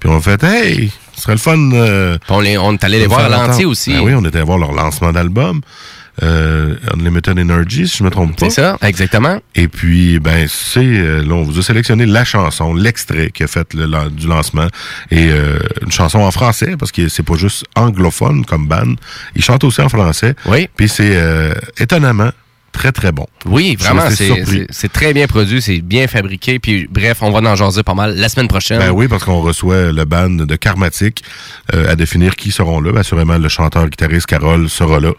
[0.00, 1.58] Puis on a fait, hey, ce serait le fun.
[1.72, 3.92] euh, on, les- on est allé les voir à l'entier aussi.
[3.94, 5.60] Ben oui, on était allé voir leur lancement d'album.
[6.22, 8.48] Euh, Unlimited Energy, si je me trompe pas.
[8.48, 9.40] C'est ça, exactement.
[9.56, 13.48] Et puis, ben, c'est, euh, là, on vous a sélectionné la chanson, l'extrait qui a
[13.48, 14.68] fait le, du lancement.
[15.10, 18.94] Et euh, une chanson en français, parce que c'est pas juste anglophone comme band.
[19.34, 20.36] Ils chantent aussi en français.
[20.46, 20.68] Oui.
[20.76, 22.30] Puis c'est euh, étonnamment
[22.74, 23.26] très, très bon.
[23.46, 26.58] Oui, vraiment, c'est très bien produit, c'est bien fabriqué.
[26.58, 28.78] Puis bref, on va en jaser pas mal la semaine prochaine.
[28.78, 31.22] Ben oui, parce qu'on reçoit le band de Karmatic
[31.72, 32.98] euh, à définir qui seront là.
[32.98, 35.12] Assurément, le chanteur-guitariste Carole sera là.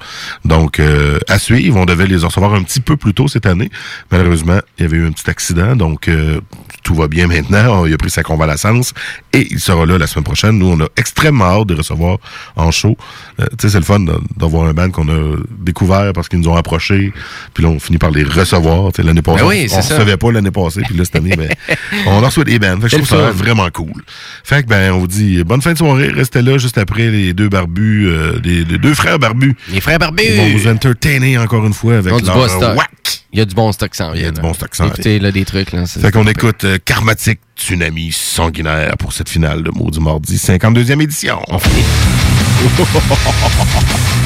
[0.44, 1.78] Donc, euh, à suivre.
[1.78, 3.72] On devait les recevoir un petit peu plus tôt cette année.
[4.12, 5.76] Malheureusement, il y avait eu un petit accident.
[5.76, 6.42] Donc, euh,
[6.86, 7.86] tout va bien maintenant.
[7.86, 8.94] Il a pris sa convalescence
[9.34, 10.58] et il sera là la semaine prochaine.
[10.60, 12.20] Nous, on a extrêmement hâte de recevoir
[12.56, 12.96] en show.
[13.40, 14.00] Euh, tu sais, c'est le fun
[14.38, 17.12] d'avoir un band qu'on a découvert parce qu'ils nous ont approchés.
[17.54, 18.94] Puis là, on finit par les recevoir.
[18.94, 20.82] Tu sais, L'année passée, Ben oui, on ne recevait pas l'année passée.
[20.86, 21.50] Puis là, cette année, ben,
[22.06, 22.76] on en reçoit des bands.
[22.76, 24.04] Fait que je trouve ça vraiment cool.
[24.44, 26.10] Fait que, ben, on vous dit bonne fin de soirée.
[26.10, 29.56] Restez là juste après les deux barbus, euh, les, les deux frères barbus.
[29.72, 30.24] Les frères barbus!
[30.24, 32.90] Ils vont vous entertainer encore une fois avec leur whack.
[33.36, 34.14] Il y a du bon stock vient.
[34.16, 35.74] Il y a du bon stock qui s'en Écoutez, là, des trucs.
[35.74, 41.02] Là, Fait qu'on écoute euh, Karmatic Tsunami Sanguinaire pour cette finale de Maudit Mardi, 52e
[41.02, 41.42] édition.
[41.50, 41.84] On finit.